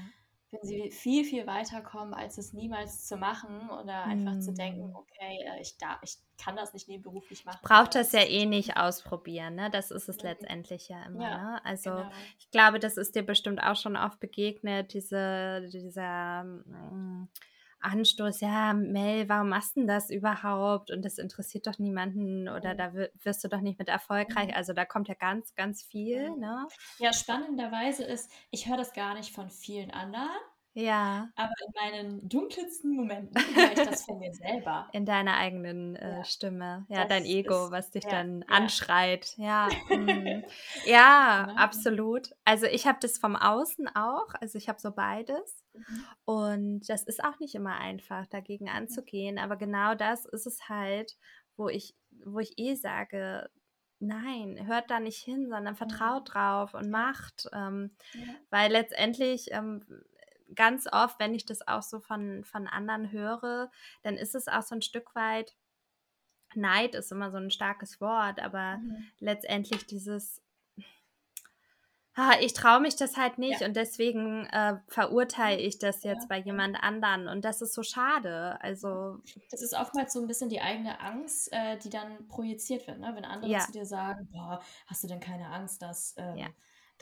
wenn 0.52 0.68
sie 0.68 0.90
viel, 0.90 1.24
viel 1.24 1.46
weiterkommen, 1.46 2.12
als 2.12 2.36
es 2.36 2.52
niemals 2.52 3.06
zu 3.06 3.16
machen 3.16 3.70
oder 3.70 4.04
einfach 4.04 4.34
mm. 4.34 4.40
zu 4.42 4.52
denken, 4.52 4.84
hm. 4.84 4.96
okay, 4.96 5.38
äh, 5.46 5.60
ich, 5.62 5.78
darf, 5.78 5.98
ich 6.02 6.18
kann 6.36 6.56
das 6.56 6.74
nicht 6.74 6.88
nebenberuflich 6.88 7.46
machen. 7.46 7.60
Braucht 7.62 7.94
das 7.94 8.12
ja 8.12 8.20
eh 8.20 8.44
nicht 8.44 8.76
ausprobieren, 8.76 9.54
ne? 9.54 9.70
Das 9.70 9.90
ist 9.90 10.08
es 10.08 10.18
mhm. 10.18 10.28
letztendlich 10.28 10.88
ja 10.88 11.02
immer, 11.04 11.22
ja, 11.22 11.42
ne? 11.42 11.64
Also 11.64 11.90
genau. 11.90 12.10
ich 12.38 12.50
glaube, 12.50 12.78
das 12.78 12.98
ist 12.98 13.14
dir 13.14 13.22
bestimmt 13.22 13.62
auch 13.62 13.76
schon 13.76 13.96
oft 13.96 14.20
begegnet, 14.20 14.92
diese, 14.92 15.68
dieser 15.72 16.44
mm, 16.44 17.28
Anstoß, 17.82 18.40
ja, 18.40 18.72
Mel, 18.72 19.28
warum 19.28 19.48
machst 19.48 19.76
du 19.76 19.86
das 19.86 20.10
überhaupt? 20.10 20.90
Und 20.90 21.04
das 21.04 21.18
interessiert 21.18 21.66
doch 21.66 21.78
niemanden 21.78 22.48
oder 22.48 22.74
da 22.74 22.92
wirst 22.94 23.44
du 23.44 23.48
doch 23.48 23.60
nicht 23.60 23.78
mit 23.78 23.88
erfolgreich. 23.88 24.54
Also 24.54 24.72
da 24.72 24.84
kommt 24.84 25.08
ja 25.08 25.14
ganz, 25.14 25.54
ganz 25.54 25.82
viel. 25.82 26.30
Ne? 26.36 26.66
Ja, 26.98 27.12
spannenderweise 27.12 28.04
ist, 28.04 28.30
ich 28.50 28.68
höre 28.68 28.76
das 28.76 28.92
gar 28.92 29.14
nicht 29.14 29.34
von 29.34 29.50
vielen 29.50 29.90
anderen. 29.90 30.28
Ja. 30.74 31.28
Aber 31.36 31.52
in 31.66 31.72
meinen 31.74 32.28
dunkelsten 32.28 32.94
Momenten 32.96 33.34
höre 33.54 33.72
ich 33.72 33.88
das 33.88 34.04
von 34.04 34.18
mir 34.18 34.32
selber. 34.32 34.88
In 34.92 35.04
deiner 35.04 35.36
eigenen 35.36 35.96
äh, 35.96 36.18
ja. 36.18 36.24
Stimme. 36.24 36.86
Ja, 36.88 37.00
das 37.00 37.08
dein 37.08 37.24
Ego, 37.24 37.66
ist, 37.66 37.70
was 37.72 37.90
dich 37.90 38.04
ja, 38.04 38.10
dann 38.10 38.40
ja. 38.40 38.46
anschreit. 38.48 39.34
Ja, 39.36 39.68
mm. 39.90 40.44
ja, 40.86 41.44
genau. 41.46 41.60
absolut. 41.60 42.30
Also 42.44 42.66
ich 42.66 42.86
habe 42.86 42.98
das 43.00 43.18
vom 43.18 43.36
Außen 43.36 43.88
auch. 43.94 44.28
Also 44.40 44.56
ich 44.56 44.68
habe 44.68 44.80
so 44.80 44.92
beides. 44.92 45.62
Mhm. 45.74 46.04
Und 46.24 46.88
das 46.88 47.02
ist 47.02 47.22
auch 47.22 47.38
nicht 47.38 47.54
immer 47.54 47.76
einfach, 47.76 48.26
dagegen 48.26 48.70
anzugehen. 48.70 49.38
Aber 49.38 49.56
genau 49.56 49.94
das 49.94 50.24
ist 50.24 50.46
es 50.46 50.68
halt, 50.70 51.18
wo 51.56 51.68
ich, 51.68 51.94
wo 52.24 52.38
ich 52.38 52.58
eh 52.58 52.76
sage, 52.76 53.50
nein, 53.98 54.66
hört 54.66 54.90
da 54.90 55.00
nicht 55.00 55.22
hin, 55.22 55.48
sondern 55.48 55.76
vertraut 55.76 56.32
drauf 56.32 56.72
und 56.74 56.90
macht. 56.90 57.48
Ähm, 57.52 57.94
weil 58.50 58.72
letztendlich 58.72 59.48
ähm, 59.52 59.84
ganz 60.54 60.86
oft, 60.90 61.18
wenn 61.18 61.34
ich 61.34 61.44
das 61.44 61.66
auch 61.66 61.82
so 61.82 62.00
von, 62.00 62.44
von 62.44 62.66
anderen 62.66 63.10
höre, 63.10 63.70
dann 64.02 64.16
ist 64.16 64.34
es 64.34 64.48
auch 64.48 64.62
so 64.62 64.74
ein 64.74 64.82
Stück 64.82 65.14
weit, 65.14 65.54
Neid 66.54 66.94
ist 66.94 67.12
immer 67.12 67.30
so 67.30 67.38
ein 67.38 67.50
starkes 67.50 68.00
Wort, 68.00 68.40
aber 68.40 68.76
mhm. 68.78 69.04
letztendlich 69.20 69.86
dieses, 69.86 70.42
ah, 72.14 72.34
ich 72.40 72.52
traue 72.52 72.80
mich 72.80 72.96
das 72.96 73.16
halt 73.16 73.38
nicht 73.38 73.60
ja. 73.60 73.66
und 73.66 73.74
deswegen 73.74 74.46
äh, 74.46 74.76
verurteile 74.88 75.60
ich 75.60 75.78
das 75.78 76.02
jetzt 76.02 76.24
ja. 76.24 76.28
bei 76.28 76.38
jemand 76.38 76.82
anderen 76.82 77.28
und 77.28 77.44
das 77.44 77.62
ist 77.62 77.72
so 77.74 77.82
schade. 77.82 78.60
Also 78.60 79.18
das 79.50 79.62
ist 79.62 79.74
oftmals 79.74 80.12
so 80.12 80.20
ein 80.20 80.26
bisschen 80.26 80.50
die 80.50 80.60
eigene 80.60 81.00
Angst, 81.00 81.50
äh, 81.52 81.78
die 81.78 81.90
dann 81.90 82.28
projiziert 82.28 82.86
wird, 82.86 82.98
ne? 82.98 83.12
wenn 83.14 83.24
andere 83.24 83.50
ja. 83.50 83.60
zu 83.60 83.72
dir 83.72 83.86
sagen, 83.86 84.28
boah, 84.30 84.60
hast 84.86 85.04
du 85.04 85.08
denn 85.08 85.20
keine 85.20 85.46
Angst, 85.46 85.80
dass 85.80 86.14
ähm, 86.18 86.52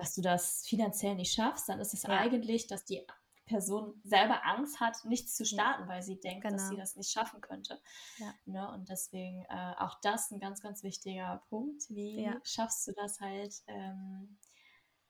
dass 0.01 0.15
du 0.15 0.23
das 0.23 0.67
finanziell 0.67 1.15
nicht 1.15 1.35
schaffst, 1.35 1.69
dann 1.69 1.79
ist 1.79 1.93
es 1.93 2.07
eigentlich, 2.07 2.67
dass 2.67 2.85
die 2.85 3.07
Person 3.47 4.01
selber 4.05 4.45
Angst 4.47 4.81
hat, 4.81 5.05
nichts 5.05 5.35
zu 5.35 5.45
starten, 5.45 5.89
weil 5.89 6.03
sie 6.03 6.21
denkt, 6.21 6.43
genau. 6.43 6.55
dass 6.55 6.69
sie 6.69 6.75
genau. 6.75 6.83
das 6.83 6.97
nicht 6.97 7.11
schaffen 7.11 7.41
könnte. 7.41 7.81
Ja. 8.19 8.35
Ne? 8.47 8.71
Und 8.73 8.89
deswegen 8.89 9.45
äh, 9.49 9.75
auch 9.79 10.01
das 10.03 10.31
ein 10.31 10.39
ganz, 10.39 10.63
ganz 10.63 10.83
wichtiger 10.83 11.43
Punkt. 11.49 11.83
Wie 11.91 12.23
ja. 12.23 12.41
schaffst 12.45 12.87
du 12.87 12.93
das 12.93 13.21
halt, 13.21 13.55
ähm, 13.67 14.39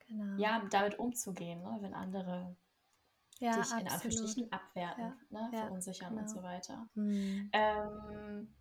genau. 0.06 0.38
ja, 0.38 0.62
damit 0.70 0.98
umzugehen, 0.98 1.62
ne? 1.62 1.78
wenn 1.80 1.94
andere 1.94 2.56
ja, 3.40 3.56
dich 3.56 3.72
in 3.72 3.88
Anführungsstrichen 3.88 4.52
abwerten, 4.52 5.14
ne? 5.30 5.48
verunsichern 5.50 6.10
genau. 6.10 6.22
und 6.22 6.28
so 6.28 6.42
weiter. 6.42 6.88
Mhm. 6.94 7.50
Ähm, 7.52 8.54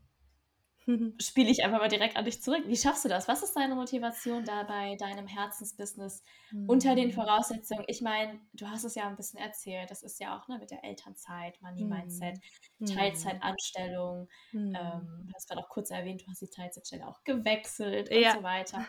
spiele 1.19 1.49
ich 1.49 1.63
einfach 1.63 1.80
mal 1.80 1.88
direkt 1.88 2.15
an 2.17 2.25
dich 2.25 2.41
zurück. 2.41 2.63
Wie 2.65 2.78
schaffst 2.78 3.06
du 3.06 3.10
das? 3.10 3.28
Was 3.28 3.43
ist 3.43 3.56
deine 3.56 3.75
Motivation 3.75 4.43
dabei, 4.45 4.95
deinem 4.95 5.28
Herzensbusiness 5.28 6.23
mhm. 6.52 6.69
unter 6.69 6.95
den 6.95 7.10
hm. 7.10 7.13
Voraussetzungen? 7.13 7.84
Ich 7.88 8.02
meine, 8.02 8.39
du 8.54 8.67
hast 8.67 8.84
es 8.84 8.95
ja 8.95 9.08
ein 9.08 9.15
bisschen 9.15 9.39
erzählt, 9.39 9.91
das 9.91 10.04
ist 10.04 10.19
ja 10.19 10.38
auch 10.38 10.47
ne, 10.47 10.58
mit 10.60 10.71
der 10.71 10.84
Elternzeit, 10.84 11.62
Money 11.62 11.84
mhm. 11.84 11.89
Mindset, 11.89 12.39
hm. 12.80 12.88
Teilzeitanstellung. 12.88 14.28
Mhm. 14.52 14.75
Ähm, 14.75 15.25
du 15.28 15.34
hast 15.34 15.47
gerade 15.47 15.62
auch 15.62 15.69
kurz 15.69 15.91
erwähnt, 15.91 16.21
du 16.21 16.28
hast 16.28 16.41
die 16.41 16.49
Teilzeitstelle 16.49 17.08
auch 17.08 17.23
gewechselt 17.23 18.10
ja. 18.12 18.32
und 18.32 18.38
so 18.38 18.43
weiter. 18.43 18.86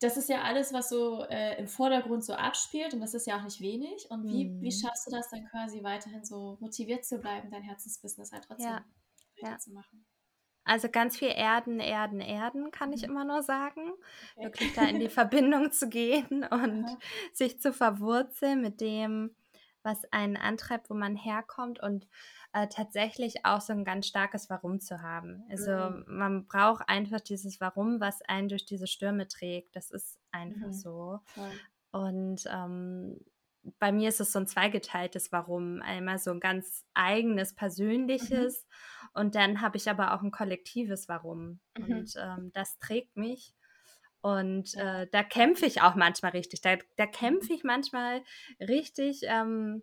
Das 0.00 0.16
ist 0.16 0.28
ja 0.28 0.42
alles, 0.42 0.72
was 0.72 0.90
so 0.90 1.24
äh, 1.24 1.58
im 1.58 1.66
Vordergrund 1.66 2.24
so 2.24 2.32
abspielt 2.34 2.94
und 2.94 3.00
das 3.00 3.14
ist 3.14 3.26
ja 3.26 3.36
auch 3.36 3.42
nicht 3.42 3.60
wenig. 3.60 4.06
Und 4.10 4.28
wie, 4.28 4.60
wie 4.60 4.70
hm. 4.70 4.78
schaffst 4.78 5.06
du 5.06 5.10
das 5.10 5.28
dann 5.30 5.44
quasi 5.50 5.82
weiterhin 5.82 6.24
so 6.24 6.56
motiviert 6.60 7.04
zu 7.04 7.18
bleiben, 7.18 7.50
dein 7.50 7.62
Herzensbusiness 7.62 8.30
halt 8.30 8.44
trotzdem 8.46 8.70
ja. 8.70 8.84
ja. 9.42 9.58
Also 10.68 10.88
ganz 10.90 11.16
viel 11.16 11.32
Erden, 11.34 11.80
Erden, 11.80 12.20
Erden, 12.20 12.70
kann 12.70 12.92
ich 12.92 13.02
mhm. 13.02 13.10
immer 13.10 13.24
nur 13.24 13.42
sagen. 13.42 13.92
Okay. 14.36 14.44
Wirklich 14.44 14.74
da 14.74 14.82
in 14.82 15.00
die 15.00 15.08
Verbindung 15.08 15.72
zu 15.72 15.88
gehen 15.88 16.44
und 16.50 16.84
Aha. 16.84 16.98
sich 17.32 17.60
zu 17.60 17.72
verwurzeln 17.72 18.60
mit 18.60 18.80
dem, 18.80 19.34
was 19.82 20.04
einen 20.12 20.36
antreibt, 20.36 20.90
wo 20.90 20.94
man 20.94 21.16
herkommt 21.16 21.82
und 21.82 22.06
äh, 22.52 22.68
tatsächlich 22.68 23.46
auch 23.46 23.62
so 23.62 23.72
ein 23.72 23.84
ganz 23.84 24.06
starkes 24.06 24.50
Warum 24.50 24.80
zu 24.80 25.00
haben. 25.00 25.42
Also 25.50 25.72
mhm. 25.72 26.04
man 26.06 26.46
braucht 26.46 26.86
einfach 26.88 27.20
dieses 27.20 27.60
Warum, 27.60 28.00
was 28.00 28.20
einen 28.22 28.48
durch 28.48 28.66
diese 28.66 28.86
Stürme 28.86 29.26
trägt. 29.26 29.74
Das 29.74 29.90
ist 29.90 30.18
einfach 30.32 30.68
mhm. 30.68 30.72
so. 30.72 31.20
Voll. 31.24 31.50
Und 31.92 32.44
ähm, 32.52 33.18
bei 33.78 33.92
mir 33.92 34.08
ist 34.08 34.20
es 34.20 34.32
so 34.32 34.38
ein 34.38 34.46
zweigeteiltes 34.46 35.32
Warum. 35.32 35.82
Einmal 35.82 36.18
so 36.18 36.30
ein 36.30 36.40
ganz 36.40 36.84
eigenes, 36.94 37.54
persönliches 37.54 38.66
mhm. 38.66 39.08
und 39.20 39.34
dann 39.34 39.60
habe 39.60 39.76
ich 39.76 39.88
aber 39.90 40.14
auch 40.14 40.22
ein 40.22 40.30
kollektives 40.30 41.08
Warum. 41.08 41.60
Mhm. 41.76 41.84
Und 41.84 42.14
ähm, 42.16 42.50
das 42.52 42.78
trägt 42.78 43.16
mich. 43.16 43.54
Und 44.20 44.74
äh, 44.74 45.06
da 45.12 45.22
kämpfe 45.22 45.66
ich 45.66 45.80
auch 45.80 45.94
manchmal 45.94 46.32
richtig. 46.32 46.60
Da, 46.60 46.76
da 46.96 47.06
kämpfe 47.06 47.52
mhm. 47.52 47.54
ich 47.54 47.64
manchmal 47.64 48.22
richtig, 48.60 49.20
ähm, 49.22 49.82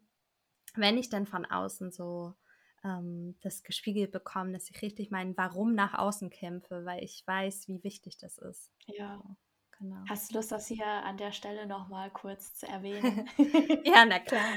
wenn 0.76 0.98
ich 0.98 1.10
dann 1.10 1.26
von 1.26 1.46
außen 1.46 1.92
so 1.92 2.36
ähm, 2.84 3.36
das 3.42 3.64
gespiegelt 3.64 4.12
bekommen, 4.12 4.54
dass 4.54 4.70
ich 4.70 4.82
richtig 4.82 5.10
mein 5.10 5.38
Warum 5.38 5.74
nach 5.74 5.94
außen 5.94 6.30
kämpfe, 6.30 6.86
weil 6.86 7.04
ich 7.04 7.24
weiß, 7.26 7.68
wie 7.68 7.84
wichtig 7.84 8.18
das 8.18 8.38
ist. 8.38 8.72
Ja. 8.88 9.24
Genau. 9.80 9.98
Hast 10.08 10.32
du 10.32 10.38
Lust, 10.38 10.52
das 10.52 10.68
hier 10.68 10.86
an 10.86 11.18
der 11.18 11.32
Stelle 11.32 11.68
nochmal 11.68 12.10
kurz 12.10 12.56
zu 12.56 12.68
erwähnen? 12.68 13.28
ja, 13.86 14.06
na 14.06 14.20
klar. 14.20 14.56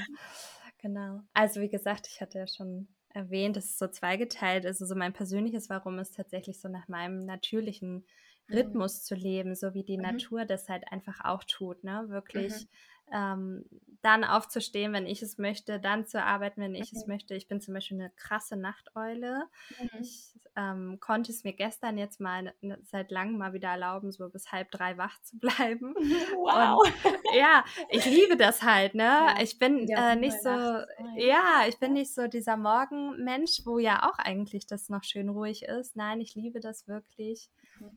Genau. 0.78 1.20
Also 1.34 1.60
wie 1.60 1.68
gesagt, 1.68 2.06
ich 2.08 2.20
hatte 2.20 2.38
ja 2.38 2.46
schon 2.46 2.88
erwähnt, 3.08 3.56
es 3.56 3.66
ist 3.66 3.78
so 3.78 3.88
zweigeteilt. 3.88 4.64
Also 4.64 4.86
so 4.86 4.94
mein 4.94 5.12
persönliches 5.12 5.68
Warum 5.68 5.98
ist 5.98 6.14
tatsächlich 6.14 6.60
so 6.60 6.68
nach 6.68 6.86
meinem 6.88 7.24
natürlichen 7.24 8.06
mhm. 8.46 8.54
Rhythmus 8.54 8.98
mhm. 8.98 9.04
zu 9.04 9.14
leben, 9.16 9.54
so 9.54 9.74
wie 9.74 9.82
die 9.82 9.96
mhm. 9.96 10.04
Natur 10.04 10.44
das 10.44 10.68
halt 10.68 10.90
einfach 10.92 11.24
auch 11.24 11.42
tut, 11.44 11.82
ne? 11.82 12.04
Wirklich 12.08 12.52
mhm 12.52 12.68
ähm, 13.12 13.64
dann 14.02 14.24
aufzustehen, 14.24 14.92
wenn 14.92 15.06
ich 15.06 15.22
es 15.22 15.38
möchte, 15.38 15.80
dann 15.80 16.06
zu 16.06 16.22
arbeiten, 16.22 16.60
wenn 16.60 16.74
ich 16.74 16.92
mhm. 16.92 16.98
es 16.98 17.06
möchte. 17.06 17.34
Ich 17.34 17.48
bin 17.48 17.60
zum 17.60 17.74
Beispiel 17.74 18.00
eine 18.00 18.10
krasse 18.10 18.56
Nachteule. 18.56 19.44
Mhm. 19.80 20.00
Ich 20.00 20.32
ähm, 20.56 20.98
konnte 21.00 21.32
es 21.32 21.44
mir 21.44 21.52
gestern 21.52 21.98
jetzt 21.98 22.20
mal 22.20 22.52
ne, 22.60 22.78
seit 22.82 23.10
langem 23.10 23.38
mal 23.38 23.52
wieder 23.52 23.68
erlauben, 23.68 24.10
so 24.12 24.28
bis 24.28 24.52
halb 24.52 24.70
drei 24.70 24.96
wach 24.98 25.20
zu 25.22 25.38
bleiben. 25.40 25.94
Wow. 26.38 26.86
Und, 26.86 27.18
ja, 27.34 27.64
ich 27.90 28.04
liebe 28.06 28.36
das 28.36 28.62
halt, 28.62 28.94
ne? 28.94 29.02
Ja. 29.02 29.34
Ich 29.42 29.58
bin 29.58 29.86
ja, 29.86 30.12
äh, 30.12 30.16
nicht 30.16 30.40
so, 30.40 30.48
ja, 30.48 31.64
ich 31.68 31.78
bin 31.78 31.92
nicht 31.92 32.14
so 32.14 32.26
dieser 32.26 32.56
Morgenmensch, 32.56 33.62
wo 33.64 33.78
ja 33.78 34.08
auch 34.08 34.18
eigentlich 34.18 34.66
das 34.66 34.88
noch 34.88 35.04
schön 35.04 35.28
ruhig 35.28 35.64
ist. 35.64 35.96
Nein, 35.96 36.20
ich 36.20 36.34
liebe 36.34 36.60
das 36.60 36.88
wirklich. 36.88 37.50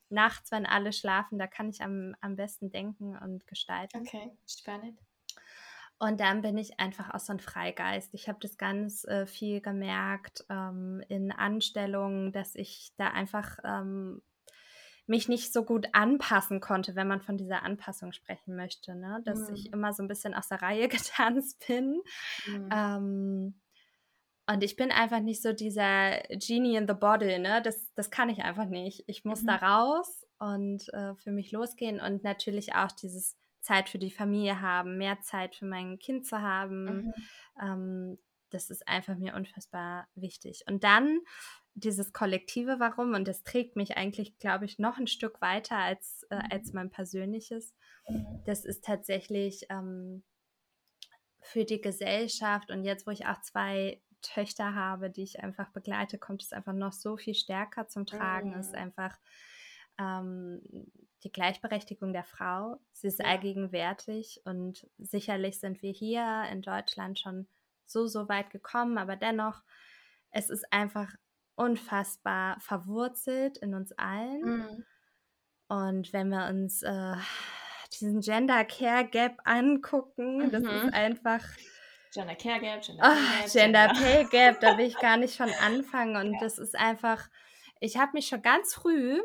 Nachts, 0.09 0.51
wenn 0.51 0.65
alle 0.65 0.93
schlafen, 0.93 1.39
da 1.39 1.47
kann 1.47 1.69
ich 1.69 1.81
am, 1.81 2.15
am 2.21 2.35
besten 2.35 2.69
denken 2.69 3.17
und 3.17 3.47
gestalten. 3.47 4.01
Okay, 4.01 4.31
spannend. 4.47 4.99
Und 5.99 6.19
dann 6.19 6.41
bin 6.41 6.57
ich 6.57 6.79
einfach 6.79 7.13
auch 7.13 7.19
so 7.19 7.31
ein 7.31 7.39
Freigeist. 7.39 8.15
Ich 8.15 8.27
habe 8.27 8.39
das 8.41 8.57
ganz 8.57 9.03
äh, 9.03 9.27
viel 9.27 9.61
gemerkt 9.61 10.43
ähm, 10.49 11.03
in 11.09 11.31
Anstellungen, 11.31 12.31
dass 12.31 12.55
ich 12.55 12.91
da 12.97 13.09
einfach 13.09 13.59
ähm, 13.63 14.23
mich 15.05 15.29
nicht 15.29 15.53
so 15.53 15.63
gut 15.63 15.87
anpassen 15.91 16.59
konnte, 16.59 16.95
wenn 16.95 17.07
man 17.07 17.21
von 17.21 17.37
dieser 17.37 17.61
Anpassung 17.61 18.13
sprechen 18.13 18.55
möchte. 18.55 18.95
Ne? 18.95 19.21
Dass 19.25 19.49
mhm. 19.49 19.55
ich 19.55 19.71
immer 19.73 19.93
so 19.93 20.01
ein 20.01 20.07
bisschen 20.07 20.33
aus 20.33 20.47
der 20.47 20.63
Reihe 20.63 20.87
getanzt 20.89 21.67
bin. 21.67 22.01
Mhm. 22.47 22.69
Ähm, 22.73 23.61
und 24.51 24.63
ich 24.63 24.75
bin 24.75 24.91
einfach 24.91 25.21
nicht 25.21 25.41
so 25.41 25.53
dieser 25.53 26.19
Genie 26.29 26.75
in 26.75 26.87
the 26.87 26.93
Bottle, 26.93 27.39
ne? 27.39 27.61
Das, 27.61 27.93
das 27.93 28.11
kann 28.11 28.29
ich 28.29 28.39
einfach 28.39 28.65
nicht. 28.65 29.03
Ich 29.07 29.23
muss 29.23 29.43
mhm. 29.43 29.47
da 29.47 29.55
raus 29.55 30.27
und 30.39 30.93
äh, 30.93 31.15
für 31.15 31.31
mich 31.31 31.51
losgehen 31.51 32.01
und 32.01 32.23
natürlich 32.23 32.75
auch 32.75 32.91
dieses 32.91 33.37
Zeit 33.61 33.87
für 33.87 33.99
die 33.99 34.11
Familie 34.11 34.59
haben, 34.59 34.97
mehr 34.97 35.21
Zeit 35.21 35.55
für 35.55 35.65
mein 35.65 35.99
Kind 35.99 36.25
zu 36.25 36.41
haben. 36.41 36.83
Mhm. 36.83 37.13
Ähm, 37.61 38.17
das 38.49 38.69
ist 38.69 38.85
einfach 38.89 39.15
mir 39.15 39.35
unfassbar 39.35 40.07
wichtig. 40.15 40.63
Und 40.67 40.83
dann 40.83 41.19
dieses 41.73 42.11
kollektive 42.11 42.79
Warum, 42.79 43.13
und 43.13 43.29
das 43.29 43.43
trägt 43.43 43.77
mich 43.77 43.95
eigentlich, 43.95 44.37
glaube 44.39 44.65
ich, 44.65 44.79
noch 44.79 44.97
ein 44.97 45.07
Stück 45.07 45.39
weiter 45.39 45.77
als, 45.77 46.25
äh, 46.29 46.41
als 46.49 46.69
mhm. 46.69 46.75
mein 46.75 46.89
persönliches. 46.89 47.73
Mhm. 48.09 48.41
Das 48.45 48.65
ist 48.65 48.83
tatsächlich 48.83 49.67
ähm, 49.69 50.23
für 51.39 51.63
die 51.63 51.79
Gesellschaft 51.79 52.69
und 52.69 52.83
jetzt, 52.83 53.07
wo 53.07 53.11
ich 53.11 53.25
auch 53.25 53.39
zwei 53.41 54.01
Töchter 54.21 54.75
habe, 54.75 55.09
die 55.09 55.23
ich 55.23 55.43
einfach 55.43 55.69
begleite, 55.69 56.17
kommt 56.17 56.43
es 56.43 56.53
einfach 56.53 56.73
noch 56.73 56.93
so 56.93 57.17
viel 57.17 57.35
stärker 57.35 57.87
zum 57.87 58.05
Tragen. 58.05 58.51
Mhm. 58.51 58.59
Es 58.59 58.67
ist 58.67 58.75
einfach 58.75 59.17
ähm, 59.99 60.61
die 61.23 61.31
Gleichberechtigung 61.31 62.13
der 62.13 62.23
Frau. 62.23 62.79
Sie 62.93 63.07
ist 63.07 63.19
ja. 63.19 63.25
allgegenwärtig 63.25 64.41
und 64.45 64.87
sicherlich 64.97 65.59
sind 65.59 65.81
wir 65.81 65.91
hier 65.91 66.43
in 66.51 66.61
Deutschland 66.61 67.19
schon 67.19 67.47
so, 67.85 68.07
so 68.07 68.29
weit 68.29 68.49
gekommen, 68.49 68.97
aber 68.97 69.15
dennoch, 69.15 69.61
es 70.31 70.49
ist 70.49 70.71
einfach 70.71 71.13
unfassbar 71.55 72.59
verwurzelt 72.59 73.57
in 73.57 73.75
uns 73.75 73.91
allen. 73.93 74.41
Mhm. 74.41 74.85
Und 75.67 76.13
wenn 76.13 76.29
wir 76.29 76.47
uns 76.47 76.81
äh, 76.83 77.15
diesen 77.93 78.21
Gender 78.21 78.65
Care 78.65 79.05
Gap 79.05 79.37
angucken, 79.43 80.37
mhm. 80.37 80.51
das 80.51 80.63
ist 80.63 80.83
mhm. 80.85 80.93
einfach. 80.93 81.43
Gender 82.13 82.35
Care 82.35 82.59
Gap, 82.59 82.81
Gender, 82.81 83.03
oh, 83.03 83.41
Gap, 83.41 83.51
Gender, 83.51 83.87
Gender 83.87 84.01
Pay 84.01 84.25
Gap, 84.25 84.59
da 84.59 84.77
will 84.77 84.85
ich 84.85 84.97
gar 84.99 85.17
nicht 85.17 85.35
schon 85.35 85.51
anfangen. 85.61 86.15
Und 86.15 86.33
ja. 86.33 86.39
das 86.41 86.57
ist 86.57 86.75
einfach, 86.77 87.29
ich 87.79 87.97
habe 87.97 88.11
mich 88.13 88.27
schon 88.27 88.41
ganz 88.41 88.73
früh 88.73 89.21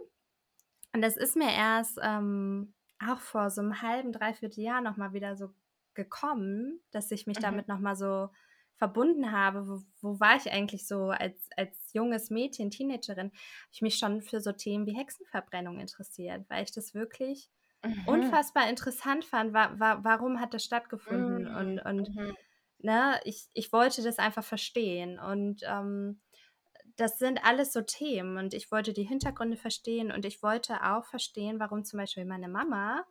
und 0.93 1.03
das 1.03 1.17
ist 1.17 1.37
mir 1.37 1.53
erst 1.53 1.99
ähm, 2.03 2.73
auch 3.05 3.21
vor 3.21 3.51
so 3.51 3.61
einem 3.61 3.83
halben, 3.83 4.13
dreiviertel 4.13 4.63
Jahr 4.63 4.81
nochmal 4.81 5.13
wieder 5.13 5.37
so 5.37 5.51
gekommen, 5.95 6.81
dass 6.93 7.11
ich 7.11 7.27
mich 7.27 7.39
mhm. 7.39 7.43
damit 7.43 7.69
nochmal 7.69 7.97
so 7.97 8.29
verbunden 8.77 9.33
habe. 9.33 9.67
Wo, 9.67 9.83
wo, 10.01 10.21
war 10.21 10.37
ich 10.37 10.51
eigentlich 10.53 10.87
so 10.87 11.11
als, 11.11 11.49
als 11.57 11.93
junges 11.93 12.31
Mädchen, 12.31 12.71
Teenagerin? 12.71 13.27
Habe 13.27 13.73
ich 13.73 13.83
mich 13.83 13.99
schon 13.99 14.23
für 14.23 14.41
so 14.41 14.53
Themen 14.53 14.87
wie 14.87 14.97
Hexenverbrennung 14.97 15.81
interessiert, 15.81 16.45
weil 16.49 16.65
ich 16.65 16.73
das 16.73 16.95
wirklich 16.95 17.51
mhm. 17.85 18.05
unfassbar 18.07 18.69
interessant 18.69 19.25
fand. 19.25 19.53
Wa 19.53 19.73
wa 19.79 19.99
warum 20.03 20.41
hat 20.41 20.55
das 20.55 20.65
stattgefunden? 20.65 21.51
Mhm. 21.51 21.57
Und, 21.57 21.79
und 21.81 22.17
mhm. 22.17 22.37
Ne, 22.79 23.21
ich, 23.25 23.49
ich 23.55 23.73
wollte 23.73 24.03
das 24.03 24.19
einfach 24.19 24.45
verstehen. 24.45 25.19
Und 25.19 25.63
ähm, 25.65 26.21
das 26.97 27.19
sind 27.19 27.45
alles 27.45 27.73
so 27.73 27.83
Themen 27.83 28.37
und 28.39 28.55
ich 28.55 28.71
wollte 28.73 28.93
die 28.93 29.05
Hintergründe 29.05 29.57
verstehen 29.57 30.11
und 30.11 30.25
ich 30.25 30.43
wollte 30.43 30.83
auch 30.83 31.05
verstehen, 31.05 31.61
warum 31.61 31.85
zum 31.85 31.99
Beispiel 31.99 32.25
meine 32.25 32.49
Mama 32.49 33.05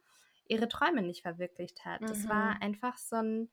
ihre 0.47 0.67
Träume 0.67 1.01
nicht 1.01 1.21
verwirklicht 1.21 1.85
hat. 1.85 2.01
Mhm. 2.01 2.07
Das 2.07 2.27
war 2.27 2.61
einfach 2.61 2.97
so 2.97 3.17
ein, 3.17 3.49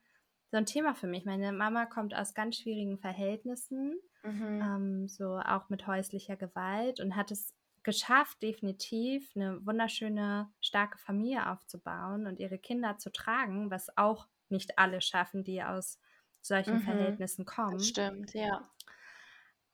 so 0.51 0.57
ein 0.57 0.67
Thema 0.67 0.95
für 0.95 1.07
mich. 1.07 1.25
Meine 1.25 1.53
Mama 1.53 1.87
kommt 1.87 2.15
aus 2.15 2.35
ganz 2.35 2.57
schwierigen 2.57 2.99
Verhältnissen, 2.99 4.01
mhm. 4.23 4.61
ähm, 4.63 5.09
so 5.09 5.39
auch 5.39 5.69
mit 5.69 5.87
häuslicher 5.87 6.37
Gewalt 6.37 7.01
und 7.01 7.17
hat 7.17 7.31
es 7.31 7.55
geschafft, 7.85 8.43
definitiv 8.43 9.31
eine 9.35 9.65
wunderschöne, 9.65 10.51
starke 10.61 10.99
Familie 10.99 11.51
aufzubauen 11.51 12.27
und 12.27 12.39
ihre 12.39 12.59
Kinder 12.59 12.99
zu 12.99 13.11
tragen, 13.11 13.71
was 13.71 13.97
auch 13.97 14.27
nicht 14.49 14.79
alle 14.79 15.01
schaffen, 15.01 15.45
die 15.45 15.63
aus 15.63 15.99
solchen 16.41 16.77
mhm. 16.77 16.83
Verhältnissen 16.83 17.45
kommen. 17.45 17.79
Das 17.79 17.89
stimmt, 17.89 18.35
ja. 18.35 18.69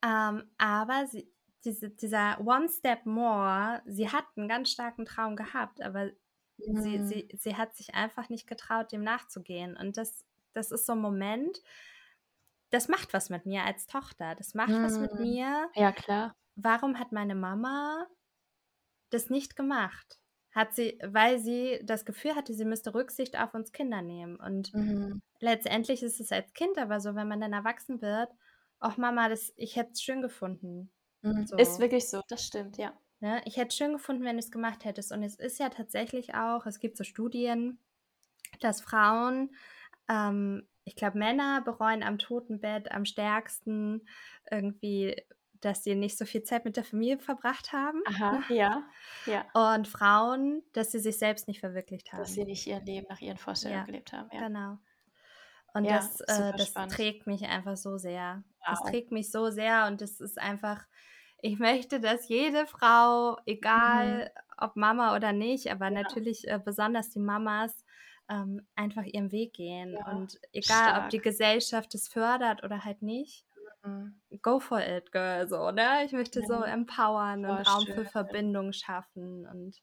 Ähm, 0.04 0.44
aber 0.59 1.06
sie, 1.06 1.30
diese, 1.64 1.90
dieser 1.90 2.40
One 2.40 2.68
Step 2.68 3.04
More, 3.04 3.82
sie 3.86 4.11
hat 4.11 4.24
einen 4.36 4.48
ganz 4.48 4.70
starken 4.70 5.04
Traum 5.04 5.36
gehabt, 5.36 5.82
aber 5.82 6.11
mhm. 6.59 6.80
sie, 6.80 7.04
sie, 7.04 7.28
sie 7.36 7.56
hat 7.56 7.74
sich 7.76 7.94
einfach 7.94 8.28
nicht 8.28 8.46
getraut, 8.46 8.92
dem 8.92 9.02
nachzugehen. 9.02 9.76
Und 9.76 9.96
das, 9.96 10.24
das 10.52 10.70
ist 10.70 10.86
so 10.86 10.92
ein 10.92 11.00
Moment, 11.00 11.61
das 12.70 12.88
macht 12.88 13.12
was 13.14 13.30
mit 13.30 13.46
mir 13.46 13.64
als 13.64 13.86
Tochter. 13.86 14.34
Das 14.34 14.54
macht 14.54 14.70
mhm. 14.70 14.84
was 14.84 14.98
mit 14.98 15.14
mhm. 15.14 15.20
mir. 15.20 15.70
Ja, 15.74 15.92
klar. 15.92 16.36
Warum 16.61 16.98
hat 16.98 17.12
meine 17.12 17.36
Mama 17.36 18.06
das 19.11 19.30
nicht 19.30 19.54
gemacht? 19.54 20.18
Hat 20.52 20.74
sie, 20.74 20.98
weil 21.04 21.38
sie 21.38 21.80
das 21.84 22.04
Gefühl 22.04 22.34
hatte, 22.34 22.52
sie 22.52 22.64
müsste 22.64 22.94
Rücksicht 22.94 23.38
auf 23.38 23.54
uns 23.54 23.70
Kinder 23.70 24.02
nehmen. 24.02 24.36
Und 24.36 24.74
mhm. 24.74 25.22
letztendlich 25.38 26.02
ist 26.02 26.20
es 26.20 26.32
als 26.32 26.52
Kind 26.54 26.76
aber 26.76 26.98
so, 27.00 27.14
wenn 27.14 27.28
man 27.28 27.40
dann 27.40 27.52
erwachsen 27.52 28.02
wird, 28.02 28.28
ach 28.80 28.96
Mama, 28.96 29.28
das, 29.28 29.52
ich 29.56 29.76
hätte 29.76 29.92
es 29.92 30.02
schön 30.02 30.20
gefunden. 30.20 30.90
Mhm. 31.22 31.46
So. 31.46 31.56
Ist 31.56 31.78
wirklich 31.78 32.11
so, 32.11 32.22
das 32.28 32.44
stimmt, 32.44 32.76
ja. 32.76 32.92
Ne? 33.20 33.40
Ich 33.44 33.56
hätte 33.56 33.68
es 33.68 33.76
schön 33.76 33.92
gefunden, 33.92 34.24
wenn 34.24 34.36
du 34.36 34.40
es 34.40 34.50
gemacht 34.50 34.84
hättest. 34.84 35.12
Und 35.12 35.22
es 35.22 35.36
ist 35.36 35.61
ja 35.61 35.68
tatsächlich 35.68 36.34
auch, 36.34 36.66
es 36.66 36.80
gibt 36.80 36.96
so 36.96 37.04
Studien, 37.04 37.78
dass 38.61 38.80
Frauen, 38.80 39.54
ähm, 40.09 40.68
ich 40.82 40.96
glaube, 40.96 41.18
Männer 41.18 41.62
bereuen 41.62 42.02
am 42.02 42.18
Totenbett 42.18 42.90
am 42.90 43.04
stärksten 43.04 44.09
irgendwie, 44.50 45.22
dass 45.61 45.84
sie 45.84 45.94
nicht 45.94 46.16
so 46.16 46.24
viel 46.24 46.42
Zeit 46.42 46.64
mit 46.64 46.76
der 46.76 46.84
Familie 46.84 47.18
verbracht 47.18 47.72
haben. 47.72 48.02
Aha, 48.06 48.42
ja, 48.48 48.82
ja. 49.26 49.44
Und 49.74 49.88
Frauen, 49.88 50.62
dass 50.72 50.92
sie 50.92 50.98
sich 50.98 51.18
selbst 51.18 51.48
nicht 51.48 51.61
verwirklicht 51.61 52.12
haben. 52.12 52.20
Dass 52.20 52.34
sie 52.34 52.44
nicht 52.44 52.66
ihr 52.66 52.80
Leben 52.80 53.06
nach 53.09 53.20
ihren 53.20 53.38
Vorstellungen 53.38 53.80
ja, 53.80 53.86
gelebt 53.86 54.12
haben. 54.12 54.28
Ja. 54.32 54.46
Genau. 54.46 54.78
Und 55.74 55.84
ja, 55.84 55.96
das, 55.96 56.20
äh, 56.20 56.52
das 56.56 56.72
trägt 56.88 57.26
mich 57.26 57.44
einfach 57.44 57.76
so 57.76 57.98
sehr. 57.98 58.42
Wow. 58.61 58.68
Das 58.70 58.90
trägt 58.90 59.12
mich 59.12 59.30
so 59.30 59.50
sehr 59.50 59.86
und 59.86 60.00
das 60.00 60.20
ist 60.20 60.38
einfach, 60.38 60.86
ich 61.40 61.59
möchte, 61.59 62.00
dass 62.00 62.28
jede 62.28 62.66
Frau, 62.66 63.38
egal 63.46 64.24
mhm. 64.24 64.40
ob 64.56 64.76
Mama 64.76 65.14
oder 65.14 65.32
nicht, 65.32 65.70
aber 65.70 65.86
ja. 65.86 66.02
natürlich 66.02 66.48
äh, 66.48 66.59
besonders 66.62 67.11
die 67.11 67.20
Mamas, 67.20 67.84
ähm, 68.28 68.66
einfach 68.74 69.04
ihren 69.04 69.32
Weg 69.32 69.54
gehen. 69.54 69.96
Und 69.96 70.38
egal, 70.52 70.88
stark. 70.88 71.04
ob 71.04 71.11
die 71.11 71.20
Gesellschaft 71.20 71.94
es 71.94 72.09
fördert 72.09 72.62
oder 72.62 72.84
halt 72.84 73.02
nicht, 73.02 73.44
mhm. 73.44 73.47
Go 74.43 74.61
for 74.61 74.81
it, 74.81 75.12
girl. 75.12 75.49
So, 75.49 75.70
ne? 75.70 76.05
Ich 76.05 76.12
möchte 76.12 76.43
so 76.47 76.62
empowern 76.62 77.45
und 77.45 77.68
Raum 77.68 77.85
schön. 77.85 77.95
für 77.95 78.05
Verbindung 78.05 78.72
schaffen 78.72 79.47
und 79.47 79.76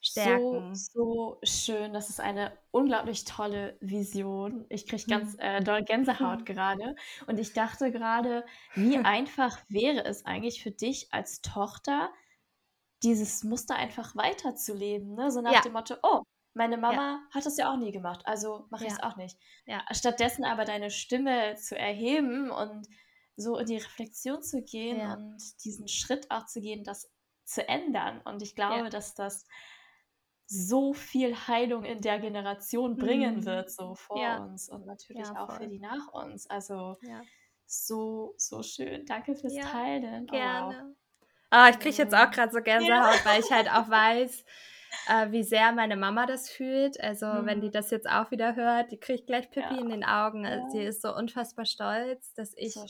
stärken. 0.00 0.74
So, 0.74 1.38
so 1.38 1.40
schön. 1.42 1.92
Das 1.92 2.08
ist 2.08 2.20
eine 2.20 2.56
unglaublich 2.70 3.24
tolle 3.24 3.76
Vision. 3.80 4.66
Ich 4.68 4.86
kriege 4.86 5.04
ganz 5.06 5.34
mhm. 5.34 5.40
äh, 5.40 5.60
doll 5.62 5.82
Gänsehaut 5.82 6.46
gerade. 6.46 6.96
Und 7.26 7.38
ich 7.38 7.52
dachte 7.52 7.90
gerade, 7.90 8.44
wie 8.74 8.98
einfach 9.04 9.58
wäre 9.68 10.04
es 10.04 10.24
eigentlich 10.24 10.62
für 10.62 10.70
dich 10.70 11.12
als 11.12 11.40
Tochter, 11.42 12.10
dieses 13.02 13.44
Muster 13.44 13.76
einfach 13.76 14.14
weiterzuleben. 14.16 15.14
Ne? 15.14 15.30
So 15.30 15.40
nach 15.40 15.52
ja. 15.52 15.60
dem 15.60 15.72
Motto, 15.72 15.96
oh, 16.02 16.22
meine 16.54 16.76
Mama 16.76 16.94
ja. 16.94 17.20
hat 17.32 17.46
das 17.46 17.56
ja 17.56 17.72
auch 17.72 17.76
nie 17.76 17.92
gemacht, 17.92 18.22
also 18.24 18.66
mache 18.70 18.84
ich 18.84 18.92
es 18.92 19.02
auch 19.02 19.16
nicht. 19.16 19.38
Ja. 19.66 19.84
Stattdessen 19.92 20.44
aber 20.44 20.64
deine 20.64 20.90
Stimme 20.90 21.54
zu 21.54 21.78
erheben 21.78 22.50
und 22.50 22.88
so 23.40 23.56
in 23.58 23.66
die 23.66 23.76
Reflexion 23.78 24.42
zu 24.42 24.62
gehen 24.62 24.98
Ja. 24.98 25.14
und 25.14 25.64
diesen 25.64 25.88
Schritt 25.88 26.30
auch 26.30 26.46
zu 26.46 26.60
gehen, 26.60 26.84
das 26.84 27.10
zu 27.44 27.66
ändern. 27.68 28.20
Und 28.24 28.42
ich 28.42 28.54
glaube, 28.54 28.84
Ja. 28.84 28.88
dass 28.90 29.14
das 29.14 29.44
so 30.46 30.92
viel 30.94 31.34
Heilung 31.46 31.84
in 31.84 32.00
der 32.00 32.18
Generation 32.18 32.96
bringen 32.96 33.36
Mhm. 33.36 33.44
wird, 33.44 33.70
so 33.70 33.94
vor 33.94 34.20
Ja. 34.22 34.38
uns 34.38 34.68
und 34.68 34.84
natürlich 34.86 35.26
auch 35.36 35.52
für 35.52 35.68
die 35.68 35.78
nach 35.78 36.08
uns. 36.12 36.48
Also 36.48 36.96
so, 37.66 38.34
so 38.36 38.62
schön. 38.62 39.06
Danke 39.06 39.36
fürs 39.36 39.54
Teilen. 39.54 40.26
Oh, 40.30 40.32
wow. 40.32 40.40
Gerne. 40.40 40.96
Ah, 41.50 41.68
ich 41.70 41.78
kriege 41.78 41.96
jetzt 41.96 42.14
auch 42.14 42.26
Mhm. 42.28 42.32
gerade 42.32 42.52
so 42.52 42.62
Gänsehaut, 42.62 43.24
weil 43.24 43.40
ich 43.40 43.50
halt 43.52 43.70
auch 43.70 43.88
weiß, 43.90 44.44
äh, 45.08 45.30
wie 45.32 45.42
sehr 45.42 45.72
meine 45.72 45.96
Mama 45.96 46.26
das 46.26 46.50
fühlt. 46.50 47.00
Also, 47.00 47.26
wenn 47.26 47.60
die 47.60 47.68
Mhm. 47.68 47.72
das 47.72 47.90
jetzt 47.90 48.08
auch 48.08 48.30
wieder 48.30 48.56
hört, 48.56 48.90
die 48.92 48.98
kriegt 49.00 49.26
gleich 49.26 49.50
Pipi 49.50 49.74
Ja. 49.74 49.80
in 49.80 49.88
den 49.90 50.04
Augen. 50.04 50.46
Also, 50.46 50.64
Ja. 50.66 50.70
sie 50.70 50.82
ist 50.84 51.02
so 51.02 51.14
unfassbar 51.14 51.64
stolz, 51.66 52.32
dass 52.34 52.52
ich 52.56 52.74
So 52.74 52.86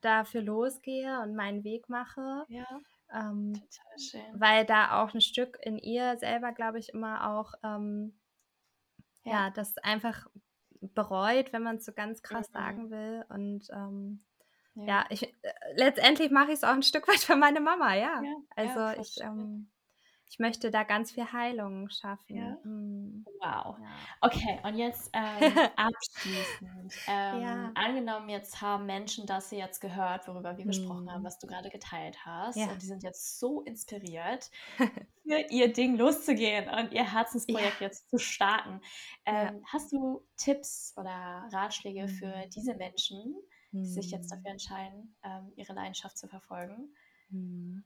dafür 0.00 0.42
losgehe 0.42 1.20
und 1.20 1.34
meinen 1.36 1.64
Weg 1.64 1.88
mache. 1.88 2.44
Ja, 2.48 2.66
Ähm, 3.12 3.52
total 3.54 3.98
schön. 3.98 4.40
weil 4.40 4.64
da 4.66 5.02
auch 5.02 5.14
ein 5.14 5.20
Stück 5.20 5.58
in 5.62 5.78
ihr 5.78 6.16
selber, 6.18 6.52
glaube 6.52 6.78
ich, 6.78 6.88
immer 6.90 7.30
auch, 7.30 7.52
ähm, 7.62 8.18
ja, 9.24 9.46
Ja. 9.46 9.50
das 9.50 9.78
einfach 9.78 10.26
bereut, 10.80 11.52
wenn 11.52 11.62
man 11.62 11.76
es 11.76 11.84
so 11.86 11.92
ganz 11.92 12.22
krass 12.22 12.48
Mhm. 12.48 12.52
sagen 12.52 12.90
will. 12.90 13.24
Und 13.28 13.68
ähm, 13.72 14.24
Ja. 14.74 14.84
ja, 14.86 15.06
ich, 15.10 15.22
äh, 15.22 15.52
letztendlich 15.76 16.30
mache 16.30 16.48
ich 16.48 16.54
es 16.54 16.64
auch 16.64 16.70
ein 16.74 16.82
Stück 16.82 17.06
weit 17.08 17.20
für 17.20 17.36
meine 17.36 17.60
Mama, 17.60 17.94
ja. 17.94 18.22
Ja, 18.22 18.36
Also 18.56 19.00
ich, 19.00 19.16
ähm, 19.20 19.70
ich 20.34 20.40
möchte 20.40 20.72
da 20.72 20.82
ganz 20.82 21.12
viel 21.12 21.30
Heilung 21.32 21.88
schaffen. 21.90 22.34
Ja. 22.34 22.58
Mm, 22.64 23.24
Wow. 23.38 23.78
ja. 23.78 24.08
Okay, 24.20 24.58
und 24.64 24.76
jetzt 24.76 25.08
ähm, 25.12 25.40
abschließend. 25.76 26.92
Ähm, 27.06 27.40
Ja. 27.40 27.70
Angenommen, 27.76 28.28
jetzt 28.28 28.60
haben 28.60 28.84
Menschen 28.86 29.26
das 29.26 29.50
hier 29.50 29.60
jetzt 29.60 29.80
gehört, 29.80 30.26
worüber 30.26 30.56
wir 30.58 30.66
gesprochen 30.66 31.08
haben, 31.08 31.22
Mm. 31.22 31.24
was 31.24 31.38
du 31.38 31.46
gerade 31.46 31.70
geteilt 31.70 32.16
hast. 32.26 32.66
Und 32.68 32.82
die 32.82 32.86
sind 32.86 33.04
jetzt 33.04 33.38
so 33.38 33.62
inspiriert, 33.62 34.50
für 35.22 35.38
ihr 35.50 35.72
Ding 35.72 35.96
loszugehen 35.96 36.68
und 36.68 36.90
ihr 36.92 37.12
Herzensprojekt 37.12 37.80
jetzt 37.80 38.10
zu 38.10 38.18
starten. 38.18 38.80
Ähm, 39.26 39.62
Hast 39.72 39.92
du 39.92 40.26
Tipps 40.36 40.94
oder 40.96 41.48
Ratschläge 41.52 42.08
für 42.08 42.26
Mm. 42.26 42.50
diese 42.50 42.74
Menschen, 42.74 43.36
die 43.70 43.86
sich 43.86 44.10
jetzt 44.10 44.30
Mm. 44.32 44.34
dafür 44.34 44.50
entscheiden, 44.50 45.16
ähm, 45.22 45.52
ihre 45.54 45.74
Leidenschaft 45.74 46.18
zu 46.18 46.26
verfolgen? 46.26 46.92
Hm. 47.34 47.84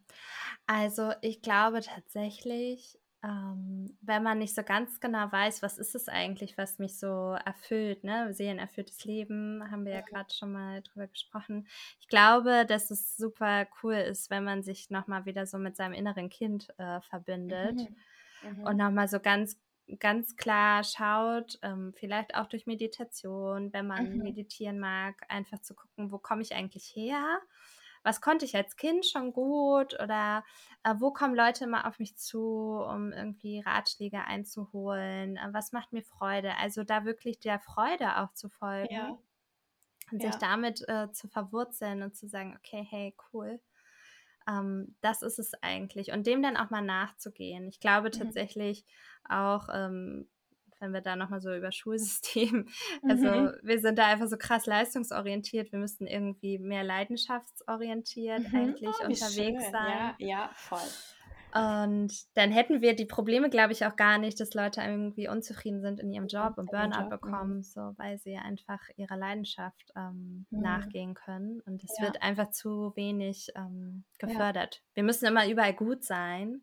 Also 0.66 1.12
ich 1.22 1.42
glaube 1.42 1.80
tatsächlich, 1.80 2.98
ähm, 3.22 3.96
wenn 4.00 4.22
man 4.22 4.38
nicht 4.38 4.54
so 4.54 4.62
ganz 4.62 5.00
genau 5.00 5.30
weiß, 5.32 5.62
was 5.62 5.78
ist 5.78 5.94
es 5.94 6.08
eigentlich, 6.08 6.56
was 6.58 6.78
mich 6.78 6.98
so 6.98 7.36
erfüllt, 7.44 8.04
ne? 8.04 8.32
Seelenerfülltes 8.34 9.04
Leben, 9.04 9.70
haben 9.70 9.84
wir 9.86 9.92
ja 9.92 10.00
Mhm. 10.00 10.02
gerade 10.02 10.32
schon 10.34 10.52
mal 10.52 10.82
drüber 10.82 11.08
gesprochen. 11.08 11.66
Ich 12.00 12.08
glaube, 12.08 12.64
dass 12.66 12.90
es 12.90 13.16
super 13.16 13.66
cool 13.82 13.94
ist, 13.94 14.30
wenn 14.30 14.44
man 14.44 14.62
sich 14.62 14.90
nochmal 14.90 15.24
wieder 15.26 15.46
so 15.46 15.58
mit 15.58 15.76
seinem 15.76 15.94
inneren 15.94 16.28
Kind 16.30 16.68
äh, 16.78 17.00
verbindet 17.00 17.80
Mhm. 17.80 17.96
Mhm. 18.42 18.68
und 18.68 18.76
nochmal 18.76 19.08
so 19.08 19.20
ganz, 19.20 19.60
ganz 19.98 20.36
klar 20.36 20.84
schaut, 20.84 21.58
ähm, 21.62 21.92
vielleicht 21.96 22.34
auch 22.36 22.46
durch 22.46 22.66
Meditation, 22.66 23.72
wenn 23.72 23.86
man 23.86 23.98
Mhm. 23.98 24.20
meditieren 24.22 24.78
mag, 24.78 25.24
einfach 25.28 25.60
zu 25.60 25.74
gucken, 25.74 26.12
wo 26.12 26.18
komme 26.18 26.42
ich 26.42 26.54
eigentlich 26.54 26.84
her? 26.94 27.40
Was 28.04 28.20
konnte 28.20 28.44
ich 28.44 28.56
als 28.56 28.76
Kind 28.76 29.06
schon 29.06 29.32
gut 29.32 29.94
oder 30.02 30.44
äh, 30.84 30.94
wo 30.98 31.12
kommen 31.12 31.34
Leute 31.34 31.64
immer 31.64 31.86
auf 31.86 31.98
mich 31.98 32.16
zu, 32.16 32.40
um 32.40 33.12
irgendwie 33.12 33.60
Ratschläge 33.60 34.24
einzuholen? 34.24 35.36
Äh, 35.36 35.48
was 35.52 35.72
macht 35.72 35.92
mir 35.92 36.02
Freude? 36.02 36.56
Also 36.56 36.84
da 36.84 37.04
wirklich 37.04 37.40
der 37.40 37.60
Freude 37.60 38.18
auch 38.18 38.32
zu 38.34 38.48
folgen 38.48 38.88
Ja, 38.90 39.18
und 40.12 40.22
sich 40.22 40.38
ja. 40.38 40.38
damit 40.38 40.86
äh, 40.88 41.10
zu 41.12 41.28
verwurzeln 41.28 42.02
und 42.02 42.16
zu 42.16 42.28
sagen, 42.28 42.56
okay, 42.56 42.86
hey, 42.88 43.14
cool, 43.32 43.60
ähm, 44.48 44.96
das 45.02 45.22
ist 45.22 45.38
es 45.38 45.54
eigentlich. 45.62 46.12
Und 46.12 46.26
dem 46.26 46.42
dann 46.42 46.56
auch 46.56 46.70
mal 46.70 46.82
nachzugehen. 46.82 47.68
Ich 47.68 47.80
glaube 47.80 48.10
Mhm. 48.12 48.12
tatsächlich 48.12 48.86
auch, 49.28 49.68
ähm, 49.72 50.30
wenn 50.80 50.92
wir 50.92 51.00
da 51.00 51.16
nochmal 51.16 51.40
so 51.40 51.54
über 51.54 51.72
Schulsystem, 51.72 52.68
also 53.08 53.28
Mhm. 53.28 53.52
wir 53.62 53.80
sind 53.80 53.98
da 53.98 54.06
einfach 54.06 54.28
so 54.28 54.36
krass 54.36 54.66
leistungsorientiert, 54.66 55.72
wir 55.72 55.78
müssten 55.78 56.06
irgendwie 56.06 56.58
mehr 56.58 56.84
leidenschaftsorientiert 56.84 58.46
Mhm. 58.46 58.54
eigentlich 58.54 58.84
Oh, 58.84 59.06
unterwegs 59.06 59.62
schön. 59.62 59.70
sein. 59.72 59.88
Ja, 59.88 60.14
ja, 60.18 60.50
voll. 60.54 60.80
Und 61.54 62.12
dann 62.36 62.52
hätten 62.52 62.82
wir 62.82 62.94
die 62.94 63.06
Probleme, 63.06 63.48
glaube 63.48 63.72
ich, 63.72 63.86
auch 63.86 63.96
gar 63.96 64.18
nicht, 64.18 64.38
dass 64.38 64.52
Leute 64.52 64.82
irgendwie 64.82 65.28
unzufrieden 65.28 65.80
sind 65.80 65.98
in 65.98 66.12
ihrem. 66.12 66.26
Job 66.26 66.58
und 66.58 66.70
Burnout 66.70 67.08
Job. 67.08 67.10
Bekommen, 67.10 67.62
so 67.62 67.94
weil 67.96 68.18
sie 68.18 68.36
einfach 68.36 68.80
ihrer 68.96 69.16
Leidenschaft 69.16 69.92
ähm, 69.96 70.46
Mhm. 70.50 70.60
nachgehen 70.60 71.14
können. 71.14 71.60
Und 71.62 71.82
es 71.82 71.98
Ja. 71.98 72.04
wird 72.04 72.22
einfach 72.22 72.50
zu 72.50 72.92
wenig 72.96 73.48
ähm, 73.56 74.04
Ja. 74.20 74.28
gefördert. 74.28 74.82
Wir 74.94 75.02
müssen 75.04 75.24
immer 75.26 75.48
überall 75.48 75.72
gut 75.74 76.04
sein, 76.04 76.60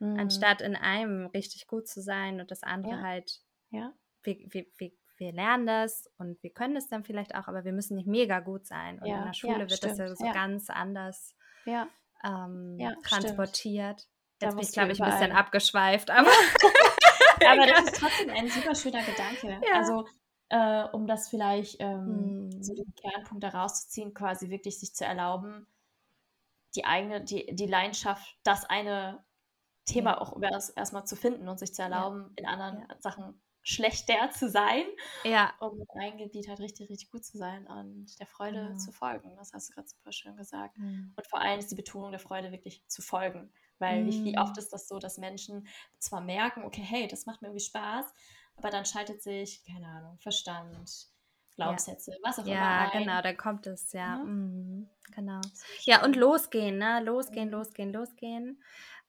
Mhm. 0.00 0.18
anstatt 0.18 0.62
in 0.62 0.74
einem 0.74 1.26
richtig 1.26 1.68
gut 1.68 1.86
zu 1.86 2.02
sein 2.02 2.40
und 2.40 2.50
das 2.50 2.64
andere 2.64 2.90
Ja. 2.96 3.02
halt, 3.02 3.40
Ja. 3.74 3.92
wir, 4.22 4.36
wir, 4.48 4.66
wir, 4.78 4.92
wir 5.18 5.32
lernen 5.32 5.66
das 5.66 6.10
und 6.18 6.42
wir 6.42 6.50
können 6.52 6.76
es 6.76 6.88
dann 6.88 7.04
vielleicht 7.04 7.34
auch, 7.34 7.46
aber 7.48 7.64
wir 7.64 7.72
müssen 7.72 7.94
nicht 7.96 8.06
mega 8.08 8.40
gut 8.40 8.66
sein. 8.66 8.98
Und 8.98 9.06
in 9.06 9.12
Ja, 9.12 9.16
der 9.18 9.26
ja, 9.26 9.34
Schule 9.34 9.58
wird 9.60 9.72
das 9.72 9.80
ja 9.98 10.06
stimmt. 10.06 10.18
so 10.18 10.24
Ja. 10.26 10.32
ganz 10.32 10.70
anders 10.70 11.34
Ja, 11.66 11.88
ähm, 12.24 12.76
ja, 12.78 12.90
stimmt. 12.90 13.06
transportiert. 13.06 14.08
Da 14.40 14.46
Jetzt 14.48 14.56
bin 14.56 14.64
ich, 14.64 14.72
glaube 14.72 14.92
ich, 14.92 15.02
ein 15.02 15.10
bisschen 15.10 15.32
abgeschweift, 15.32 16.10
aber 16.10 16.30
Aber 17.46 17.66
das 17.66 17.84
ist 17.84 17.96
trotzdem 18.00 18.30
ein 18.30 18.48
super 18.48 18.74
schöner 18.74 19.02
Gedanke. 19.02 19.60
Ja. 19.68 19.74
Also, 19.76 20.06
äh, 20.48 20.84
um 20.96 21.06
das 21.06 21.28
vielleicht 21.28 21.76
ähm, 21.80 22.50
so 22.62 22.72
Hm. 22.72 22.76
den 22.84 22.94
Kernpunkt 22.94 23.44
da 23.44 23.48
rauszuziehen, 23.50 24.14
quasi 24.14 24.48
wirklich 24.50 24.80
sich 24.80 24.94
zu 24.94 25.04
erlauben, 25.04 25.66
die 26.74 26.84
eigene, 26.84 27.22
die, 27.22 27.54
die 27.54 27.66
Leidenschaft, 27.66 28.38
das 28.44 28.64
eine 28.64 29.24
Thema 29.84 30.12
Ja. 30.12 30.20
auch 30.20 30.40
erst- 30.42 30.76
erstmal 30.76 31.04
zu 31.06 31.16
finden 31.16 31.48
und 31.48 31.58
sich 31.58 31.74
zu 31.74 31.82
Ja. 31.82 31.88
erlauben, 31.88 32.32
in 32.36 32.46
anderen 32.46 32.80
Ja. 32.88 32.96
Sachen 33.00 33.42
schlechter 33.64 34.30
zu 34.30 34.48
sein, 34.50 34.84
Ja, 35.24 35.54
um 35.58 35.80
in 35.80 36.00
einem 36.00 36.18
Gebiet 36.18 36.48
halt 36.48 36.60
richtig, 36.60 36.90
richtig 36.90 37.10
gut 37.10 37.24
zu 37.24 37.38
sein 37.38 37.66
und 37.66 38.18
der 38.20 38.26
Freude 38.26 38.74
Genau. 38.74 38.76
zu 38.76 38.92
folgen. 38.92 39.36
Das 39.36 39.52
hast 39.52 39.70
du 39.70 39.74
gerade 39.74 39.88
super 39.88 40.12
schön 40.12 40.36
gesagt. 40.36 40.76
Mhm. 40.76 41.14
Und 41.16 41.26
vor 41.28 41.40
allem 41.40 41.58
ist 41.60 41.70
die 41.70 41.76
Betonung 41.76 42.10
der 42.10 42.20
Freude 42.20 42.52
wirklich 42.52 42.84
zu 42.88 43.02
folgen. 43.02 43.52
Weil 43.78 44.04
wie, 44.06 44.20
wie 44.24 44.38
oft 44.38 44.56
Mm. 44.56 44.58
ist 44.58 44.72
das 44.72 44.88
so, 44.88 44.98
dass 44.98 45.18
Menschen 45.18 45.66
zwar 45.98 46.20
merken, 46.20 46.64
okay, 46.64 46.82
hey, 46.82 47.08
das 47.08 47.26
macht 47.26 47.42
mir 47.42 47.48
irgendwie 47.48 47.64
Spaß, 47.64 48.06
aber 48.56 48.70
dann 48.70 48.84
schaltet 48.86 49.22
sich, 49.22 49.64
keine 49.64 49.86
Ahnung, 49.88 50.18
Verstand, 50.18 51.08
Glaubenssätze, 51.56 52.16
was 52.22 52.38
auch 52.38 52.46
ja, 52.46 52.70
immer 52.70 52.90
ein. 52.90 52.92
genau, 52.92 53.22
dann 53.22 53.36
kommt 53.36 53.66
es, 53.66 53.92
ja. 53.92 54.18
Ne? 54.18 54.24
Mhm. 54.24 54.88
Genau. 55.14 55.50
Ja, 55.84 56.04
und 56.04 56.16
losgehen, 56.16 56.78
ne? 56.78 57.00
Losgehen, 57.02 57.48
Mhm. 57.48 57.50
losgehen, 57.50 57.92
losgehen. 57.92 58.62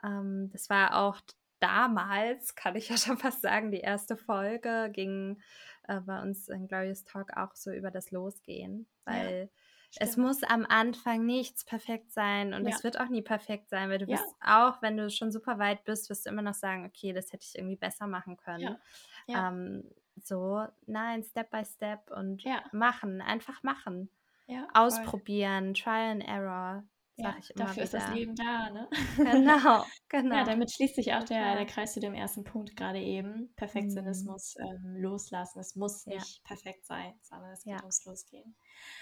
Ähm, 0.03 0.49
das 0.51 0.69
war 0.69 0.97
auch 1.03 1.21
damals, 1.67 2.55
kann 2.55 2.75
ich 2.75 2.89
ja 2.89 2.97
schon 2.97 3.17
fast 3.17 3.41
sagen, 3.41 3.71
die 3.71 3.79
erste 3.79 4.17
Folge 4.17 4.89
ging 4.93 5.41
äh, 5.87 5.99
bei 6.01 6.21
uns 6.21 6.47
in 6.49 6.67
Glorious 6.67 7.03
Talk 7.03 7.35
auch 7.37 7.55
so 7.55 7.71
über 7.71 7.91
das 7.91 8.11
Losgehen, 8.11 8.87
Ja, 9.07 9.33
weil 9.33 9.49
es 9.97 10.17
stimmt. 10.17 10.17
muss 10.17 10.43
am 10.43 10.65
Anfang 10.65 11.25
nichts 11.25 11.63
perfekt 11.63 12.11
sein 12.11 12.53
und 12.53 12.67
Ja. 12.67 12.75
es 12.75 12.83
wird 12.83 12.99
auch 12.99 13.07
nie 13.09 13.21
perfekt 13.21 13.69
sein, 13.69 13.89
weil 13.89 13.97
du 13.99 14.09
Ja. 14.09 14.25
wirst 14.25 14.35
auch, 14.41 14.81
wenn 14.81 14.97
du 14.97 15.09
schon 15.09 15.31
super 15.31 15.57
weit 15.57 15.85
bist, 15.85 16.09
wirst 16.09 16.25
du 16.25 16.29
immer 16.29 16.41
noch 16.41 16.53
sagen, 16.53 16.85
okay, 16.85 17.13
das 17.13 17.31
hätte 17.31 17.45
ich 17.49 17.55
irgendwie 17.57 17.77
besser 17.77 18.05
machen 18.07 18.35
können. 18.37 18.75
Ja. 18.75 18.79
Ja. 19.27 19.45
Ähm, 19.49 19.89
so, 20.15 20.65
nein, 20.85 21.23
Step 21.23 21.51
by 21.51 21.65
Step 21.65 22.11
und 22.11 22.43
Ja. 22.43 22.63
machen, 22.71 23.21
einfach 23.21 23.63
machen. 23.63 24.09
Ja. 24.47 24.67
Ausprobieren, 24.73 25.73
Trial 25.73 26.11
and 26.11 26.23
Error, 26.27 26.83
Ja, 27.17 27.31
sag 27.31 27.39
ich 27.39 27.49
immer 27.55 27.65
dafür 27.65 27.83
ist 27.83 27.93
das 27.93 28.03
wieder. 28.05 28.15
Leben 28.15 28.35
da, 28.35 28.69
ne? 28.71 28.89
Genau, 29.17 29.85
genau. 30.09 30.35
Ja, 30.35 30.43
damit 30.43 30.71
schließt 30.71 30.95
sich 30.95 31.13
auch 31.13 31.23
der, 31.23 31.55
der 31.55 31.65
Kreis 31.65 31.93
zu 31.93 31.99
dem 31.99 32.13
ersten 32.13 32.43
Punkt 32.43 32.75
gerade 32.75 32.99
eben. 32.99 33.53
Perfektionismus 33.55 34.55
ähm, 34.59 34.97
loslassen. 34.97 35.59
Es 35.59 35.75
muss 35.75 36.05
Mhm. 36.05 36.11
Ja. 36.13 36.19
nicht 36.19 36.43
perfekt 36.43 36.85
sein, 36.85 37.13
sondern 37.21 37.51
es 37.51 37.63
Ja. 37.65 37.77
ums 37.77 38.03
Losgehen. 38.05 38.55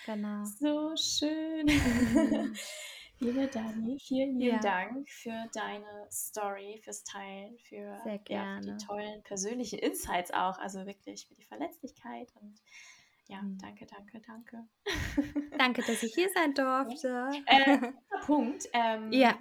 Genau. 0.05 0.43
So 0.45 0.95
schön. 0.95 1.65
Mhm. 1.65 2.55
Liebe 3.19 3.47
Dani, 3.47 3.97
vielen 3.99 4.37
lieben 4.37 4.55
Ja. 4.55 4.59
Dank 4.59 5.07
für 5.09 5.49
deine 5.53 6.07
Story, 6.11 6.81
fürs 6.83 7.03
Teilen, 7.03 7.57
für, 7.59 7.97
ja, 8.27 8.59
für 8.59 8.61
die 8.65 8.85
tollen 8.85 9.23
persönlichen 9.23 9.79
Insights 9.79 10.31
auch. 10.31 10.57
Also 10.59 10.85
wirklich 10.85 11.27
für 11.27 11.35
die 11.35 11.43
Verletzlichkeit 11.45 12.27
und 12.41 12.55
ja, 13.33 13.41
Mhm. 13.41 13.57
danke, 13.57 13.85
danke, 13.85 14.21
danke. 14.21 14.67
Danke, 15.59 15.81
dass 15.81 16.03
ich 16.03 16.13
hier 16.13 16.29
sein 16.33 16.53
durfte. 16.53 17.29
Äh, 17.47 17.93
Punkt. 18.25 18.67
Ähm, 18.73 19.11
Ja. 19.11 19.35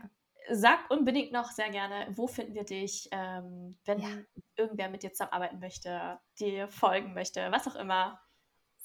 Sag 0.51 0.91
unbedingt 0.91 1.31
noch 1.33 1.51
sehr 1.53 1.71
gerne, 1.71 2.09
wo 2.17 2.27
finden 2.27 2.55
wir 2.55 2.65
dich, 2.65 3.09
ähm, 3.13 3.79
wenn 3.85 4.01
Ja. 4.01 4.09
irgendwer 4.57 4.89
mit 4.91 5.03
dir 5.05 5.13
zusammenarbeiten 5.13 5.61
möchte, 5.61 6.19
dir 6.41 6.67
folgen 6.69 7.15
möchte, 7.15 7.47
was 7.53 7.69
auch 7.69 7.77
immer. 7.77 8.21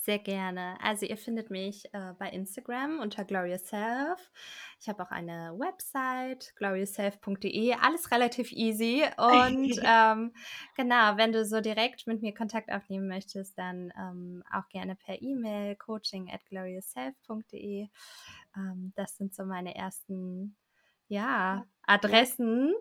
Sehr 0.07 0.19
gerne. 0.19 0.77
Also 0.81 1.05
ihr 1.05 1.17
findet 1.17 1.49
mich 1.49 1.93
äh, 1.93 2.13
bei 2.17 2.29
Instagram 2.29 3.01
unter 3.01 3.25
Glorious 3.25 3.67
Self. 3.67 4.31
Ich 4.79 4.87
habe 4.87 5.03
auch 5.03 5.11
eine 5.11 5.53
Website, 5.59 6.55
gloriousself.de. 6.55 7.73
Alles 7.73 8.09
relativ 8.09 8.53
easy. 8.53 9.03
Und 9.17 9.77
ähm, 9.83 10.33
genau, 10.77 11.17
wenn 11.17 11.33
du 11.33 11.43
so 11.43 11.59
direkt 11.59 12.07
mit 12.07 12.21
mir 12.21 12.33
Kontakt 12.33 12.71
aufnehmen 12.71 13.09
möchtest, 13.09 13.57
dann 13.57 13.91
ähm, 13.99 14.45
auch 14.49 14.69
gerne 14.69 14.95
per 14.95 15.21
E-Mail 15.21 15.75
coaching 15.75 16.31
at 16.31 16.45
gloriousself.de. 16.45 17.89
Ähm, 18.55 18.93
das 18.95 19.17
sind 19.17 19.35
so 19.35 19.43
meine 19.43 19.75
ersten 19.75 20.55
ja, 21.09 21.65
Adressen. 21.87 22.73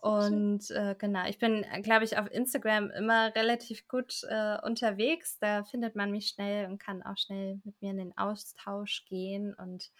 Und 0.00 0.70
äh, 0.70 0.94
genau, 0.98 1.26
ich 1.26 1.38
bin, 1.38 1.66
glaube 1.82 2.04
ich, 2.04 2.16
auf 2.16 2.30
Instagram 2.30 2.90
immer 2.90 3.34
relativ 3.34 3.86
gut 3.86 4.22
äh, 4.28 4.56
unterwegs. 4.62 5.38
Da 5.40 5.64
findet 5.64 5.94
man 5.94 6.10
mich 6.10 6.28
schnell 6.28 6.66
und 6.66 6.78
kann 6.78 7.02
auch 7.02 7.18
schnell 7.18 7.60
mit 7.64 7.82
mir 7.82 7.90
in 7.90 7.98
den 7.98 8.16
Austausch 8.16 9.04
gehen 9.06 9.54
und 9.54 9.90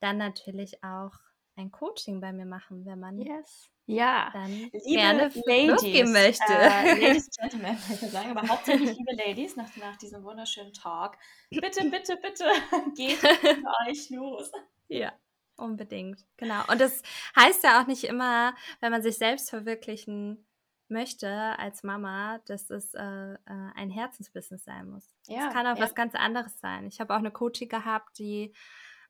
dann 0.00 0.18
natürlich 0.18 0.84
auch 0.84 1.12
ein 1.56 1.70
Coaching 1.70 2.20
bei 2.20 2.32
mir 2.32 2.46
machen, 2.46 2.84
wenn 2.86 3.00
man 3.00 3.18
yes. 3.18 3.68
ja. 3.86 4.30
dann 4.32 4.50
liebe 4.50 4.78
gerne 4.78 5.30
Ladies, 5.44 5.68
losgehen 5.68 6.12
möchte. 6.12 6.52
Äh, 6.52 7.00
Ladies, 7.00 7.30
Gentlemen, 7.40 7.76
ich 7.90 8.00
würde 8.02 8.12
sagen, 8.12 8.36
aber 8.36 8.48
hauptsächlich 8.48 8.96
liebe 8.96 9.14
Ladies, 9.16 9.56
nach, 9.56 9.76
nach 9.76 9.96
diesem 9.96 10.22
wunderschönen 10.22 10.72
Talk. 10.72 11.16
Bitte, 11.50 11.84
bitte, 11.90 12.16
bitte, 12.22 12.44
geht 12.96 13.22
euch 13.88 14.10
los. 14.10 14.52
Ja. 14.88 15.12
Unbedingt, 15.58 16.24
genau. 16.36 16.62
Und 16.70 16.80
das 16.80 17.02
heißt 17.36 17.64
ja 17.64 17.82
auch 17.82 17.86
nicht 17.86 18.04
immer, 18.04 18.54
wenn 18.80 18.92
man 18.92 19.02
sich 19.02 19.18
selbst 19.18 19.50
verwirklichen 19.50 20.46
möchte 20.88 21.28
als 21.58 21.82
Mama, 21.82 22.38
dass 22.46 22.70
es 22.70 22.94
äh, 22.94 23.02
äh 23.02 23.38
ein 23.74 23.90
Herzensbusiness 23.90 24.64
sein 24.64 24.88
muss. 24.88 25.14
Es 25.22 25.34
ja, 25.34 25.50
kann 25.50 25.66
auch 25.66 25.76
ja. 25.76 25.82
was 25.82 25.94
ganz 25.94 26.14
anderes 26.14 26.58
sein. 26.60 26.86
Ich 26.86 27.00
habe 27.00 27.12
auch 27.12 27.18
eine 27.18 27.32
Coachie 27.32 27.68
gehabt, 27.68 28.18
die 28.18 28.54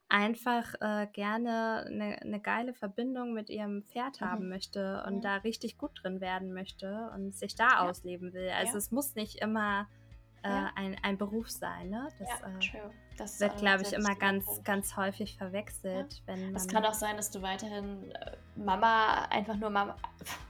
einfach 0.09 0.75
äh, 0.81 1.07
gerne 1.13 1.85
eine, 1.87 2.23
eine, 2.23 2.41
geile 2.41 2.73
Verbindung 2.73 3.35
mit 3.35 3.51
ihrem 3.51 3.83
Pferd 3.85 4.21
mhm. 4.21 4.25
haben 4.25 4.49
möchte 4.49 5.05
und 5.07 5.23
ja. 5.23 5.37
da 5.37 5.37
richtig 5.43 5.77
gut 5.77 5.91
drin 6.03 6.21
werden 6.21 6.55
möchte 6.55 7.11
und 7.15 7.37
sich 7.37 7.57
da 7.57 7.81
ausleben 7.81 8.33
will. 8.33 8.49
Also 8.49 8.79
es 8.79 8.91
muss 8.91 9.15
nicht 9.15 9.37
immer 9.37 9.87
äh, 10.43 10.49
ein, 10.77 10.97
ein 11.03 11.19
Beruf 11.19 11.51
sein. 11.51 11.91
Ne? 11.91 12.09
Das, 12.19 12.29
ja, 12.29 12.47
äh, 12.47 12.59
true. 12.59 12.91
Das 13.17 13.41
wird, 13.41 13.57
äh, 13.57 13.59
glaube 13.59 13.83
ich, 13.83 13.93
immer 13.93 14.15
ganz, 14.15 14.45
Punkt. 14.45 14.65
ganz 14.65 14.97
häufig 14.97 15.37
verwechselt. 15.37 16.13
Ja. 16.15 16.21
Wenn 16.27 16.55
es 16.55 16.69
kann 16.69 16.85
auch 16.85 16.95
sein, 16.95 17.17
dass 17.17 17.31
du 17.31 17.43
weiterhin 17.43 18.11
äh, 18.13 18.37
Mama, 18.57 19.25
einfach 19.31 19.57
nur 19.57 19.71
Mama. 19.71 19.97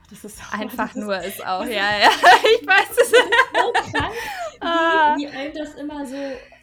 Das 0.09 0.23
ist 0.23 0.41
auch, 0.41 0.57
einfach 0.57 0.87
das 0.93 0.95
nur 0.95 1.15
ist, 1.19 1.37
ist 1.37 1.45
auch, 1.45 1.63
ja, 1.65 1.99
ja. 1.99 2.09
Ich 2.09 2.67
weiß 2.67 2.97
es. 2.97 3.11
so 3.11 3.91
krank, 3.91 4.13
wie, 4.59 4.65
ah. 4.65 5.15
wie 5.15 5.27
einem 5.27 5.53
das 5.53 5.75
immer 5.75 6.03
so 6.03 6.15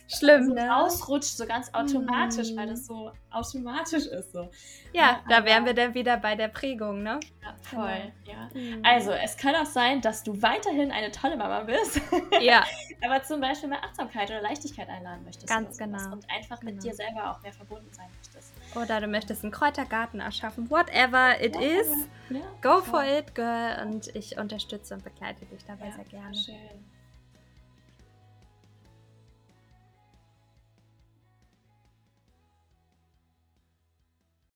Schlimm, 0.09 0.49
so 0.49 0.55
ne? 0.55 0.77
Ausrutscht, 0.77 1.37
so 1.37 1.47
ganz 1.47 1.73
automatisch, 1.75 2.53
mm. 2.53 2.57
weil 2.57 2.69
das 2.69 2.87
so 2.87 3.11
automatisch 3.31 4.07
ist. 4.07 4.33
So. 4.33 4.51
Ja, 4.93 5.03
ja 5.03 5.21
da 5.29 5.45
wären 5.45 5.65
wir 5.65 5.75
dann 5.75 5.95
wieder 5.95 6.17
bei 6.17 6.37
der 6.37 6.49
Prägung, 6.49 7.03
ne? 7.03 7.19
Ja, 7.43 7.55
voll, 7.63 8.13
genau. 8.25 8.39
ja. 8.55 8.77
Mm. 8.77 8.83
Also, 8.85 9.11
es 9.11 9.37
kann 9.37 9.55
auch 9.57 9.67
sein, 9.67 10.01
dass 10.01 10.23
du 10.23 10.41
weiterhin 10.43 10.93
eine 10.93 11.11
tolle 11.11 11.37
Mama 11.37 11.65
bist. 11.65 12.01
Ja. 12.41 12.65
aber 13.05 13.23
zum 13.23 13.41
Beispiel 13.41 13.69
mehr 13.69 13.83
Achtsamkeit 13.83 14.31
oder 14.31 14.43
Leichtigkeit 14.43 14.89
einladen 14.89 15.25
möchtest. 15.25 15.49
Ganz 15.49 15.77
genau. 15.77 16.13
Und 16.13 16.29
einfach 16.31 16.61
genau. 16.61 16.73
mit 16.73 16.85
dir 16.85 16.95
selber 16.95 17.31
auch 17.31 17.43
mehr 17.43 17.53
verbunden 17.53 17.93
sein 17.93 18.09
möchtest. 18.17 18.53
Oder 18.75 19.01
du 19.01 19.09
möchtest 19.09 19.43
einen 19.43 19.53
Kräutergarten 19.53 20.21
erschaffen. 20.21 20.71
Whatever 20.71 21.41
it 21.41 21.55
whatever. 21.55 21.81
is, 21.81 22.09
ja, 22.31 22.41
go 22.63 22.81
for 22.81 23.05
it, 23.05 23.35
girl. 23.35 23.83
Und 23.83 24.15
ich 24.15 24.39
unterstütze 24.39 24.95
und 24.95 25.05
begleite 25.05 25.45
dich 25.47 25.65
dabei 25.65 25.91
sehr 25.91 26.05
gerne. 26.05 26.35
Schön. 26.35 26.96